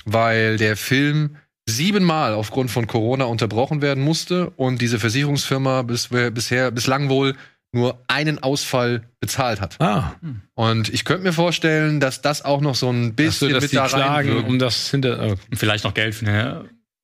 [0.04, 1.36] weil der Film
[1.68, 7.34] siebenmal aufgrund von Corona unterbrochen werden musste und diese Versicherungsfirma bis, bisher bislang wohl
[7.72, 9.76] nur einen Ausfall bezahlt hat.
[9.80, 10.14] Ah,
[10.54, 13.72] Und ich könnte mir vorstellen, dass das auch noch so ein so, bisschen dass mit
[13.72, 15.32] die da klagen, um das hinter.
[15.32, 15.34] Oh.
[15.54, 16.24] Vielleicht noch Geld für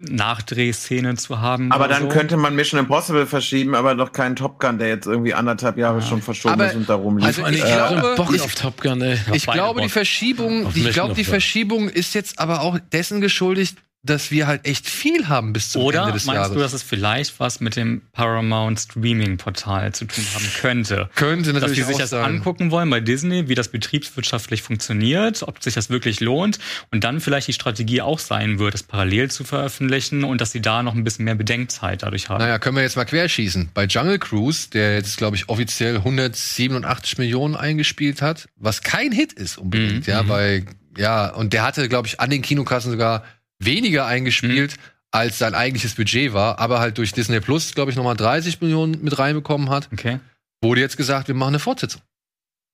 [0.07, 1.73] eine Nachdrehszene zu haben.
[1.73, 2.09] Aber dann so.
[2.09, 6.03] könnte man Mission Impossible verschieben, aber doch keinen Top Gun, der jetzt irgendwie anderthalb Jahre
[6.03, 7.27] schon verschoben Aber- ist und da rumliegt.
[7.27, 9.19] also ich ich habe glaube- Bock ich- auf Top Gun, ey.
[9.33, 9.89] Ich beide glaube, die.
[9.89, 11.25] Verschiebung, Auf ich glaube, die.
[11.25, 15.83] Verschiebung ist jetzt aber auch dessen geschuldigt, dass wir halt echt viel haben bis zum
[15.83, 16.53] Oder Ende des meinst Jahres.
[16.53, 21.09] du, dass es vielleicht was mit dem Paramount Streaming Portal zu tun haben könnte?
[21.15, 22.23] Könnte Dass natürlich die sich das sein.
[22.25, 26.59] angucken wollen bei Disney, wie das betriebswirtschaftlich funktioniert, ob sich das wirklich lohnt
[26.91, 30.61] und dann vielleicht die Strategie auch sein wird, es parallel zu veröffentlichen und dass sie
[30.61, 32.41] da noch ein bisschen mehr Bedenkzeit dadurch haben.
[32.41, 33.71] Naja, können wir jetzt mal querschießen.
[33.73, 39.33] Bei Jungle Cruise, der jetzt, glaube ich, offiziell 187 Millionen eingespielt hat, was kein Hit
[39.33, 40.29] ist unbedingt, Mhm, ja, mhm.
[40.29, 40.65] bei,
[40.97, 43.25] ja, und der hatte, glaube ich, an den Kinokassen sogar
[43.59, 44.83] weniger eingespielt, Mhm.
[45.13, 49.03] als sein eigentliches Budget war, aber halt durch Disney Plus, glaube ich, nochmal 30 Millionen
[49.03, 50.19] mit reinbekommen hat, Okay.
[50.63, 52.03] wurde jetzt gesagt, wir machen eine Fortsetzung.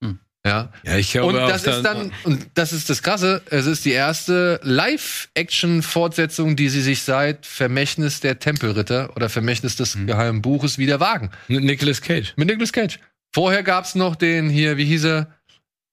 [0.02, 0.18] Hm.
[0.46, 0.72] Ja.
[0.84, 3.84] Ja, ich glaube Und auch das ist dann, und das ist das Krasse, es ist
[3.84, 10.06] die erste Live-Action-Fortsetzung, die sie sich seit Vermächtnis der Tempelritter oder Vermächtnis des Mhm.
[10.06, 11.30] geheimen Buches wieder wagen.
[11.48, 12.32] Nicolas Cage.
[12.36, 12.98] Mit Nicolas Cage.
[13.34, 15.26] Vorher gab's noch den hier, wie hieß er?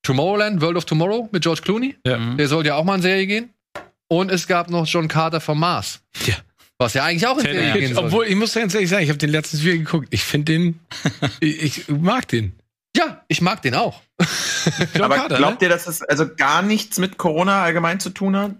[0.03, 1.95] Tomorrowland, World of Tomorrow mit George Clooney.
[2.05, 2.17] Ja.
[2.17, 2.37] Mhm.
[2.37, 3.49] Der soll ja auch mal in Serie gehen.
[4.09, 5.99] Und es gab noch John Carter vom Mars.
[6.25, 6.35] Ja.
[6.79, 8.05] Was ja eigentlich auch in Serie gehen soll.
[8.05, 10.07] Obwohl, ich muss ganz ehrlich sagen, ich habe den letztens wieder geguckt.
[10.11, 10.79] Ich finde den,
[11.39, 12.53] ich, ich mag den.
[12.95, 14.01] ja, ich mag den auch.
[15.01, 15.67] Aber Carter, glaubt ne?
[15.67, 18.55] ihr, dass das also gar nichts mit Corona allgemein zu tun hat?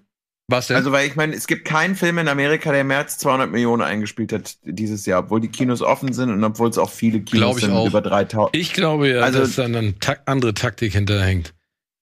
[0.50, 0.78] Was denn?
[0.78, 3.82] Also, weil ich meine, es gibt keinen Film in Amerika, der mehr als 200 Millionen
[3.84, 7.58] eingespielt hat dieses Jahr, obwohl die Kinos offen sind und obwohl es auch viele Kinos
[7.58, 7.86] ich sind, auch.
[7.88, 8.56] über 3000.
[8.56, 9.94] Ich glaube ja, Also- dass da eine
[10.26, 11.54] andere Taktik hinterhängt.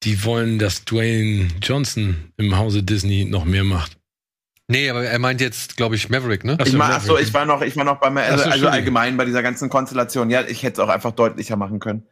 [0.03, 3.97] Die wollen, dass Dwayne Johnson im Hause Disney noch mehr macht.
[4.67, 6.57] nee, aber er meint jetzt, glaube ich, Maverick, ne?
[6.59, 7.27] Ach Ich mein, ach so, Maverick.
[7.27, 9.69] ich war noch, ich war noch bei mir, also, so, also allgemein bei dieser ganzen
[9.69, 10.29] Konstellation.
[10.29, 12.03] Ja, ich hätte es auch einfach deutlicher machen können.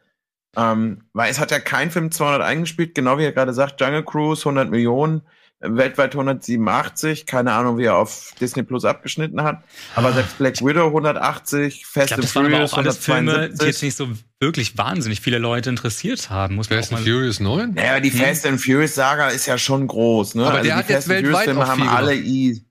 [0.56, 4.04] Ähm, weil es hat ja kein Film 200 eingespielt, genau wie er gerade sagt, Jungle
[4.04, 5.22] Cruise 100 Millionen,
[5.60, 9.62] weltweit 187, keine Ahnung, wie er auf Disney Plus abgeschnitten hat,
[9.94, 13.66] aber selbst Black Widow 180, Ich Fast glaube, and Furious auch alles Filme, die 172.
[13.66, 14.08] jetzt nicht so
[14.40, 16.56] wirklich wahnsinnig viele Leute interessiert haben.
[16.56, 17.74] Muss man Fast and Furious 9?
[17.74, 18.20] Naja, die Hm.
[18.20, 20.46] Fast and Furious Saga ist ja schon groß, ne?
[20.46, 22.62] Aber der die hat jetzt Fast weltweit Filme auch haben viel alle I.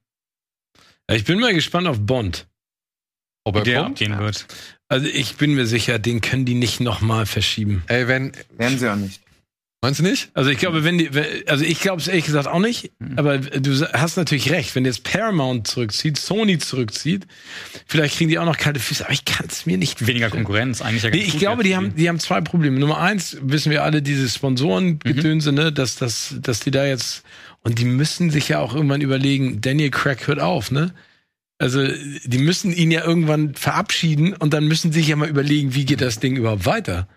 [1.09, 2.47] Ja, ich bin mal gespannt auf Bond.
[3.45, 4.01] Ob er der kommt?
[4.01, 4.45] abgehen wird.
[4.87, 7.83] Also ich bin mir sicher, den können die nicht nochmal verschieben.
[7.87, 9.22] Ey, wenn, Werden sie auch nicht.
[9.83, 10.31] Meinst du nicht?
[10.33, 11.09] Also ich glaube, wenn die,
[11.45, 13.19] also ich glaube es ehrlich gesagt auch nicht, Mhm.
[13.19, 17.27] aber du hast natürlich recht, wenn jetzt Paramount zurückzieht, Sony zurückzieht,
[17.85, 20.81] vielleicht kriegen die auch noch kalte Füße, aber ich kann es mir nicht Weniger Konkurrenz,
[20.81, 22.79] eigentlich ja Nee, ich glaube, die haben, die haben zwei Probleme.
[22.79, 27.23] Nummer eins, wissen wir alle, diese Sponsorengedönse, ne, dass, dass, dass die da jetzt,
[27.61, 30.93] und die müssen sich ja auch irgendwann überlegen, Daniel Craig hört auf, ne?
[31.59, 31.85] Also,
[32.25, 35.85] die müssen ihn ja irgendwann verabschieden und dann müssen sie sich ja mal überlegen, wie
[35.85, 37.07] geht das Ding überhaupt weiter?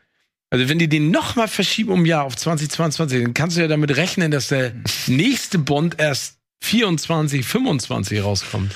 [0.51, 3.61] Also, wenn die den noch mal verschieben um ein Jahr auf 2022, dann kannst du
[3.63, 4.73] ja damit rechnen, dass der
[5.09, 8.73] nächste Bond erst 24, 25 rauskommt.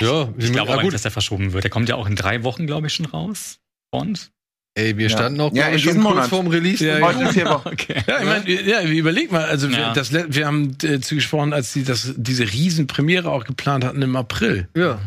[0.00, 0.94] Ja, Ich glaube ah, aber gut.
[0.94, 1.64] dass der verschoben wird.
[1.64, 3.58] Der kommt ja auch in drei Wochen, glaube ich, schon raus.
[3.92, 4.30] Bond?
[4.76, 5.16] Ey, wir Ja.
[5.16, 6.86] standen auch Ja, in ich, schon diesem kurz vorm Release.
[6.86, 7.68] Ja, Heute in vier Wochen.
[7.70, 8.02] Okay.
[8.06, 9.92] Ja, ich meine, ja, überleg mal, also wir, Ja.
[9.92, 14.14] das, le- wir haben äh, zugesprochen, als die das, diese Riesenpremiere auch geplant hatten im
[14.14, 14.68] April.
[14.76, 15.00] Ja.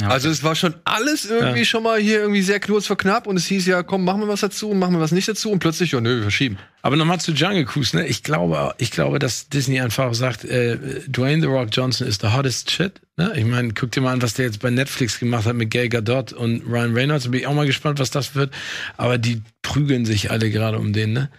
[0.00, 1.64] Ja, Also es war schon alles irgendwie Ja.
[1.64, 4.28] schon mal hier irgendwie sehr kurz vor knapp und es hieß ja, komm, machen wir
[4.28, 6.58] was dazu und machen wir was nicht dazu und plötzlich, ja, nö, wir verschieben.
[6.82, 8.06] Aber nochmal zu Jungle Cruise, ne?
[8.06, 10.78] Ich glaube, ich glaube, dass Disney einfach sagt, äh,
[11.08, 13.00] Dwayne The Rock Johnson ist the hottest shit.
[13.18, 13.32] Ne?
[13.36, 15.90] Ich meine, guck dir mal an, was der jetzt bei Netflix gemacht hat mit Gail
[15.90, 17.24] Gadot und Ryan Reynolds.
[17.24, 18.54] Da bin ich auch mal gespannt, was das wird.
[18.96, 21.30] Aber die prügeln sich alle gerade um den, ne?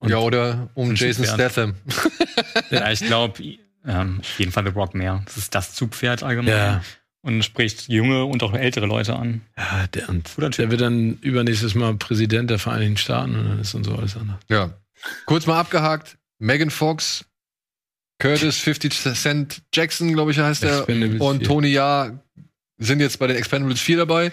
[0.00, 1.24] Und- ja, oder um Jason.
[1.26, 1.74] Statham.
[2.70, 3.40] ja, ich glaube,
[3.86, 5.22] ähm, auf jeden Fall The Rock mehr.
[5.26, 6.48] Das ist das Zugpferd allgemein.
[6.52, 6.82] Ja.
[7.22, 9.40] Und spricht junge und auch ältere Leute an.
[9.56, 10.56] Ja, der, und Guter Typ.
[10.56, 14.16] der wird dann übernächstes Mal Präsident der Vereinigten Staaten und dann ist dann so alles
[14.16, 14.38] anders.
[14.48, 14.70] Ja.
[15.26, 16.16] Kurz mal abgehakt.
[16.38, 17.24] Megan Fox,
[18.20, 21.42] Curtis 50 Cent Jackson, glaube ich, heißt er, und 4.
[21.42, 22.12] Tony Ja
[22.78, 24.32] sind jetzt bei den Expendables 4 dabei.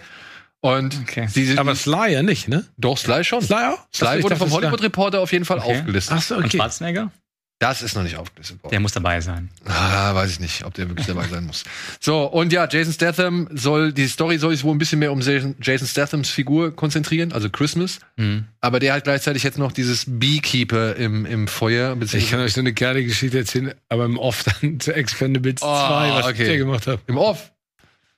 [0.62, 1.28] Und Okay.
[1.28, 2.66] sie, Aber Sly ja nicht, ne?
[2.78, 3.42] doch, Sly schon.
[3.42, 3.88] Sly auch?
[3.94, 5.80] Sly Achso, wurde dachte, vom Hollywood Reporter auf jeden Fall Okay.
[5.80, 6.16] aufgelistet.
[6.18, 6.58] Ach so, Und okay.
[6.58, 7.12] Schwarzenegger?
[7.60, 8.72] Das ist noch nicht aufgelistet worden.
[8.72, 9.50] Der muss dabei sein.
[9.64, 11.64] Ah, weiß ich nicht, ob der wirklich dabei sein muss.
[12.02, 15.22] So, und ja, Jason Statham soll, die Story soll sich wohl ein bisschen mehr um
[15.22, 18.00] Jason Stathams Figur konzentrieren, also Christmas.
[18.18, 18.46] Hm.
[18.60, 21.96] Aber der hat gleichzeitig jetzt noch dieses Beekeeper im, im Feuer.
[22.02, 25.66] Ich kann euch so eine geile Geschichte erzählen, aber im Off dann zu Expendables Oh,
[25.66, 26.44] 2, was okay.
[26.44, 27.02] ich da gemacht habe.
[27.08, 27.54] Im Off.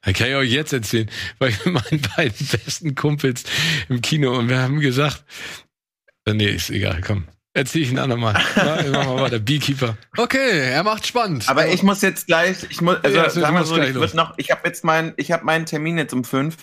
[0.02, 3.44] Das kann ich euch jetzt erzählen, weil ich mit meinen beiden besten Kumpels
[3.88, 5.24] im Kino und wir haben gesagt,
[6.26, 7.26] äh, nee, ist egal, komm.
[7.58, 8.36] Erzähl ich ein andermal.
[8.56, 9.40] Ja, wir machen mal weiter.
[9.40, 9.98] Beekeeper.
[10.18, 11.50] Okay, er macht spannend.
[11.50, 14.34] Aber ich muss jetzt gleich, ich muss, also Ja, sagen wir so, ich wird noch,
[14.38, 16.58] ich habe jetzt meinen, ich habe meinen Termin jetzt um fünf.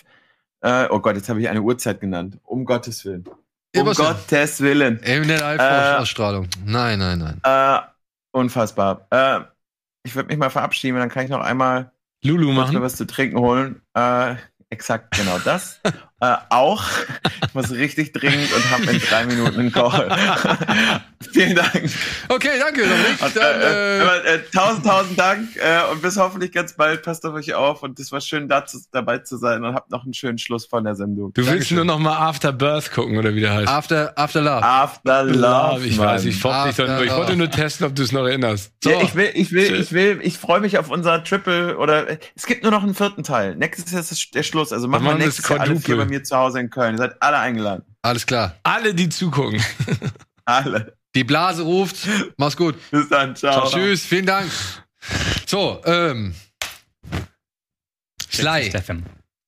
[0.61, 2.37] Äh, oh Gott, jetzt habe ich eine Uhrzeit genannt.
[2.43, 3.25] Um Gottes Willen.
[3.75, 3.95] Ja, Um denn?
[3.95, 5.03] Gottes Willen.
[5.03, 6.47] Ey, der Äh, Live-Ausstrahlung.
[6.65, 7.41] nein, nein, nein.
[7.43, 7.81] Äh,
[8.31, 9.05] unfassbar.
[9.11, 9.41] Äh,
[10.03, 11.91] ich würde mich mal verabschieden, dann kann ich noch einmal
[12.23, 12.81] Lulu machen.
[12.81, 13.81] was zu trinken holen.
[13.93, 14.35] Äh,
[14.69, 15.81] exakt genau das.
[16.21, 16.83] Äh, auch.
[17.45, 20.09] Ich muss richtig dringend und habe in drei Minuten einen Call.
[21.33, 21.89] Vielen Dank.
[22.29, 23.21] Okay, danke, Dominik.
[23.21, 27.03] Und, Dann, äh, äh, äh, tausend, tausend Dank äh, und bis hoffentlich ganz bald.
[27.03, 29.91] Passt auf euch auf und es war schön, da zu, dabei zu sein und habt
[29.91, 31.33] noch einen schönen Schluss von der Sendung.
[31.33, 31.75] Du willst Dankeschön.
[31.77, 33.67] nur noch mal After Birth gucken, oder wie der heißt?
[33.67, 34.63] after, after Love.
[34.63, 35.85] After Love.
[35.85, 36.07] ich Mann.
[36.07, 38.71] weiß, ich, wollte nicht, ich wollte nur testen, ob du es noch erinnerst.
[38.81, 38.91] So.
[38.91, 42.05] Ja, ich will, ich will, ich will, ich freue mich auf unser Triple oder
[42.35, 43.55] es gibt nur noch einen vierten Teil.
[43.55, 44.71] Nächstes Jahr ist der Schluss.
[44.71, 46.04] Also machen wir nächstes Jahr alle vier.
[46.05, 46.95] Bei mir zu Hause in Köln.
[46.95, 47.83] Ihr seid alle eingeladen.
[48.01, 48.55] Alles klar.
[48.63, 49.61] Alle, die zugucken.
[50.45, 50.95] Alle.
[51.15, 52.07] Die Blase ruft.
[52.37, 52.75] Mach's gut.
[52.91, 53.35] Bis dann.
[53.35, 53.67] Ciao.
[53.67, 54.51] Tschüss, vielen Dank.
[55.47, 56.35] So, ähm.
[58.29, 58.69] Jason Sly.
[58.69, 59.03] Statham.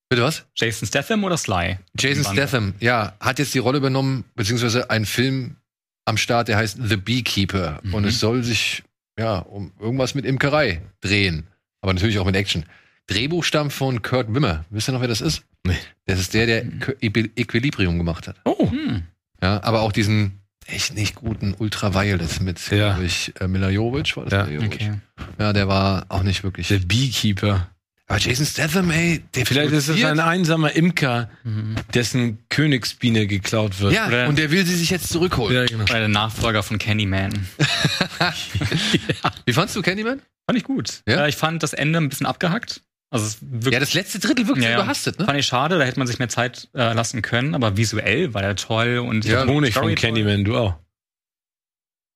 [0.09, 0.45] Bitte was?
[0.55, 1.77] Jason Statham oder Sly?
[1.97, 5.57] Jason Statham, ja, hat jetzt die Rolle übernommen, beziehungsweise einen Film
[6.05, 7.81] am Start, der heißt The Beekeeper.
[7.83, 7.93] Mhm.
[7.93, 8.83] Und es soll sich,
[9.19, 11.47] ja, um irgendwas mit Imkerei drehen.
[11.81, 12.65] Aber natürlich auch mit Action.
[13.07, 14.65] Drehbuch stammt von Kurt Wimmer.
[14.69, 15.43] Wisst ihr noch, wer das ist?
[15.67, 15.77] Nee.
[16.05, 18.37] Das ist der, der Equi- Equilibrium gemacht hat.
[18.45, 18.71] Oh.
[18.71, 19.03] Hm.
[19.41, 22.93] Ja, aber auch diesen echt nicht guten Ultraviolet mit, Ja.
[22.95, 24.33] glaub ich, äh, Mila Jovovich war das.
[24.33, 24.73] Ja, Jovovich?
[24.73, 24.93] Okay.
[25.39, 26.67] Ja, der war auch nicht wirklich.
[26.69, 27.69] Der Beekeeper.
[28.09, 31.75] Aber Jason Statham, ey, der Vielleicht ist es ein einsamer Imker, Mhm.
[31.93, 33.93] dessen Königsbiene geklaut wird.
[33.93, 35.53] Ja, Oder- und der will sie sich jetzt zurückholen.
[35.53, 35.83] Ja, genau.
[35.83, 37.33] Oder der Nachfolger von Candyman.
[39.45, 40.21] Wie fandst du Candyman?
[40.45, 41.01] Fand ich gut.
[41.07, 41.17] Ja?
[41.17, 41.27] Ja?
[41.27, 42.81] ich fand das Ende ein bisschen abgehackt.
[43.09, 45.25] Also es wirkt, Ja, das letzte Drittel wirkt Ja, überhastet, ne?
[45.25, 48.41] fand ich schade, da hätte man sich mehr Zeit äh, lassen können, aber visuell war
[48.41, 49.95] der toll und Ja, Honig Story vom toll.
[49.95, 50.75] Candyman, du auch.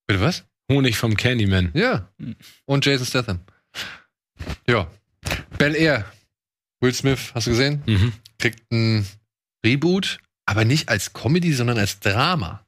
[0.08, 0.44] Bitte was?
[0.70, 1.72] Honig vom Candyman.
[1.74, 2.10] Ja.
[2.20, 2.36] Hm.
[2.66, 3.40] Und Jason Statham.
[4.68, 4.88] Ja.
[5.58, 6.06] Bel Air.
[6.82, 7.84] Will Smith, hast du gesehen?
[7.86, 8.14] Mhm.
[8.40, 9.06] Kriegt ein
[9.66, 12.66] Reboot, aber nicht als Comedy, sondern als Drama.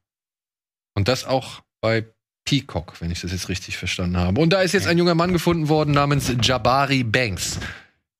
[0.95, 2.05] Und das auch bei
[2.45, 4.39] Peacock, wenn ich das jetzt richtig verstanden habe.
[4.39, 7.59] Und da ist jetzt ein junger Mann gefunden worden namens Jabari Banks.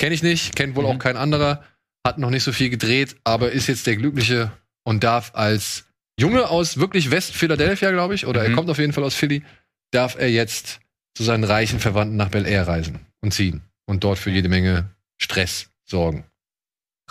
[0.03, 0.89] Kenne ich nicht, kennt wohl Mhm.
[0.89, 1.63] auch kein anderer,
[2.05, 4.51] hat noch nicht so viel gedreht, aber ist jetzt der Glückliche
[4.83, 5.85] und darf als
[6.19, 8.55] Junge aus wirklich West-Philadelphia, glaube ich, oder er Mhm.
[8.55, 9.43] kommt auf jeden Fall aus Philly,
[9.91, 10.81] darf er jetzt
[11.15, 14.89] zu seinen reichen Verwandten nach Bel Air reisen und ziehen und dort für jede Menge
[15.21, 16.25] Stress sorgen.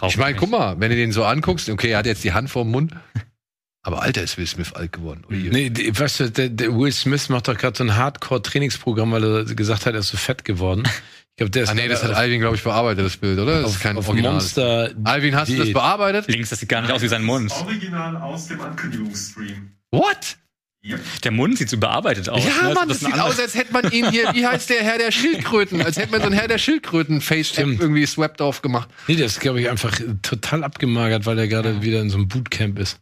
[0.06, 2.50] Ich meine, guck mal, wenn du den so anguckst, okay, er hat jetzt die Hand
[2.50, 2.92] vorm Mund,
[3.82, 5.24] aber Alter, ist Will Smith alt geworden.
[5.30, 5.48] Ui.
[5.50, 9.24] Nee, die- weißt du, der, der Will Smith macht doch gerade so ein Hardcore-Trainingsprogramm, weil
[9.24, 10.82] er gesagt hat, er ist so fett geworden.
[11.34, 13.56] Ich glaube, der ist Ah, nee, das hat Alvin, glaube ich, bearbeitet, das Bild, oder?
[13.62, 14.32] Das auf, ist kein auf Original.
[14.34, 14.90] Monster.
[15.04, 16.28] Alvin, hast du das bearbeitet?
[16.28, 17.50] Links, das sieht gar nicht aus wie sein Mund.
[17.50, 19.72] Das Original aus dem Ankündigungsstream.
[19.90, 20.36] What?
[20.84, 21.00] Yep.
[21.22, 22.44] Der Mund sieht so bearbeitet aus.
[22.44, 22.74] Ja, ne?
[22.74, 25.12] Mann, das ein sieht aus, als hätte man ihn hier, wie heißt der Herr der
[25.12, 25.80] Schildkröten?
[25.80, 28.88] Als hätte man so ein Herr der Schildkröten face irgendwie swept aufgemacht.
[29.06, 32.26] Nee, der ist, glaube ich, einfach total abgemagert, weil er gerade wieder in so einem
[32.28, 32.98] Bootcamp ist.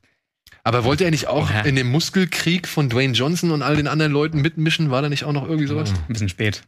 [0.63, 1.63] Aber wollte er nicht auch Ja.
[1.63, 4.91] in dem Muskelkrieg von Dwayne Johnson und all den anderen Leuten mitmischen?
[4.91, 5.91] War da nicht auch noch irgendwie sowas?
[5.91, 6.63] Ein bisschen spät.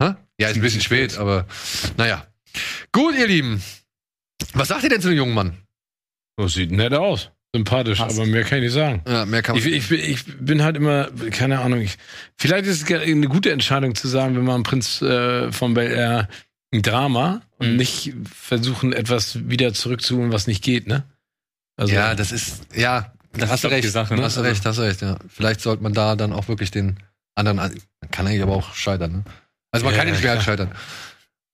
[0.00, 1.46] Ja, ist ein bisschen spät, aber
[1.96, 2.26] naja.
[2.92, 3.62] Gut, ihr Lieben.
[4.52, 5.56] Was sagt ihr denn zu dem jungen Mann?
[6.36, 7.30] Das sieht nett aus.
[7.54, 8.18] Sympathisch, Passt.
[8.18, 9.00] aber mehr kann ich nicht sagen.
[9.06, 11.96] Ja, mehr kann man Ich, ich, bin- ich bin halt immer, keine Ahnung, ich,
[12.36, 16.28] vielleicht ist es eine gute Entscheidung zu sagen, wenn man Prinz äh, von Bel Air
[16.72, 17.76] ein Drama und Mhm.
[17.76, 21.04] nicht versuchen, etwas wieder zurückzuholen, was nicht geht, ne?
[21.76, 23.88] Also, Ja, das ist, ja, da Das hast ist du recht.
[23.88, 24.22] Sache, ne?
[24.24, 25.16] Hast du recht, hast du recht, ja.
[25.28, 26.96] Vielleicht sollte man da dann auch wirklich den
[27.36, 29.24] anderen, an man kann eigentlich aber auch scheitern, ne?
[29.74, 30.44] Also man Ja, kann nicht mehr klar.
[30.44, 30.70] scheitern.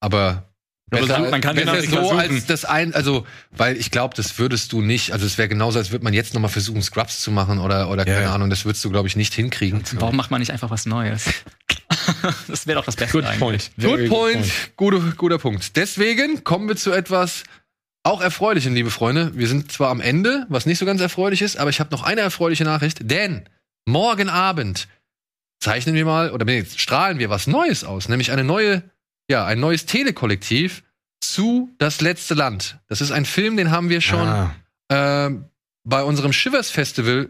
[0.01, 0.47] Aber
[0.93, 2.19] Aber besser, man- kann besser nicht so versuchen.
[2.19, 5.79] als das ein, also, weil ich glaube, das würdest du nicht, also es wäre genauso,
[5.79, 8.35] als würde man jetzt nochmal versuchen, Scrubs zu machen oder, oder Ja, keine ja.
[8.35, 9.83] Ahnung, das würdest du, glaube ich, nicht hinkriegen.
[9.95, 11.25] Warum macht man nicht einfach was Neues?
[12.49, 13.39] das wäre doch das Beste Good eigentlich.
[13.41, 13.71] point.
[13.79, 14.47] Good point.
[14.77, 15.77] Gute, guter Punkt.
[15.77, 17.45] Deswegen kommen wir zu etwas
[18.03, 19.31] auch Erfreulichem, liebe Freunde.
[19.37, 22.03] Wir sind zwar am Ende, was nicht so ganz erfreulich ist, aber ich habe noch
[22.03, 23.49] eine erfreuliche Nachricht, denn
[23.87, 24.89] morgen Abend
[25.61, 28.83] zeichnen wir mal oder nee, strahlen wir was Neues aus, nämlich eine neue,
[29.31, 30.83] ja, ein neues Telekollektiv
[31.21, 32.79] zu Das letzte Land.
[32.89, 34.55] Das ist ein Film, den haben wir schon Ah,
[34.91, 35.45] ähm,
[35.85, 37.29] bei unserem Shivers Festival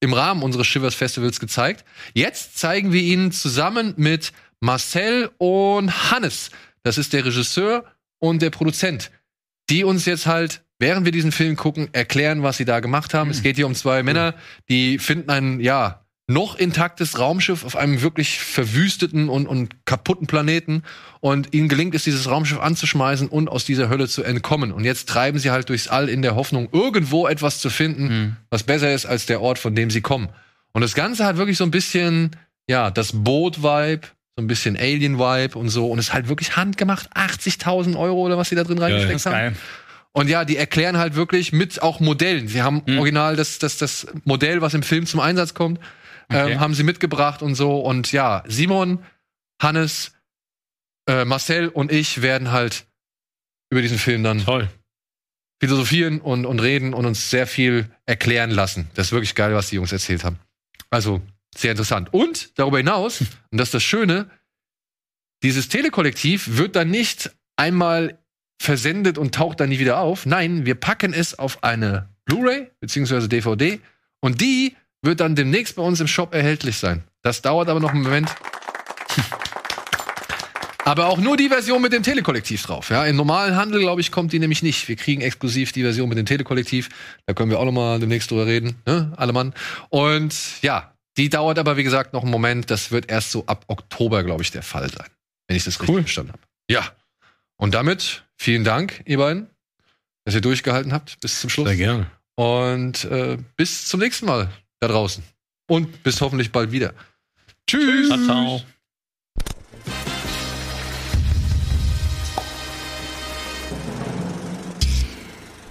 [0.00, 1.84] im Rahmen unseres Shivers Festivals gezeigt.
[2.14, 6.50] Jetzt zeigen wir ihn zusammen mit Marcel und Hannes.
[6.82, 7.84] Das ist der Regisseur
[8.20, 9.10] und der Produzent,
[9.68, 13.30] die uns jetzt halt, während wir diesen Film gucken, erklären, was sie da gemacht haben.
[13.30, 14.34] Es geht hier um zwei Männer,
[14.68, 20.82] die finden ein, ja, noch intaktes Raumschiff auf einem wirklich verwüsteten und, und kaputten Planeten.
[21.20, 24.72] Und ihnen gelingt es, dieses Raumschiff anzuschmeißen und aus dieser Hölle zu entkommen.
[24.72, 28.36] Und jetzt treiben sie halt durchs All in der Hoffnung, irgendwo etwas zu finden, Mhm.
[28.50, 30.28] was besser ist als der Ort, von dem sie kommen.
[30.72, 32.30] Und das Ganze hat wirklich so ein bisschen,
[32.68, 34.06] ja, das Boot-Vibe,
[34.36, 35.88] so ein bisschen Alien-Vibe und so.
[35.90, 37.14] Und es ist halt wirklich handgemacht.
[37.14, 39.32] 80.000 Euro oder was sie da drin reingesteckt ist haben.
[39.32, 39.56] geil.
[40.12, 42.48] Und ja, die erklären halt wirklich mit auch Modellen.
[42.48, 42.98] Sie haben Mhm.
[42.98, 45.80] original das, das, das Modell, was im Film zum Einsatz kommt,
[46.28, 46.52] Okay.
[46.52, 47.80] ähm, haben sie mitgebracht und so.
[47.80, 49.04] Und ja, Simon,
[49.60, 50.12] Hannes,
[51.08, 52.86] äh, Marcel und ich werden halt
[53.70, 54.68] über diesen Film dann toll.
[55.60, 58.90] philosophieren und, und reden und uns sehr viel erklären lassen.
[58.94, 60.38] Das ist wirklich geil, was die Jungs erzählt haben.
[60.90, 61.20] Also
[61.56, 62.12] sehr interessant.
[62.12, 63.20] Und darüber hinaus,
[63.50, 64.30] und das ist das Schöne,
[65.42, 68.18] dieses Telekollektiv wird dann nicht einmal
[68.60, 70.26] versendet und taucht dann nie wieder auf.
[70.26, 73.80] Nein, wir packen es auf eine Blu-ray beziehungsweise DVD
[74.20, 77.04] und die wird dann demnächst bei uns im Shop erhältlich sein.
[77.22, 78.28] Das dauert aber noch einen Moment.
[80.86, 82.90] Aber auch nur die Version mit dem Telekollektiv drauf.
[82.90, 84.86] Ja, im normalen Handel, glaube ich, kommt die nämlich nicht.
[84.86, 86.90] Wir kriegen exklusiv die Version mit dem Telekollektiv.
[87.24, 89.54] Da können wir auch noch mal demnächst drüber reden, ne, alle Mann.
[89.88, 92.70] Und ja, die dauert aber wie gesagt noch einen Moment.
[92.70, 95.06] Das wird erst so ab Oktober, glaube ich, der Fall sein,
[95.48, 96.42] wenn ich das richtig verstanden habe.
[96.68, 96.92] Ja.
[97.56, 99.48] Und damit vielen Dank, ihr beiden,
[100.26, 101.66] dass ihr durchgehalten habt bis zum Schluss.
[101.66, 102.10] Sehr gerne.
[102.34, 104.50] Und äh, bis zum nächsten Mal
[104.86, 105.24] da draußen.
[105.68, 106.92] Und bis hoffentlich bald wieder.
[107.66, 108.08] Tschüss.
[108.08, 108.60] Ciao.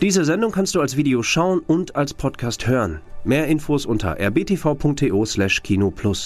[0.01, 2.99] Diese Sendung kannst du als Video schauen und als Podcast hören.
[3.23, 6.21] Mehr Infos unter rbtv.to/kinoplus.